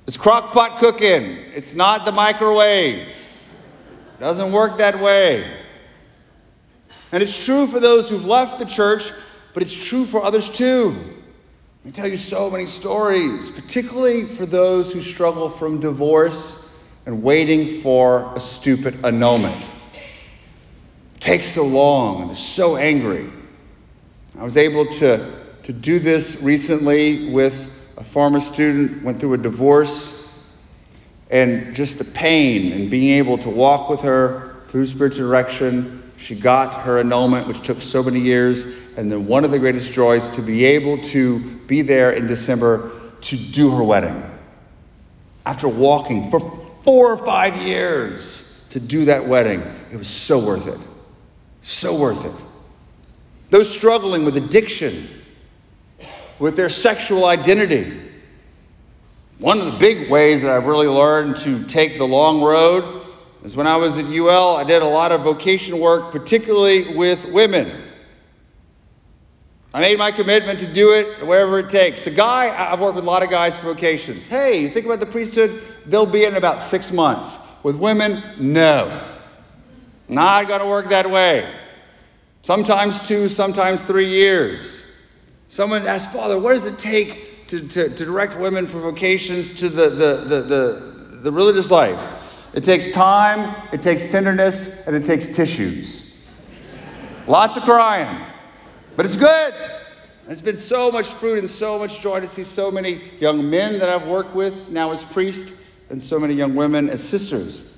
It's 0.07 0.17
crock 0.17 0.51
pot 0.51 0.79
cooking. 0.79 1.37
It's 1.55 1.73
not 1.73 2.03
the 2.03 2.11
microwave. 2.11 3.07
It 3.07 4.19
doesn't 4.19 4.51
work 4.51 4.79
that 4.79 4.99
way. 4.99 5.49
And 7.13 7.23
it's 7.23 7.45
true 7.45 7.67
for 7.67 7.79
those 7.79 8.09
who've 8.09 8.25
left 8.25 8.59
the 8.59 8.65
church, 8.65 9.09
but 9.53 9.63
it's 9.63 9.87
true 9.87 10.03
for 10.03 10.21
others 10.21 10.49
too. 10.49 10.89
Let 10.89 11.85
me 11.85 11.91
tell 11.93 12.07
you 12.07 12.17
so 12.17 12.51
many 12.51 12.65
stories, 12.65 13.49
particularly 13.49 14.25
for 14.25 14.45
those 14.45 14.91
who 14.91 14.99
struggle 14.99 15.49
from 15.49 15.79
divorce 15.79 16.68
and 17.09 17.23
waiting 17.23 17.81
for 17.81 18.35
a 18.35 18.39
stupid 18.39 19.03
annulment. 19.03 19.59
It 21.15 21.19
takes 21.19 21.47
so 21.47 21.65
long 21.65 22.21
and 22.21 22.29
they're 22.29 22.37
so 22.37 22.77
angry. 22.77 23.27
I 24.37 24.43
was 24.43 24.57
able 24.57 24.85
to, 24.85 25.33
to 25.63 25.73
do 25.73 25.97
this 25.97 26.43
recently 26.43 27.31
with 27.31 27.67
a 27.97 28.03
former 28.03 28.39
student, 28.39 29.01
went 29.01 29.19
through 29.19 29.33
a 29.33 29.37
divorce, 29.39 30.47
and 31.31 31.73
just 31.73 31.97
the 31.97 32.05
pain 32.05 32.73
and 32.73 32.91
being 32.91 33.17
able 33.17 33.39
to 33.39 33.49
walk 33.49 33.89
with 33.89 34.01
her 34.01 34.57
through 34.67 34.85
spiritual 34.85 35.27
direction. 35.27 36.03
She 36.17 36.35
got 36.35 36.83
her 36.83 36.99
annulment, 36.99 37.47
which 37.47 37.61
took 37.61 37.81
so 37.81 38.03
many 38.03 38.19
years, 38.19 38.65
and 38.97 39.11
then 39.11 39.25
one 39.25 39.45
of 39.45 39.49
the 39.49 39.57
greatest 39.57 39.93
joys 39.93 40.29
to 40.29 40.43
be 40.43 40.63
able 40.63 40.99
to 41.05 41.39
be 41.39 41.81
there 41.81 42.11
in 42.11 42.27
December 42.27 42.91
to 43.21 43.35
do 43.35 43.71
her 43.71 43.83
wedding. 43.83 44.23
After 45.43 45.67
walking 45.67 46.29
for 46.29 46.68
four 46.89 47.13
or 47.13 47.17
five 47.17 47.55
years 47.57 48.67
to 48.71 48.79
do 48.79 49.05
that 49.05 49.27
wedding, 49.27 49.61
it 49.91 49.97
was 49.97 50.07
so 50.07 50.43
worth 50.43 50.67
it. 50.67 50.79
So 51.61 51.99
worth 51.99 52.25
it 52.25 52.45
those 53.49 53.69
struggling 53.71 54.25
with 54.25 54.37
addiction, 54.37 55.07
with 56.37 56.55
their 56.55 56.69
sexual 56.69 57.25
identity. 57.25 57.99
One 59.39 59.59
of 59.59 59.65
the 59.65 59.77
big 59.79 60.09
ways 60.09 60.43
that 60.43 60.51
I've 60.51 60.65
really 60.65 60.87
learned 60.87 61.37
to 61.37 61.63
take 61.65 61.97
the 61.97 62.07
long 62.07 62.41
road 62.41 63.05
is 63.43 63.55
when 63.55 63.67
I 63.67 63.77
was 63.77 63.97
at 63.97 64.05
UL, 64.05 64.55
I 64.55 64.63
did 64.63 64.81
a 64.81 64.87
lot 64.87 65.11
of 65.11 65.21
vocation 65.21 65.79
work, 65.79 66.11
particularly 66.11 66.95
with 66.95 67.25
women. 67.31 67.71
I 69.73 69.81
made 69.81 69.97
my 69.97 70.11
commitment 70.11 70.59
to 70.61 70.67
do 70.71 70.93
it 70.93 71.25
wherever 71.25 71.59
it 71.59 71.69
takes. 71.69 72.07
A 72.07 72.11
guy, 72.11 72.49
I've 72.49 72.79
worked 72.79 72.95
with 72.95 73.03
a 73.03 73.07
lot 73.07 73.23
of 73.23 73.29
guys 73.29 73.57
for 73.57 73.73
vocations. 73.73 74.27
Hey, 74.27 74.61
you 74.61 74.69
think 74.69 74.85
about 74.85 74.99
the 74.99 75.05
priesthood, 75.05 75.61
they'll 75.89 76.05
be 76.05 76.25
in 76.25 76.35
about 76.35 76.61
six 76.61 76.91
months. 76.91 77.37
With 77.63 77.75
women, 77.75 78.23
no. 78.39 79.05
Not 80.07 80.47
going 80.47 80.61
to 80.61 80.65
work 80.65 80.89
that 80.89 81.09
way. 81.09 81.51
Sometimes 82.41 83.07
two, 83.07 83.29
sometimes 83.29 83.81
three 83.81 84.09
years. 84.09 84.85
Someone 85.49 85.85
asked, 85.85 86.13
Father, 86.13 86.39
what 86.39 86.53
does 86.53 86.65
it 86.65 86.79
take 86.79 87.47
to, 87.47 87.67
to, 87.67 87.89
to 87.89 88.05
direct 88.05 88.37
women 88.39 88.65
for 88.65 88.79
vocations 88.79 89.59
to 89.59 89.69
the, 89.69 89.89
the, 89.89 90.15
the, 90.15 90.41
the, 90.41 91.17
the 91.21 91.31
religious 91.31 91.69
life? 91.69 91.99
It 92.53 92.63
takes 92.63 92.91
time, 92.91 93.55
it 93.71 93.81
takes 93.81 94.05
tenderness, 94.05 94.87
and 94.87 94.95
it 94.95 95.05
takes 95.05 95.27
tissues. 95.27 96.25
Lots 97.27 97.57
of 97.57 97.63
crying. 97.63 98.25
But 98.95 99.05
it's 99.05 99.15
good. 99.15 99.53
There's 100.25 100.41
been 100.41 100.57
so 100.57 100.91
much 100.91 101.07
fruit 101.07 101.39
and 101.39 101.49
so 101.49 101.77
much 101.77 102.01
joy 102.01 102.19
to 102.19 102.27
see 102.27 102.43
so 102.43 102.71
many 102.71 103.01
young 103.19 103.49
men 103.49 103.79
that 103.79 103.89
I've 103.89 104.07
worked 104.07 104.35
with 104.35 104.69
now 104.69 104.91
as 104.91 105.03
priests 105.03 105.59
and 105.89 106.01
so 106.01 106.19
many 106.19 106.33
young 106.33 106.55
women 106.55 106.89
as 106.89 107.03
sisters. 107.03 107.77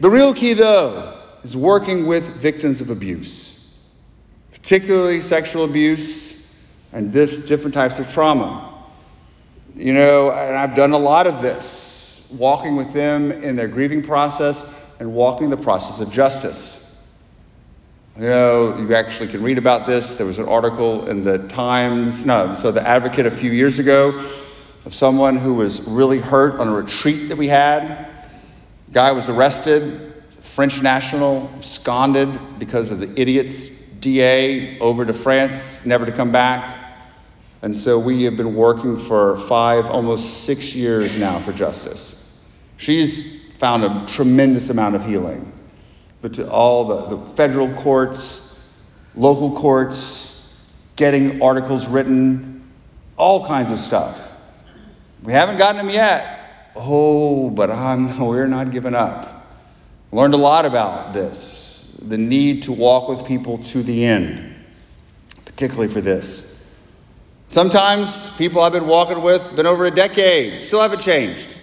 The 0.00 0.10
real 0.10 0.32
key, 0.32 0.54
though, 0.54 1.18
is 1.42 1.56
working 1.56 2.06
with 2.06 2.24
victims 2.36 2.80
of 2.80 2.90
abuse, 2.90 3.76
particularly 4.52 5.22
sexual 5.22 5.64
abuse 5.64 6.50
and 6.92 7.12
this 7.12 7.38
different 7.38 7.74
types 7.74 7.98
of 7.98 8.10
trauma. 8.10 8.66
You 9.74 9.92
know, 9.92 10.30
and 10.30 10.56
I've 10.56 10.74
done 10.74 10.92
a 10.92 10.98
lot 10.98 11.26
of 11.26 11.42
this, 11.42 12.28
walking 12.36 12.76
with 12.76 12.92
them 12.92 13.30
in 13.30 13.56
their 13.56 13.68
grieving 13.68 14.02
process 14.02 14.62
and 14.98 15.14
walking 15.14 15.50
the 15.50 15.56
process 15.56 16.00
of 16.00 16.12
justice. 16.12 16.86
You 18.16 18.26
know, 18.26 18.76
you 18.76 18.94
actually 18.94 19.28
can 19.28 19.42
read 19.42 19.56
about 19.56 19.86
this. 19.86 20.16
There 20.16 20.26
was 20.26 20.38
an 20.38 20.48
article 20.48 21.08
in 21.08 21.22
the 21.22 21.38
Times, 21.48 22.26
no, 22.26 22.54
so 22.54 22.72
the 22.72 22.86
Advocate 22.86 23.26
a 23.26 23.30
few 23.30 23.50
years 23.50 23.78
ago 23.78 24.28
of 24.84 24.94
someone 24.94 25.36
who 25.36 25.54
was 25.54 25.82
really 25.82 26.18
hurt 26.18 26.58
on 26.58 26.68
a 26.68 26.72
retreat 26.72 27.28
that 27.28 27.36
we 27.36 27.48
had. 27.48 28.08
Guy 28.92 29.12
was 29.12 29.28
arrested, 29.28 30.14
French 30.40 30.82
national 30.82 31.50
absconded 31.56 32.58
because 32.58 32.90
of 32.90 32.98
the 32.98 33.20
idiot's 33.20 33.68
DA 34.00 34.78
over 34.78 35.04
to 35.04 35.12
France, 35.14 35.84
never 35.84 36.06
to 36.06 36.12
come 36.12 36.32
back. 36.32 36.76
And 37.62 37.76
so 37.76 37.98
we 37.98 38.24
have 38.24 38.36
been 38.36 38.54
working 38.54 38.96
for 38.96 39.36
five, 39.36 39.86
almost 39.86 40.44
six 40.44 40.74
years 40.74 41.18
now 41.18 41.38
for 41.40 41.52
justice. 41.52 42.42
She's 42.78 43.52
found 43.56 43.84
a 43.84 44.06
tremendous 44.06 44.70
amount 44.70 44.94
of 44.94 45.04
healing. 45.04 45.52
But 46.22 46.34
to 46.34 46.50
all 46.50 46.84
the, 46.86 47.16
the 47.16 47.34
federal 47.34 47.72
courts, 47.74 48.58
local 49.14 49.56
courts, 49.56 50.58
getting 50.96 51.42
articles 51.42 51.86
written, 51.86 52.66
all 53.16 53.46
kinds 53.46 53.70
of 53.70 53.78
stuff. 53.78 54.29
We 55.22 55.32
haven't 55.32 55.58
gotten 55.58 55.76
them 55.76 55.90
yet. 55.90 56.72
Oh, 56.76 57.50
but 57.50 57.70
uh, 57.70 57.74
I'm, 57.76 58.18
we're 58.18 58.46
not 58.46 58.70
giving 58.70 58.94
up. 58.94 59.46
Learned 60.12 60.34
a 60.34 60.38
lot 60.38 60.66
about 60.66 61.12
this 61.12 61.70
the 62.02 62.18
need 62.18 62.62
to 62.62 62.72
walk 62.72 63.08
with 63.08 63.26
people 63.26 63.58
to 63.58 63.82
the 63.82 64.04
end, 64.06 64.54
particularly 65.44 65.92
for 65.92 66.00
this. 66.00 66.50
Sometimes 67.48 68.32
people 68.36 68.62
I've 68.62 68.72
been 68.72 68.86
walking 68.86 69.22
with, 69.22 69.54
been 69.54 69.66
over 69.66 69.84
a 69.86 69.90
decade, 69.90 70.60
still 70.60 70.80
haven't 70.80 71.02
changed. 71.02 71.56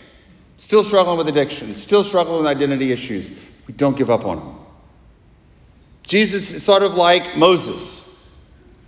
Still 0.58 0.84
struggling 0.84 1.18
with 1.18 1.28
addiction, 1.28 1.76
still 1.76 2.04
struggling 2.04 2.40
with 2.40 2.48
identity 2.48 2.92
issues. 2.92 3.32
We 3.68 3.74
don't 3.74 3.98
give 3.98 4.10
up 4.10 4.26
on 4.26 4.38
them. 4.40 4.56
Jesus 6.04 6.52
is 6.52 6.64
sort 6.64 6.84
of 6.84 6.96
like 6.96 7.38
Moses. 7.38 8.04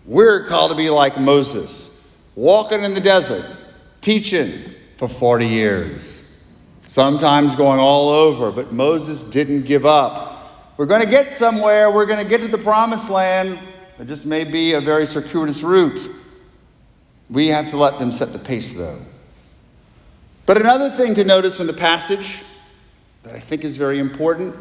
We're 0.06 0.48
called 0.48 0.72
to 0.72 0.78
be 0.78 0.90
like 0.90 1.20
Moses, 1.20 2.18
walking 2.36 2.84
in 2.84 2.96
the 2.96 3.02
desert, 3.02 3.46
teaching 4.02 4.52
for 4.98 5.08
40 5.08 5.46
years 5.46 6.20
sometimes 6.90 7.56
going 7.56 7.80
all 7.80 8.10
over, 8.10 8.52
but 8.52 8.74
Moses 8.74 9.24
didn't 9.24 9.64
give 9.64 9.86
up. 9.86 10.76
We're 10.76 10.88
going 10.88 11.04
to 11.04 11.10
get 11.10 11.36
somewhere. 11.36 11.92
We're 11.92 12.08
going 12.08 12.24
to 12.24 12.30
get 12.30 12.42
to 12.42 12.48
the 12.48 12.58
promised 12.58 13.10
land. 13.10 13.60
It 14.00 14.08
just 14.08 14.26
may 14.26 14.44
be 14.44 14.74
a 14.74 14.82
very 14.82 15.06
circuitous 15.06 15.62
route. 15.62 16.10
We 17.30 17.48
have 17.48 17.70
to 17.70 17.78
let 17.78 18.00
them 18.00 18.12
set 18.12 18.34
the 18.34 18.40
pace, 18.40 18.72
though. 18.72 18.98
But 20.48 20.60
another 20.60 20.90
thing 20.90 21.14
to 21.16 21.24
notice 21.24 21.58
from 21.58 21.68
the 21.68 21.74
passage 21.74 22.44
that 23.22 23.36
I 23.36 23.40
think 23.40 23.64
is 23.64 23.78
very 23.78 24.00
important. 24.00 24.56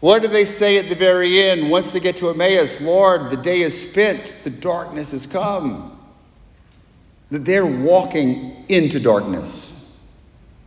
What 0.00 0.22
do 0.22 0.28
they 0.28 0.46
say 0.46 0.78
at 0.78 0.88
the 0.88 0.94
very 0.94 1.42
end 1.42 1.70
once 1.70 1.90
they 1.90 2.00
get 2.00 2.16
to 2.16 2.30
Emmaus? 2.30 2.80
Lord, 2.80 3.30
the 3.30 3.36
day 3.36 3.60
is 3.60 3.90
spent, 3.90 4.38
the 4.44 4.50
darkness 4.50 5.10
has 5.10 5.26
come. 5.26 5.93
That 7.34 7.44
they're 7.44 7.66
walking 7.66 8.64
into 8.68 9.00
darkness. 9.00 10.00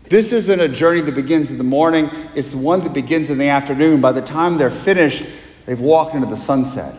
This 0.03 0.33
isn't 0.33 0.59
a 0.59 0.67
journey 0.67 0.99
that 0.99 1.15
begins 1.15 1.49
in 1.49 1.57
the 1.57 1.63
morning, 1.63 2.09
it's 2.35 2.49
the 2.51 2.57
one 2.57 2.81
that 2.81 2.91
begins 2.91 3.29
in 3.29 3.37
the 3.37 3.47
afternoon. 3.47 4.01
By 4.01 4.11
the 4.11 4.21
time 4.21 4.57
they're 4.57 4.69
finished, 4.69 5.23
they've 5.65 5.79
walked 5.79 6.13
into 6.13 6.27
the 6.27 6.35
sunset. 6.35 6.93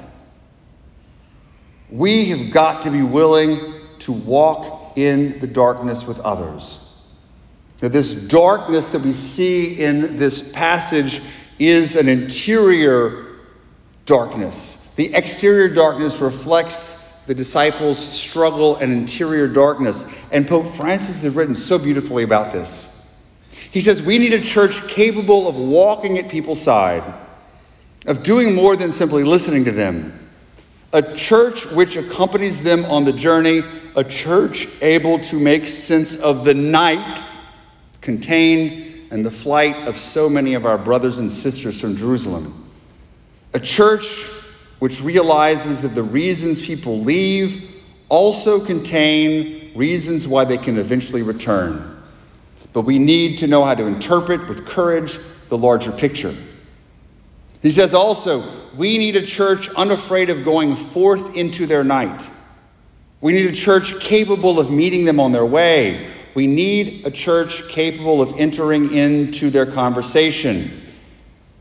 We 1.91 2.31
have 2.31 2.51
got 2.51 2.85
to 2.85 2.91
be 2.91 3.03
willing 3.03 3.61
to 3.99 4.12
walk 4.12 4.97
in 4.97 5.39
the 5.39 5.47
darkness 5.47 6.07
with 6.07 6.19
others. 6.21 6.91
That 7.81 7.93
this 7.93 8.14
darkness 8.27 8.89
that 8.89 9.03
we 9.03 9.12
see 9.12 9.79
in 9.79 10.16
this 10.16 10.51
passage 10.51 11.21
is 11.59 11.95
an 11.95 12.09
interior 12.09 13.37
darkness. 14.07 14.95
The 14.95 15.14
exterior 15.14 15.69
darkness 15.69 16.23
reflects 16.23 16.97
the 17.29 17.35
disciples' 17.35 17.99
struggle 17.99 18.76
and 18.76 18.91
interior 18.91 19.47
darkness. 19.47 20.03
And 20.33 20.49
Pope 20.49 20.74
Francis 20.74 21.22
has 21.24 21.35
written 21.35 21.55
so 21.55 21.79
beautifully 21.79 22.22
about 22.24 22.55
this. 22.55 22.95
He 23.70 23.83
says, 23.83 24.01
We 24.01 24.18
need 24.18 24.33
a 24.33 24.41
church 24.41 24.89
capable 24.89 25.47
of 25.47 25.55
walking 25.55 26.18
at 26.18 26.31
people's 26.31 26.61
side, 26.61 27.05
of 28.07 28.22
doing 28.22 28.55
more 28.55 28.76
than 28.76 28.93
simply 28.93 29.24
listening 29.24 29.66
to 29.66 29.72
them. 29.72 30.18
A 30.95 31.03
church 31.16 31.66
which 31.66 31.97
accompanies 31.97 32.62
them 32.62 32.87
on 32.87 33.05
the 33.05 33.12
journey, 33.12 33.62
a 33.95 34.05
church 34.05 34.66
able 34.81 35.18
to 35.18 35.39
make 35.39 35.68
sense 35.68 36.16
of 36.16 36.47
the 36.47 36.55
night 36.55 37.22
contained 38.01 39.12
in 39.12 39.22
the 39.22 39.31
flight 39.31 39.87
of 39.87 39.99
so 39.99 40.31
many 40.31 40.55
of 40.55 40.64
our 40.64 40.79
brothers 40.79 41.18
and 41.18 41.31
sisters 41.31 41.79
from 41.79 41.99
Jerusalem. 41.99 42.70
A 43.53 43.61
church 43.61 44.31
which 44.79 45.01
realizes 45.01 45.83
that 45.83 45.89
the 45.89 46.03
reasons 46.03 46.61
people 46.61 47.01
leave 47.01 47.70
also 48.09 48.64
contain 48.64 49.72
reasons 49.74 50.26
why 50.26 50.45
they 50.45 50.57
can 50.57 50.79
eventually 50.79 51.22
return 51.22 51.99
but 52.72 52.83
we 52.83 52.99
need 52.99 53.39
to 53.39 53.47
know 53.47 53.64
how 53.64 53.74
to 53.74 53.87
interpret 53.87 54.47
with 54.49 54.66
courage 54.66 55.18
the 55.49 55.59
larger 55.59 55.93
picture. 55.93 56.35
He 57.62 57.70
says 57.70 57.95
also, 57.95 58.45
we 58.76 58.99
need 58.99 59.16
a 59.16 59.26
church 59.26 59.68
unafraid 59.70 60.31
of 60.31 60.45
going 60.45 60.76
forth 60.76 61.37
into 61.37 61.66
their 61.66 61.83
night. 61.83 62.29
We 63.20 63.33
need 63.33 63.47
a 63.47 63.53
church 63.53 63.99
capable 63.99 64.61
of 64.61 64.70
meeting 64.70 65.05
them 65.05 65.18
on 65.18 65.33
their 65.33 65.45
way. 65.45 66.09
We 66.35 66.47
need 66.47 67.05
a 67.05 67.11
church 67.11 67.68
capable 67.68 68.22
of 68.22 68.39
entering 68.39 68.95
into 68.95 69.51
their 69.51 69.66
conversation. 69.66 70.70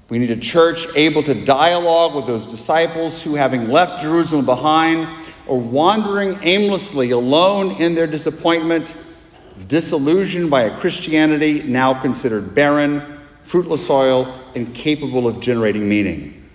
We 0.09 0.19
need 0.19 0.31
a 0.31 0.37
church 0.37 0.87
able 0.95 1.23
to 1.23 1.33
dialogue 1.33 2.15
with 2.15 2.27
those 2.27 2.45
disciples 2.45 3.21
who, 3.21 3.35
having 3.35 3.69
left 3.69 4.01
Jerusalem 4.01 4.45
behind, 4.45 5.07
are 5.49 5.57
wandering 5.57 6.39
aimlessly 6.43 7.11
alone 7.11 7.81
in 7.81 7.93
their 7.93 8.07
disappointment 8.07 8.95
disillusioned 9.67 10.49
by 10.49 10.63
a 10.63 10.77
Christianity 10.77 11.63
now 11.63 11.99
considered 11.99 12.53
barren, 12.53 13.19
fruitless 13.43 13.85
soil, 13.85 14.33
incapable 14.53 15.27
of 15.27 15.39
generating 15.39 15.87
meaning. 15.87 16.49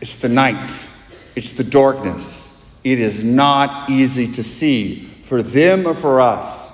It's 0.00 0.16
the 0.16 0.28
night, 0.28 0.88
it's 1.34 1.52
the 1.52 1.64
darkness. 1.64 2.54
It 2.84 3.00
is 3.00 3.24
not 3.24 3.90
easy 3.90 4.32
to 4.32 4.42
see 4.42 4.96
for 5.24 5.42
them 5.42 5.86
or 5.86 5.94
for 5.94 6.20
us. 6.20 6.68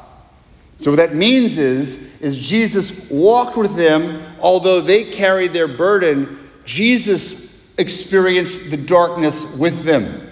So 0.79 0.91
what 0.91 0.99
that 0.99 1.15
means 1.15 1.59
is, 1.59 2.21
is 2.21 2.37
Jesus 2.37 3.11
walked 3.11 3.57
with 3.57 3.77
them, 3.77 4.23
although 4.45 4.82
they 4.82 5.05
carried 5.05 5.55
their 5.55 5.66
burden, 5.66 6.38
Jesus 6.66 7.51
experienced 7.78 8.70
the 8.70 8.76
darkness 8.76 9.57
with 9.57 9.84
them. 9.84 10.30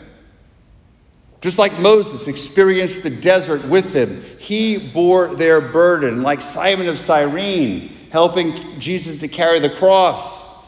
Just 1.40 1.58
like 1.58 1.78
Moses 1.78 2.28
experienced 2.28 3.02
the 3.02 3.10
desert 3.10 3.64
with 3.64 3.94
them, 3.94 4.22
he 4.38 4.76
bore 4.76 5.34
their 5.34 5.62
burden, 5.62 6.22
like 6.22 6.42
Simon 6.42 6.88
of 6.88 6.98
Cyrene, 6.98 7.90
helping 8.10 8.78
Jesus 8.78 9.16
to 9.20 9.28
carry 9.28 9.60
the 9.60 9.70
cross. 9.70 10.62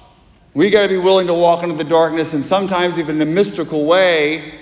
We 0.54 0.70
got 0.70 0.84
to 0.84 0.88
be 0.88 0.96
willing 0.96 1.26
to 1.26 1.34
walk 1.34 1.62
into 1.62 1.76
the 1.76 1.84
darkness 1.84 2.32
and 2.32 2.42
sometimes 2.42 2.98
even 2.98 3.20
in 3.20 3.28
a 3.28 3.30
mystical 3.30 3.84
way, 3.84 4.54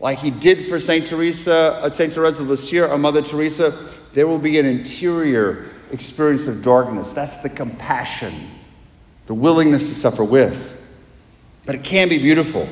like 0.00 0.18
he 0.18 0.30
did 0.30 0.66
for 0.66 0.78
Saint 0.78 1.06
Teresa, 1.06 1.80
uh, 1.82 1.90
Saint 1.90 2.12
Teresa 2.12 2.42
of 2.42 2.50
Lisieux, 2.50 2.84
or 2.84 2.98
Mother 2.98 3.22
Teresa. 3.22 3.72
There 4.12 4.28
will 4.28 4.38
be 4.38 4.58
an 4.58 4.66
interior 4.66 5.70
experience 5.92 6.46
of 6.48 6.62
darkness. 6.62 7.12
That's 7.12 7.38
the 7.38 7.48
compassion, 7.48 8.34
the 9.26 9.34
willingness 9.34 9.88
to 9.88 9.94
suffer 9.94 10.24
with. 10.24 10.76
But 11.66 11.74
it 11.74 11.84
can 11.84 12.08
be 12.08 12.18
beautiful 12.18 12.68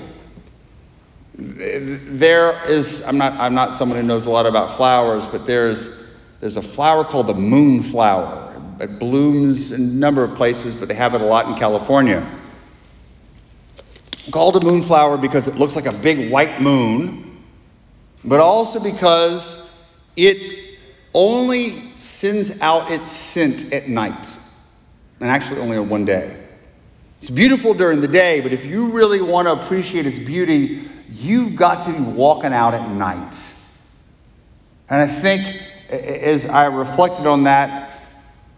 there 1.39 2.67
is 2.71 3.05
I'm 3.07 3.19
not 3.19 3.35
I'm 3.35 3.55
not 3.55 3.75
someone 3.75 3.99
who 3.99 4.07
knows 4.07 4.27
a 4.27 4.31
lot 4.31 4.47
about 4.47 4.77
flowers, 4.77 5.27
but 5.27 5.47
there's 5.47 6.05
there's 6.41 6.57
a 6.57 6.63
flower 6.63 7.05
called 7.05 7.27
the 7.27 7.35
moonflower. 7.35 8.61
It 8.81 8.99
blooms 8.99 9.73
in 9.73 9.81
a 9.81 9.85
number 9.85 10.25
of 10.25 10.35
places, 10.35 10.75
but 10.75 10.89
they 10.89 10.95
have 10.95 11.15
it 11.15 11.21
a 11.21 11.25
lot 11.25 11.47
in 11.47 11.55
California. 11.55 12.27
Called 14.31 14.57
a 14.57 14.65
moonflower 14.65 15.19
because 15.19 15.47
it 15.47 15.57
looks 15.57 15.77
like 15.77 15.87
a 15.87 15.93
big 15.93 16.31
white 16.31 16.61
moon, 16.61 17.43
but 18.25 18.41
also 18.41 18.81
because 18.81 19.63
it 20.17 20.66
only 21.17 21.97
sends 21.97 22.61
out 22.61 22.93
its 22.93 23.11
scent 23.11 23.73
at 23.73 23.89
night, 23.89 24.37
and 25.19 25.31
actually 25.31 25.61
only 25.61 25.79
on 25.79 25.89
one 25.89 26.05
day. 26.05 26.37
It's 27.19 27.31
beautiful 27.31 27.73
during 27.73 28.03
the 28.03 28.09
day, 28.09 28.43
but 28.43 28.53
if 28.53 28.67
you 28.67 28.89
really 28.89 29.23
want 29.23 29.49
to 29.49 29.53
appreciate 29.53 30.07
its 30.07 30.19
beauty, 30.19 30.83
you've 31.11 31.57
got 31.57 31.87
to 31.87 31.93
be 31.93 32.03
walking 32.03 32.53
out 32.53 32.75
at 32.75 32.91
night. 32.91 33.35
And 34.91 35.03
I 35.03 35.07
think 35.07 35.63
as 35.89 36.47
I 36.47 36.67
reflected 36.67 37.27
on 37.27 37.45
that, 37.45 37.91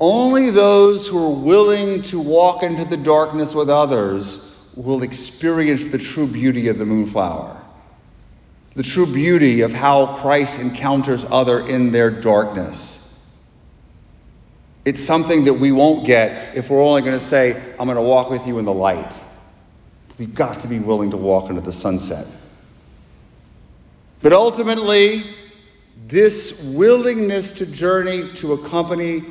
only 0.01 0.51
those 0.51 1.07
who 1.07 1.25
are 1.27 1.35
willing 1.35 2.03
to 2.03 2.21
walk 2.21 2.65
into 2.65 2.85
the 2.85 2.97
darkness 2.97 3.55
with 3.55 3.71
others 3.71 4.45
will 4.75 5.05
experience 5.05 5.89
the 5.89 5.99
true 5.99 6.27
beauty 6.27 6.69
of 6.69 6.79
the 6.79 6.87
moonflower. 6.87 7.65
The 8.79 8.85
true 8.85 9.12
beauty 9.12 9.62
of 9.62 9.72
how 9.72 10.18
Christ 10.18 10.61
encounters 10.61 11.24
other 11.24 11.66
in 11.66 11.91
their 11.91 12.12
darkness. 12.12 13.20
It's 14.85 15.01
something 15.05 15.47
that 15.47 15.55
we 15.55 15.72
won't 15.72 16.07
get 16.07 16.57
if 16.57 16.70
we're 16.70 16.81
only 16.81 17.03
going 17.03 17.18
to 17.18 17.20
say, 17.20 17.61
I'm 17.81 17.89
going 17.89 17.97
to 17.97 18.03
walk 18.03 18.31
with 18.31 18.47
you 18.47 18.61
in 18.61 18.64
the 18.64 18.72
light. 18.72 19.12
We've 20.16 20.33
got 20.33 20.61
to 20.61 20.68
be 20.68 20.79
willing 20.79 21.11
to 21.11 21.16
walk 21.16 21.51
into 21.51 21.61
the 21.61 21.72
sunset. 21.72 22.29
But 24.22 24.33
ultimately, 24.33 25.24
this 26.07 26.62
willingness 26.62 27.51
to 27.55 27.66
journey 27.66 28.33
to 28.35 28.53
accompany 28.53 29.24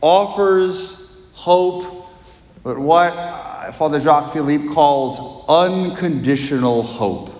offers 0.00 1.28
hope, 1.34 2.08
but 2.62 2.78
what 2.78 3.14
uh, 3.14 3.70
Father 3.72 4.00
Jacques 4.00 4.32
Philippe 4.32 4.68
calls 4.68 5.44
unconditional 5.46 6.82
hope. 6.82 7.33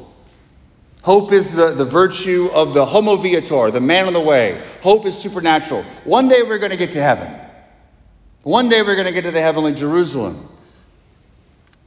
Hope 1.05 1.33
is 1.33 1.53
the, 1.53 1.73
the 1.73 1.85
virtue 1.85 2.49
of 2.55 2.73
the 2.73 2.87
homo 2.87 3.17
viator, 3.17 3.71
the 3.71 3.79
man 3.79 4.07
on 4.07 4.15
the 4.15 4.21
way. 4.21 4.59
Hope 4.81 5.05
is 5.05 5.15
supernatural. 5.19 5.83
One 6.05 6.29
day 6.29 6.43
we're 6.43 6.57
going 6.57 6.71
to 6.71 6.79
get 6.79 6.93
to 6.93 7.03
heaven. 7.03 7.31
One 8.43 8.71
day 8.71 8.81
we're 8.81 8.95
going 8.95 9.07
to 9.07 9.13
get 9.13 9.25
to 9.25 9.31
the 9.31 9.43
heavenly 9.43 9.75
Jerusalem. 9.75 10.49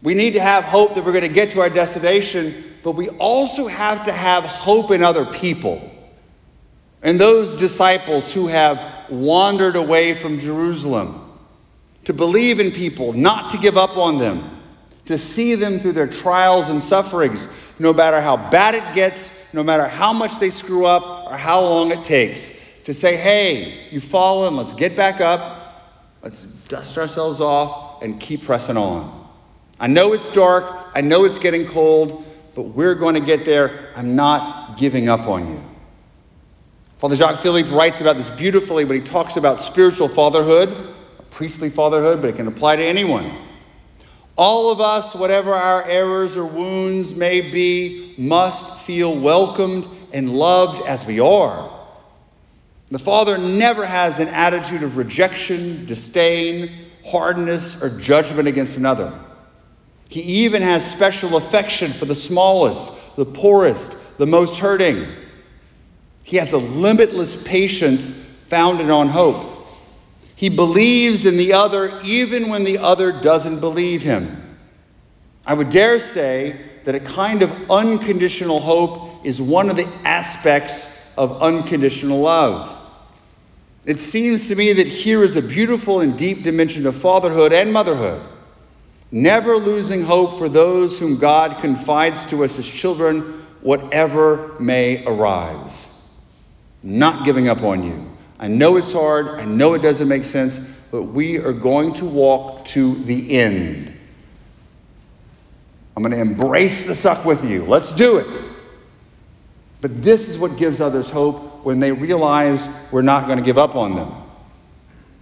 We 0.04 0.14
need 0.14 0.34
to 0.34 0.40
have 0.40 0.66
hope 0.66 0.94
that 0.94 1.04
we're 1.04 1.14
going 1.14 1.28
to 1.28 1.34
get 1.34 1.50
to 1.52 1.62
our 1.62 1.70
destination, 1.72 2.64
but 2.84 2.92
we 2.92 3.10
also 3.10 3.66
have 3.66 4.04
to 4.04 4.12
have 4.12 4.44
hope 4.44 4.92
in 4.92 5.02
other 5.02 5.26
people. 5.26 5.82
And 7.02 7.20
those 7.20 7.56
disciples 7.56 8.32
who 8.32 8.46
have 8.46 9.10
wandered 9.10 9.78
away 9.78 10.14
from 10.14 10.38
Jerusalem, 10.38 11.28
to 12.04 12.14
believe 12.14 12.60
in 12.60 12.72
people, 12.72 13.14
not 13.14 13.50
to 13.50 13.58
give 13.58 13.78
up 13.78 13.98
on 13.98 14.20
them, 14.20 14.62
to 15.06 15.18
see 15.18 15.56
them 15.56 15.80
through 15.80 15.94
their 15.94 16.08
trials 16.08 16.70
and 16.70 16.80
sufferings, 16.80 17.48
no 17.80 17.94
matter 17.94 18.22
how 18.22 18.38
bad 18.38 18.76
it 18.76 18.96
gets, 18.96 19.32
no 19.54 19.64
matter 19.64 19.88
how 19.88 20.14
much 20.14 20.40
they 20.40 20.50
screw 20.50 20.86
up 20.86 21.32
or 21.32 21.38
how 21.38 21.62
long 21.62 21.92
it 21.92 22.04
takes, 22.04 22.66
to 22.84 22.94
say, 22.94 23.16
hey, 23.16 23.88
you've 23.92 24.04
fallen, 24.04 24.56
let's 24.56 24.74
get 24.74 24.96
back 24.96 25.22
up, 25.22 25.84
let's 26.24 26.44
dust 26.68 26.98
ourselves 26.98 27.42
off 27.42 28.02
and 28.02 28.20
keep 28.20 28.44
pressing 28.44 28.78
on. 28.78 29.28
I 29.80 29.88
know 29.88 30.14
it's 30.14 30.30
dark. 30.30 30.92
I 30.96 31.02
know 31.02 31.26
it's 31.26 31.40
getting 31.40 31.68
cold, 31.68 32.26
but 32.56 32.64
we're 32.64 32.96
going 32.96 33.14
to 33.14 33.22
get 33.22 33.46
there. 33.46 33.92
I'm 33.96 34.16
not 34.16 34.78
giving 34.78 35.10
up 35.10 35.28
on 35.28 35.48
you. 35.48 35.64
Father 36.98 37.16
Jacques 37.16 37.40
Philippe 37.42 37.70
writes 37.70 38.02
about 38.02 38.18
this 38.18 38.30
beautifully 38.32 38.84
when 38.84 39.00
he 39.00 39.06
talks 39.06 39.38
about 39.38 39.60
spiritual 39.60 40.08
fatherhood, 40.08 40.96
priestly 41.30 41.70
fatherhood, 41.70 42.22
but 42.22 42.30
it 42.32 42.36
can 42.36 42.48
apply 42.48 42.78
to 42.78 42.84
anyone. 42.84 43.32
All 44.38 44.72
of 44.72 44.80
us, 44.80 45.16
whatever 45.16 45.54
our 45.54 45.84
errors 45.84 46.38
or 46.38 46.46
wounds 46.46 47.16
may 47.16 47.42
be, 47.42 48.14
must 48.18 48.82
feel 48.82 49.18
welcomed 49.18 49.88
and 50.14 50.32
loved 50.32 50.86
as 50.88 51.06
we 51.06 51.20
are. 51.20 51.74
The 52.90 53.00
Father 53.00 53.38
never 53.38 53.86
has 53.86 54.20
an 54.20 54.28
attitude 54.28 54.84
of 54.84 54.96
rejection, 54.96 55.86
disdain, 55.86 56.72
hardness, 57.06 57.84
or 57.84 58.00
judgment 58.00 58.48
against 58.48 58.78
another. 58.78 59.12
He 60.10 60.22
even 60.46 60.62
has 60.62 60.90
special 60.90 61.36
affection 61.36 61.92
for 61.92 62.06
the 62.06 62.16
smallest, 62.16 63.16
the 63.16 63.26
poorest, 63.26 64.18
the 64.18 64.28
most 64.28 64.60
hurting. 64.60 65.06
He 66.24 66.38
has 66.38 66.54
a 66.54 66.58
limitless 66.58 67.36
patience 67.36 68.12
founded 68.12 68.90
on 68.90 69.10
hope. 69.10 69.57
He 70.38 70.50
believes 70.50 71.26
in 71.26 71.36
the 71.36 71.54
other 71.54 72.00
even 72.04 72.48
when 72.48 72.64
the 72.64 72.78
other 72.78 73.12
doesn't 73.12 73.60
believe 73.60 74.04
him. 74.04 74.56
I 75.48 75.56
would 75.56 75.72
dare 75.72 75.98
say 75.98 76.56
that 76.84 76.94
a 76.94 77.00
kind 77.00 77.42
of 77.42 77.72
unconditional 77.72 78.60
hope 78.60 79.26
is 79.26 79.42
one 79.42 79.72
of 79.72 79.78
the 79.78 79.90
aspects 80.06 81.12
of 81.18 81.42
unconditional 81.42 82.20
love. 82.20 82.72
It 83.84 83.98
seems 83.98 84.50
to 84.50 84.56
me 84.56 84.74
that 84.74 84.86
here 84.86 85.24
is 85.24 85.38
a 85.38 85.42
beautiful 85.42 86.02
and 86.02 86.16
deep 86.16 86.44
dimension 86.44 86.86
of 86.86 86.96
fatherhood 86.96 87.52
and 87.52 87.74
motherhood. 87.74 88.22
Never 89.12 89.58
losing 89.58 90.04
hope 90.04 90.38
for 90.38 90.50
those 90.50 91.00
whom 91.00 91.18
God 91.18 91.62
confides 91.62 92.26
to 92.26 92.44
us 92.44 92.60
as 92.60 92.70
children, 92.70 93.44
whatever 93.62 94.56
may 94.60 95.04
arise. 95.04 96.16
Not 96.84 97.26
giving 97.26 97.50
up 97.50 97.64
on 97.64 97.84
you. 97.84 98.17
I 98.40 98.48
know 98.48 98.78
it's 98.78 98.94
hard. 98.94 99.28
I 99.28 99.46
know 99.46 99.74
it 99.74 99.82
doesn't 99.82 100.08
make 100.08 100.24
sense, 100.24 100.60
but 100.92 101.04
we 101.04 101.40
are 101.40 101.54
going 101.54 101.94
to 101.94 102.06
walk 102.06 102.66
to 102.66 102.96
the 102.96 103.38
end. 103.38 103.94
I'm 105.96 106.04
going 106.04 106.14
to 106.14 106.22
embrace 106.22 106.86
the 106.86 106.94
suck 106.94 107.26
with 107.26 107.44
you. 107.44 107.66
Let's 107.66 107.92
do 107.92 108.18
it. 108.18 108.28
But 109.82 110.04
this 110.04 110.30
is 110.30 110.38
what 110.38 110.58
gives 110.58 110.80
others 110.82 111.10
hope 111.10 111.66
when 111.66 111.80
they 111.80 111.92
realize 111.92 112.70
we're 112.92 113.02
not 113.02 113.26
going 113.26 113.40
to 113.40 113.44
give 113.44 113.58
up 113.58 113.76
on 113.76 113.96
them. 113.96 114.14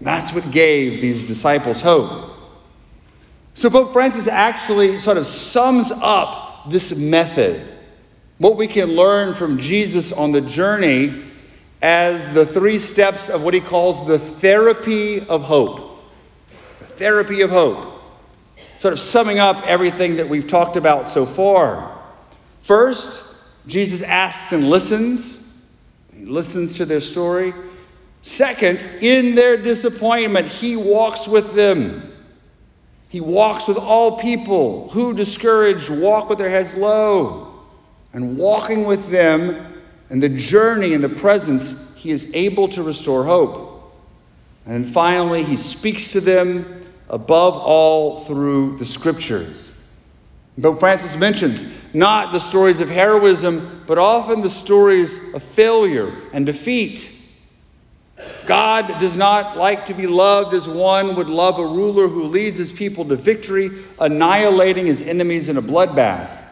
That's 0.02 0.34
what 0.34 0.52
gave 0.52 1.02
these 1.02 1.24
disciples 1.24 1.82
hope. 1.82 2.32
So 3.54 3.70
Pope 3.70 3.94
Francis 3.94 4.28
actually 4.28 5.00
sort 5.00 5.18
of 5.18 5.26
sums 5.26 5.92
up 5.92 6.70
this 6.70 6.94
method, 6.94 7.62
what 8.38 8.58
we 8.58 8.68
can 8.68 8.96
learn 8.96 9.34
from 9.34 9.60
Jesus 9.60 10.12
on 10.12 10.34
the 10.34 10.42
journey 10.42 11.25
as 11.86 12.34
the 12.34 12.48
three 12.48 12.80
steps 12.80 13.30
of 13.30 13.44
what 13.44 13.54
he 13.54 13.60
calls 13.60 14.08
the 14.08 14.18
therapy 14.18 15.20
of 15.20 15.44
hope. 15.44 16.04
The 16.80 16.86
therapy 16.86 17.42
of 17.42 17.52
hope. 17.52 18.02
Sort 18.80 18.94
of 18.94 19.00
summing 19.00 19.38
up 19.38 19.68
everything 19.68 20.16
that 20.16 20.28
we've 20.28 20.48
talked 20.48 20.78
about 20.78 21.06
so 21.06 21.28
far. 21.28 21.96
First, 22.64 23.24
Jesus 23.68 24.02
asks 24.02 24.52
and 24.52 24.68
listens. 24.68 25.64
He 26.12 26.26
listens 26.26 26.78
to 26.78 26.86
their 26.86 27.02
story. 27.02 27.54
Second, 28.24 28.84
in 29.02 29.36
their 29.36 29.56
disappointment, 29.56 30.48
he 30.48 30.76
walks 30.76 31.28
with 31.28 31.54
them. 31.54 32.12
He 33.10 33.22
walks 33.22 33.68
with 33.68 33.78
all 33.78 34.18
people 34.18 34.90
who, 34.90 35.14
discouraged, 35.14 35.92
walk 35.92 36.30
with 36.30 36.40
their 36.40 36.50
heads 36.50 36.76
low. 36.76 37.64
And 38.12 38.40
walking 38.40 38.86
with 38.86 39.12
them 39.12 39.75
and 40.10 40.22
the 40.22 40.30
journey 40.30 40.94
and 40.94 41.04
the 41.04 41.10
presence, 41.10 41.96
he 41.96 42.12
is 42.12 42.34
able 42.34 42.68
to 42.70 42.84
restore 42.84 43.24
hope. 43.24 43.94
And 44.66 44.88
finally, 44.88 45.44
he 45.44 45.58
speaks 45.58 46.14
to 46.14 46.22
them 46.22 46.82
above 47.10 47.56
all 47.56 48.22
through 48.22 48.76
the 48.76 48.86
scriptures. 48.86 49.72
Pope 50.62 50.80
Francis 50.80 51.18
mentions 51.18 51.66
not 51.94 52.32
the 52.32 52.40
stories 52.40 52.80
of 52.80 52.90
heroism, 52.90 53.84
but 53.86 53.98
often 53.98 54.42
the 54.42 54.50
stories 54.50 55.34
of 55.34 55.44
failure 55.44 56.14
and 56.34 56.46
defeat. 56.46 57.12
God 58.46 59.00
does 59.02 59.18
not 59.18 59.58
like 59.58 59.88
to 59.88 59.94
be 59.94 60.08
loved 60.08 60.54
as 60.54 60.68
one 60.68 61.16
would 61.16 61.30
love 61.30 61.60
a 61.60 61.66
ruler 61.66 62.08
who 62.08 62.24
leads 62.24 62.58
his 62.58 62.72
people 62.72 63.04
to 63.06 63.16
victory, 63.18 63.70
annihilating 64.00 64.86
his 64.86 65.02
enemies 65.02 65.50
in 65.50 65.58
a 65.58 65.62
bloodbath. 65.62 66.45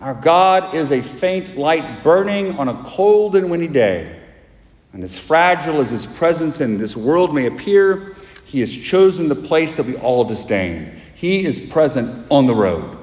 Our 0.00 0.14
God 0.14 0.74
is 0.74 0.92
a 0.92 1.00
faint 1.00 1.56
light 1.56 2.02
burning 2.04 2.58
on 2.58 2.68
a 2.68 2.82
cold 2.84 3.34
and 3.34 3.50
windy 3.50 3.68
day. 3.68 4.20
And 4.92 5.02
as 5.02 5.18
fragile 5.18 5.80
as 5.80 5.90
his 5.90 6.06
presence 6.06 6.60
in 6.60 6.78
this 6.78 6.96
world 6.96 7.34
may 7.34 7.46
appear, 7.46 8.14
he 8.44 8.60
has 8.60 8.74
chosen 8.74 9.28
the 9.28 9.34
place 9.34 9.74
that 9.74 9.86
we 9.86 9.96
all 9.96 10.24
disdain. 10.24 10.92
He 11.14 11.44
is 11.44 11.60
present 11.60 12.26
on 12.30 12.46
the 12.46 12.54
road. 12.54 12.98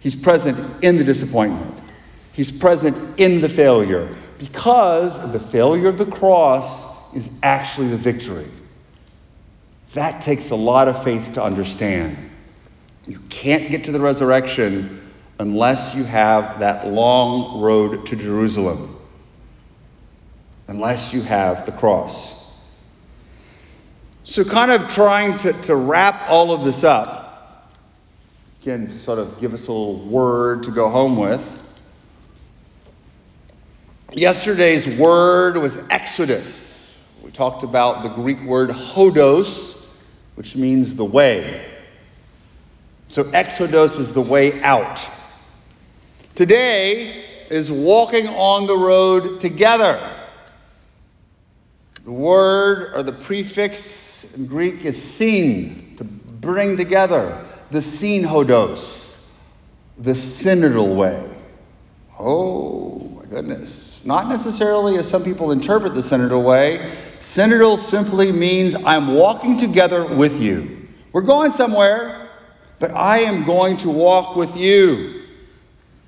He's 0.00 0.14
present 0.14 0.58
in 0.82 0.98
the 0.98 1.04
disappointment. 1.04 1.80
He's 2.32 2.50
present 2.50 3.20
in 3.20 3.40
the 3.40 3.48
failure 3.48 4.14
because 4.38 5.32
the 5.32 5.40
failure 5.40 5.88
of 5.88 5.98
the 5.98 6.06
cross 6.06 7.14
is 7.14 7.30
actually 7.42 7.88
the 7.88 7.96
victory. 7.96 8.48
That 9.92 10.22
takes 10.22 10.50
a 10.50 10.56
lot 10.56 10.88
of 10.88 11.02
faith 11.04 11.34
to 11.34 11.42
understand. 11.42 12.16
You 13.06 13.20
can't 13.28 13.70
get 13.70 13.84
to 13.84 13.92
the 13.92 14.00
resurrection 14.00 15.03
unless 15.38 15.94
you 15.94 16.04
have 16.04 16.60
that 16.60 16.86
long 16.88 17.60
road 17.60 18.06
to 18.06 18.16
Jerusalem, 18.16 18.96
unless 20.68 21.12
you 21.12 21.22
have 21.22 21.66
the 21.66 21.72
cross. 21.72 22.44
So, 24.24 24.44
kind 24.44 24.70
of 24.70 24.88
trying 24.88 25.36
to, 25.38 25.52
to 25.52 25.76
wrap 25.76 26.30
all 26.30 26.52
of 26.52 26.64
this 26.64 26.82
up, 26.82 27.74
again, 28.62 28.86
to 28.86 28.98
sort 28.98 29.18
of 29.18 29.38
give 29.38 29.52
us 29.52 29.66
a 29.66 29.72
little 29.72 29.98
word 29.98 30.62
to 30.62 30.70
go 30.70 30.88
home 30.88 31.16
with. 31.16 31.60
Yesterday's 34.12 34.86
word 34.86 35.56
was 35.56 35.76
Exodus. 35.90 37.12
We 37.22 37.32
talked 37.32 37.64
about 37.64 38.02
the 38.02 38.08
Greek 38.08 38.40
word 38.42 38.70
hodos, 38.70 39.86
which 40.36 40.56
means 40.56 40.94
the 40.94 41.04
way. 41.04 41.62
So, 43.08 43.28
Exodus 43.30 43.98
is 43.98 44.14
the 44.14 44.22
way 44.22 44.62
out. 44.62 45.06
Today 46.34 47.24
is 47.48 47.70
walking 47.70 48.26
on 48.26 48.66
the 48.66 48.76
road 48.76 49.38
together. 49.40 50.00
The 52.04 52.10
word 52.10 52.92
or 52.92 53.04
the 53.04 53.12
prefix 53.12 54.34
in 54.34 54.46
Greek 54.46 54.84
is 54.84 55.00
syn, 55.00 55.94
to 55.98 56.04
bring 56.04 56.76
together 56.76 57.46
the 57.70 57.78
synhodos, 57.78 59.32
the 59.96 60.10
synodal 60.10 60.96
way. 60.96 61.24
Oh 62.18 62.98
my 62.98 63.26
goodness. 63.26 64.04
Not 64.04 64.28
necessarily 64.28 64.96
as 64.96 65.08
some 65.08 65.22
people 65.22 65.52
interpret 65.52 65.94
the 65.94 66.00
synodal 66.00 66.44
way. 66.44 66.96
Synodal 67.20 67.78
simply 67.78 68.32
means 68.32 68.74
I'm 68.74 69.14
walking 69.14 69.56
together 69.56 70.04
with 70.04 70.40
you. 70.40 70.88
We're 71.12 71.22
going 71.22 71.52
somewhere, 71.52 72.28
but 72.80 72.90
I 72.90 73.20
am 73.20 73.44
going 73.44 73.76
to 73.78 73.88
walk 73.88 74.34
with 74.34 74.56
you. 74.56 75.23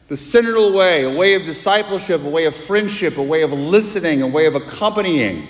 The 0.09 0.15
synodal 0.15 0.73
way, 0.73 1.05
a 1.05 1.11
way 1.11 1.35
of 1.35 1.43
discipleship, 1.43 2.23
a 2.23 2.29
way 2.29 2.45
of 2.45 2.55
friendship, 2.55 3.17
a 3.19 3.23
way 3.23 3.43
of 3.43 3.53
listening, 3.53 4.23
a 4.23 4.27
way 4.27 4.47
of 4.47 4.55
accompanying. 4.55 5.49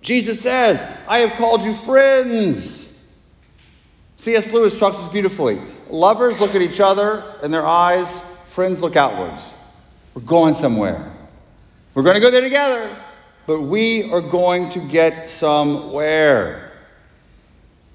Jesus 0.00 0.40
says, 0.40 0.82
I 1.08 1.18
have 1.18 1.32
called 1.32 1.62
you 1.62 1.74
friends. 1.74 2.90
C.S. 4.16 4.52
Lewis 4.52 4.78
talks 4.78 5.00
this 5.00 5.12
beautifully. 5.12 5.58
Lovers 5.90 6.40
look 6.40 6.54
at 6.54 6.62
each 6.62 6.80
other 6.80 7.22
in 7.42 7.50
their 7.50 7.66
eyes, 7.66 8.20
friends 8.48 8.80
look 8.80 8.96
outwards. 8.96 9.52
We're 10.14 10.22
going 10.22 10.54
somewhere. 10.54 11.12
We're 11.94 12.04
going 12.04 12.14
to 12.14 12.20
go 12.20 12.30
there 12.30 12.40
together, 12.40 12.88
but 13.46 13.60
we 13.60 14.10
are 14.10 14.22
going 14.22 14.70
to 14.70 14.78
get 14.80 15.30
somewhere. 15.30 16.72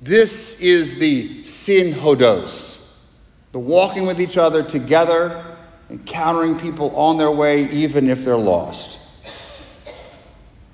This 0.01 0.62
is 0.62 0.99
the 0.99 1.41
synhodos, 1.41 2.68
the 3.52 3.60
walking 3.60 4.06
with 4.06 4.22
each 4.22 4.38
other 4.38 4.64
together, 4.64 5.43
encountering 5.89 6.60
people 6.60 6.95
on 6.95 7.18
their 7.18 7.32
way, 7.32 7.70
even 7.72 8.10
if 8.10 8.24
they're 8.24 8.38
lost. 8.38 9.00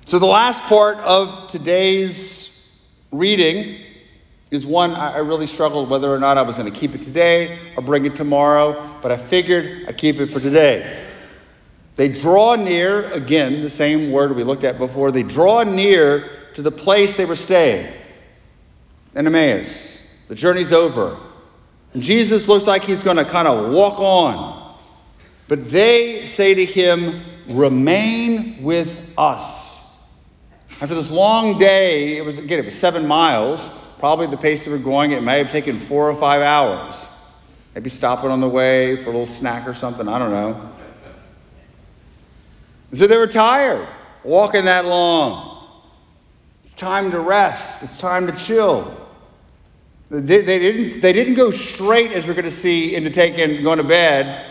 So, 0.06 0.18
the 0.18 0.26
last 0.26 0.62
part 0.62 0.98
of 0.98 1.48
today's 1.48 2.70
reading 3.10 3.80
is 4.50 4.64
one 4.64 4.92
I 4.92 5.18
really 5.18 5.46
struggled 5.46 5.90
whether 5.90 6.12
or 6.12 6.18
not 6.18 6.38
I 6.38 6.42
was 6.42 6.56
going 6.56 6.72
to 6.72 6.78
keep 6.78 6.94
it 6.94 7.02
today 7.02 7.58
or 7.76 7.82
bring 7.82 8.04
it 8.04 8.14
tomorrow, 8.14 8.88
but 9.02 9.10
I 9.10 9.16
figured 9.16 9.88
I'd 9.88 9.98
keep 9.98 10.20
it 10.20 10.26
for 10.26 10.38
today. 10.38 11.02
They 11.96 12.08
draw 12.08 12.54
near, 12.54 13.10
again, 13.12 13.62
the 13.62 13.70
same 13.70 14.12
word 14.12 14.36
we 14.36 14.44
looked 14.44 14.64
at 14.64 14.78
before, 14.78 15.10
they 15.10 15.22
draw 15.22 15.64
near 15.64 16.30
to 16.54 16.62
the 16.62 16.70
place 16.70 17.14
they 17.14 17.24
were 17.24 17.36
staying 17.36 17.92
in 19.14 19.26
Emmaus. 19.26 20.24
The 20.28 20.34
journey's 20.34 20.72
over. 20.72 21.18
Jesus 22.02 22.48
looks 22.48 22.66
like 22.66 22.84
he's 22.84 23.02
going 23.02 23.16
to 23.16 23.24
kind 23.24 23.48
of 23.48 23.72
walk 23.72 23.98
on. 23.98 24.76
But 25.48 25.70
they 25.70 26.26
say 26.26 26.54
to 26.54 26.64
him, 26.64 27.22
Remain 27.48 28.64
with 28.64 29.14
us. 29.16 29.76
After 30.80 30.94
this 30.94 31.10
long 31.10 31.58
day, 31.58 32.16
it 32.16 32.24
was 32.24 32.38
again, 32.38 32.58
it 32.58 32.64
was 32.64 32.76
seven 32.76 33.06
miles. 33.06 33.70
Probably 33.98 34.26
the 34.26 34.36
pace 34.36 34.64
they 34.64 34.70
were 34.70 34.78
going, 34.78 35.12
it 35.12 35.22
may 35.22 35.38
have 35.38 35.50
taken 35.50 35.78
four 35.78 36.10
or 36.10 36.14
five 36.16 36.42
hours. 36.42 37.06
Maybe 37.74 37.88
stopping 37.88 38.30
on 38.30 38.40
the 38.40 38.48
way 38.48 38.96
for 38.96 39.10
a 39.10 39.12
little 39.12 39.26
snack 39.26 39.68
or 39.68 39.74
something. 39.74 40.08
I 40.08 40.18
don't 40.18 40.30
know. 40.30 40.72
So 42.92 43.06
they 43.06 43.16
were 43.16 43.26
tired. 43.26 43.86
walking 44.24 44.64
that 44.64 44.86
long. 44.86 45.68
It's 46.64 46.72
time 46.72 47.12
to 47.12 47.20
rest. 47.20 47.82
It's 47.82 47.96
time 47.96 48.26
to 48.26 48.32
chill. 48.32 49.05
They, 50.08 50.40
they, 50.42 50.58
didn't, 50.58 51.00
they 51.00 51.12
didn't 51.12 51.34
go 51.34 51.50
straight, 51.50 52.12
as 52.12 52.26
we're 52.26 52.34
going 52.34 52.44
to 52.44 52.50
see, 52.50 52.94
into 52.94 53.10
taking, 53.10 53.62
going 53.62 53.78
to 53.78 53.84
bed. 53.84 54.44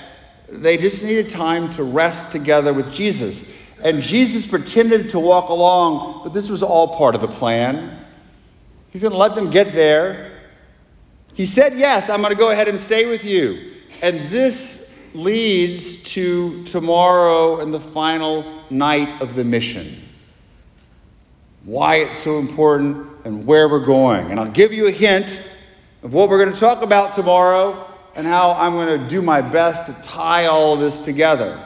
They 0.49 0.77
just 0.77 1.03
needed 1.03 1.29
time 1.29 1.69
to 1.71 1.83
rest 1.83 2.31
together 2.31 2.73
with 2.73 2.93
Jesus. 2.93 3.55
And 3.83 4.01
Jesus 4.01 4.45
pretended 4.45 5.11
to 5.11 5.19
walk 5.19 5.49
along, 5.49 6.23
but 6.23 6.33
this 6.33 6.49
was 6.49 6.61
all 6.61 6.95
part 6.95 7.15
of 7.15 7.21
the 7.21 7.27
plan. 7.27 8.05
He's 8.91 9.01
going 9.01 9.11
to 9.11 9.17
let 9.17 9.35
them 9.35 9.49
get 9.49 9.73
there. 9.73 10.31
He 11.33 11.45
said, 11.45 11.73
Yes, 11.77 12.09
I'm 12.09 12.21
going 12.21 12.33
to 12.33 12.39
go 12.39 12.49
ahead 12.49 12.67
and 12.67 12.79
stay 12.79 13.07
with 13.07 13.25
you. 13.25 13.73
And 14.01 14.29
this 14.29 14.97
leads 15.13 16.03
to 16.13 16.63
tomorrow 16.65 17.59
and 17.59 17.73
the 17.73 17.79
final 17.79 18.63
night 18.69 19.21
of 19.21 19.35
the 19.35 19.43
mission. 19.43 20.01
Why 21.63 21.97
it's 21.97 22.17
so 22.17 22.39
important 22.39 23.07
and 23.25 23.45
where 23.45 23.67
we're 23.67 23.85
going. 23.85 24.31
And 24.31 24.39
I'll 24.39 24.51
give 24.51 24.71
you 24.71 24.87
a 24.87 24.91
hint 24.91 25.41
of 26.05 26.13
what 26.13 26.29
we're 26.29 26.37
going 26.37 26.53
to 26.53 26.59
talk 26.59 26.83
about 26.83 27.15
tomorrow 27.15 27.83
and 28.15 28.27
how 28.27 28.51
I'm 28.51 28.73
going 28.73 29.01
to 29.01 29.07
do 29.07 29.23
my 29.23 29.41
best 29.41 29.87
to 29.87 29.93
tie 30.07 30.45
all 30.45 30.77
this 30.77 30.99
together. 30.99 31.59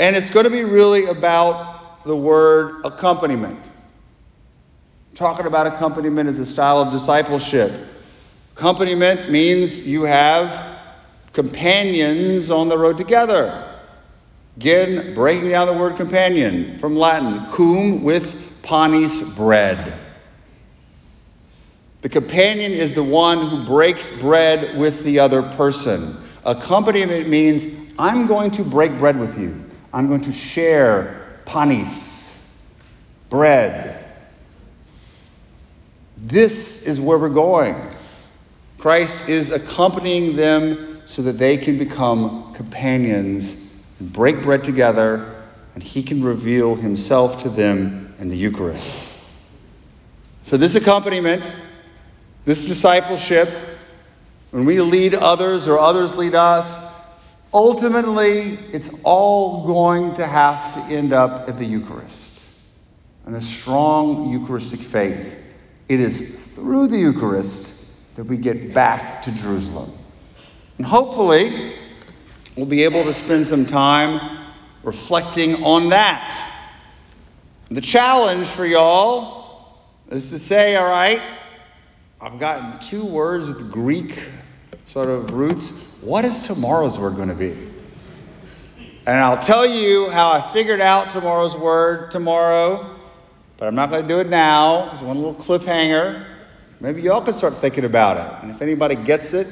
And 0.00 0.16
it's 0.16 0.30
going 0.30 0.44
to 0.44 0.50
be 0.50 0.64
really 0.64 1.06
about 1.06 2.04
the 2.04 2.16
word 2.16 2.84
accompaniment. 2.84 3.60
Talking 5.14 5.46
about 5.46 5.68
accompaniment 5.68 6.28
as 6.28 6.40
a 6.40 6.44
style 6.44 6.78
of 6.78 6.90
discipleship. 6.90 7.72
Accompaniment 8.56 9.30
means 9.30 9.86
you 9.86 10.02
have 10.02 10.80
companions 11.32 12.50
on 12.50 12.68
the 12.68 12.76
road 12.76 12.98
together. 12.98 13.64
Again, 14.56 15.14
breaking 15.14 15.50
down 15.50 15.68
the 15.68 15.72
word 15.72 15.94
companion 15.94 16.80
from 16.80 16.96
Latin, 16.96 17.46
cum 17.52 18.02
with 18.02 18.60
panis 18.64 19.36
bread. 19.36 20.01
The 22.02 22.08
companion 22.08 22.72
is 22.72 22.94
the 22.94 23.02
one 23.02 23.46
who 23.46 23.64
breaks 23.64 24.10
bread 24.20 24.76
with 24.76 25.04
the 25.04 25.20
other 25.20 25.42
person. 25.42 26.16
Accompaniment 26.44 27.28
means 27.28 27.66
I'm 27.96 28.26
going 28.26 28.50
to 28.52 28.64
break 28.64 28.98
bread 28.98 29.18
with 29.18 29.38
you. 29.38 29.64
I'm 29.92 30.08
going 30.08 30.22
to 30.22 30.32
share 30.32 31.38
panis, 31.44 32.58
bread. 33.30 34.04
This 36.16 36.86
is 36.86 37.00
where 37.00 37.18
we're 37.18 37.28
going. 37.28 37.76
Christ 38.78 39.28
is 39.28 39.52
accompanying 39.52 40.34
them 40.34 41.02
so 41.04 41.22
that 41.22 41.38
they 41.38 41.56
can 41.56 41.78
become 41.78 42.52
companions 42.54 43.80
and 44.00 44.12
break 44.12 44.42
bread 44.42 44.64
together, 44.64 45.40
and 45.74 45.82
he 45.84 46.02
can 46.02 46.24
reveal 46.24 46.74
himself 46.74 47.42
to 47.42 47.48
them 47.48 48.12
in 48.18 48.28
the 48.28 48.36
Eucharist. 48.36 49.10
So, 50.44 50.56
this 50.56 50.74
accompaniment 50.74 51.44
this 52.44 52.64
discipleship, 52.64 53.48
when 54.50 54.64
we 54.64 54.80
lead 54.80 55.14
others 55.14 55.68
or 55.68 55.78
others 55.78 56.14
lead 56.14 56.34
us, 56.34 56.76
ultimately 57.54 58.58
it's 58.72 58.90
all 59.04 59.66
going 59.66 60.14
to 60.14 60.26
have 60.26 60.74
to 60.74 60.80
end 60.94 61.12
up 61.12 61.48
at 61.48 61.58
the 61.58 61.64
Eucharist 61.64 62.60
and 63.26 63.34
a 63.36 63.40
strong 63.40 64.32
Eucharistic 64.32 64.80
faith. 64.80 65.38
It 65.88 66.00
is 66.00 66.36
through 66.54 66.88
the 66.88 66.98
Eucharist 66.98 67.86
that 68.16 68.24
we 68.24 68.36
get 68.36 68.74
back 68.74 69.22
to 69.22 69.32
Jerusalem. 69.32 69.92
And 70.76 70.86
hopefully, 70.86 71.74
we'll 72.56 72.66
be 72.66 72.84
able 72.84 73.04
to 73.04 73.14
spend 73.14 73.46
some 73.46 73.66
time 73.66 74.38
reflecting 74.82 75.62
on 75.62 75.90
that. 75.90 76.48
The 77.70 77.80
challenge 77.80 78.48
for 78.48 78.66
y'all 78.66 79.78
is 80.10 80.30
to 80.30 80.38
say, 80.38 80.76
all 80.76 80.88
right, 80.88 81.22
I've 82.22 82.38
gotten 82.38 82.78
two 82.78 83.04
words 83.04 83.48
with 83.48 83.72
Greek 83.72 84.16
sort 84.84 85.08
of 85.08 85.32
roots. 85.32 85.98
What 86.02 86.24
is 86.24 86.40
tomorrow's 86.42 86.96
word 86.96 87.16
going 87.16 87.30
to 87.30 87.34
be? 87.34 87.50
And 89.08 89.18
I'll 89.18 89.40
tell 89.40 89.66
you 89.66 90.08
how 90.08 90.30
I 90.30 90.40
figured 90.40 90.80
out 90.80 91.10
tomorrow's 91.10 91.56
word 91.56 92.12
tomorrow, 92.12 92.94
but 93.56 93.66
I'm 93.66 93.74
not 93.74 93.90
going 93.90 94.02
to 94.02 94.08
do 94.08 94.20
it 94.20 94.28
now. 94.28 94.90
Just 94.90 95.02
one 95.02 95.16
little 95.16 95.34
cliffhanger. 95.34 96.24
Maybe 96.78 97.02
y'all 97.02 97.22
can 97.22 97.34
start 97.34 97.54
thinking 97.54 97.84
about 97.84 98.18
it. 98.18 98.42
And 98.44 98.52
if 98.52 98.62
anybody 98.62 98.94
gets 98.94 99.32
it, 99.32 99.48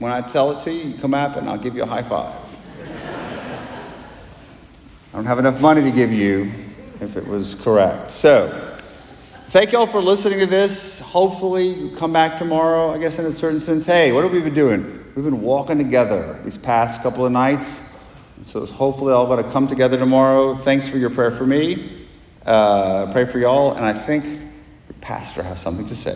when 0.00 0.10
I 0.10 0.20
tell 0.20 0.50
it 0.50 0.60
to 0.62 0.72
you, 0.72 0.90
you 0.90 0.98
come 0.98 1.14
up 1.14 1.36
and 1.36 1.48
I'll 1.48 1.56
give 1.56 1.76
you 1.76 1.84
a 1.84 1.86
high 1.86 2.02
five. 2.02 2.34
I 5.12 5.16
don't 5.16 5.26
have 5.26 5.38
enough 5.38 5.60
money 5.60 5.82
to 5.82 5.92
give 5.92 6.12
you 6.12 6.50
if 7.00 7.16
it 7.16 7.28
was 7.28 7.54
correct. 7.54 8.10
So, 8.10 8.67
Thank 9.48 9.72
y'all 9.72 9.86
for 9.86 10.02
listening 10.02 10.40
to 10.40 10.46
this. 10.46 11.00
Hopefully, 11.00 11.68
you 11.68 11.96
come 11.96 12.12
back 12.12 12.36
tomorrow, 12.36 12.92
I 12.92 12.98
guess, 12.98 13.18
in 13.18 13.24
a 13.24 13.32
certain 13.32 13.60
sense. 13.60 13.86
Hey, 13.86 14.12
what 14.12 14.22
have 14.22 14.30
we 14.30 14.42
been 14.42 14.52
doing? 14.52 15.02
We've 15.14 15.24
been 15.24 15.40
walking 15.40 15.78
together 15.78 16.38
these 16.44 16.58
past 16.58 17.00
couple 17.02 17.24
of 17.24 17.32
nights. 17.32 17.80
So 18.42 18.66
hopefully, 18.66 19.14
all 19.14 19.26
going 19.26 19.42
to 19.42 19.50
come 19.50 19.66
together 19.66 19.96
tomorrow. 19.96 20.54
Thanks 20.54 20.86
for 20.86 20.98
your 20.98 21.08
prayer 21.08 21.30
for 21.30 21.46
me. 21.46 22.06
Uh, 22.44 23.10
pray 23.10 23.24
for 23.24 23.38
y'all. 23.38 23.72
And 23.72 23.86
I 23.86 23.94
think 23.94 24.26
your 24.26 24.98
pastor 25.00 25.42
has 25.42 25.62
something 25.62 25.86
to 25.86 25.96
say. 25.96 26.14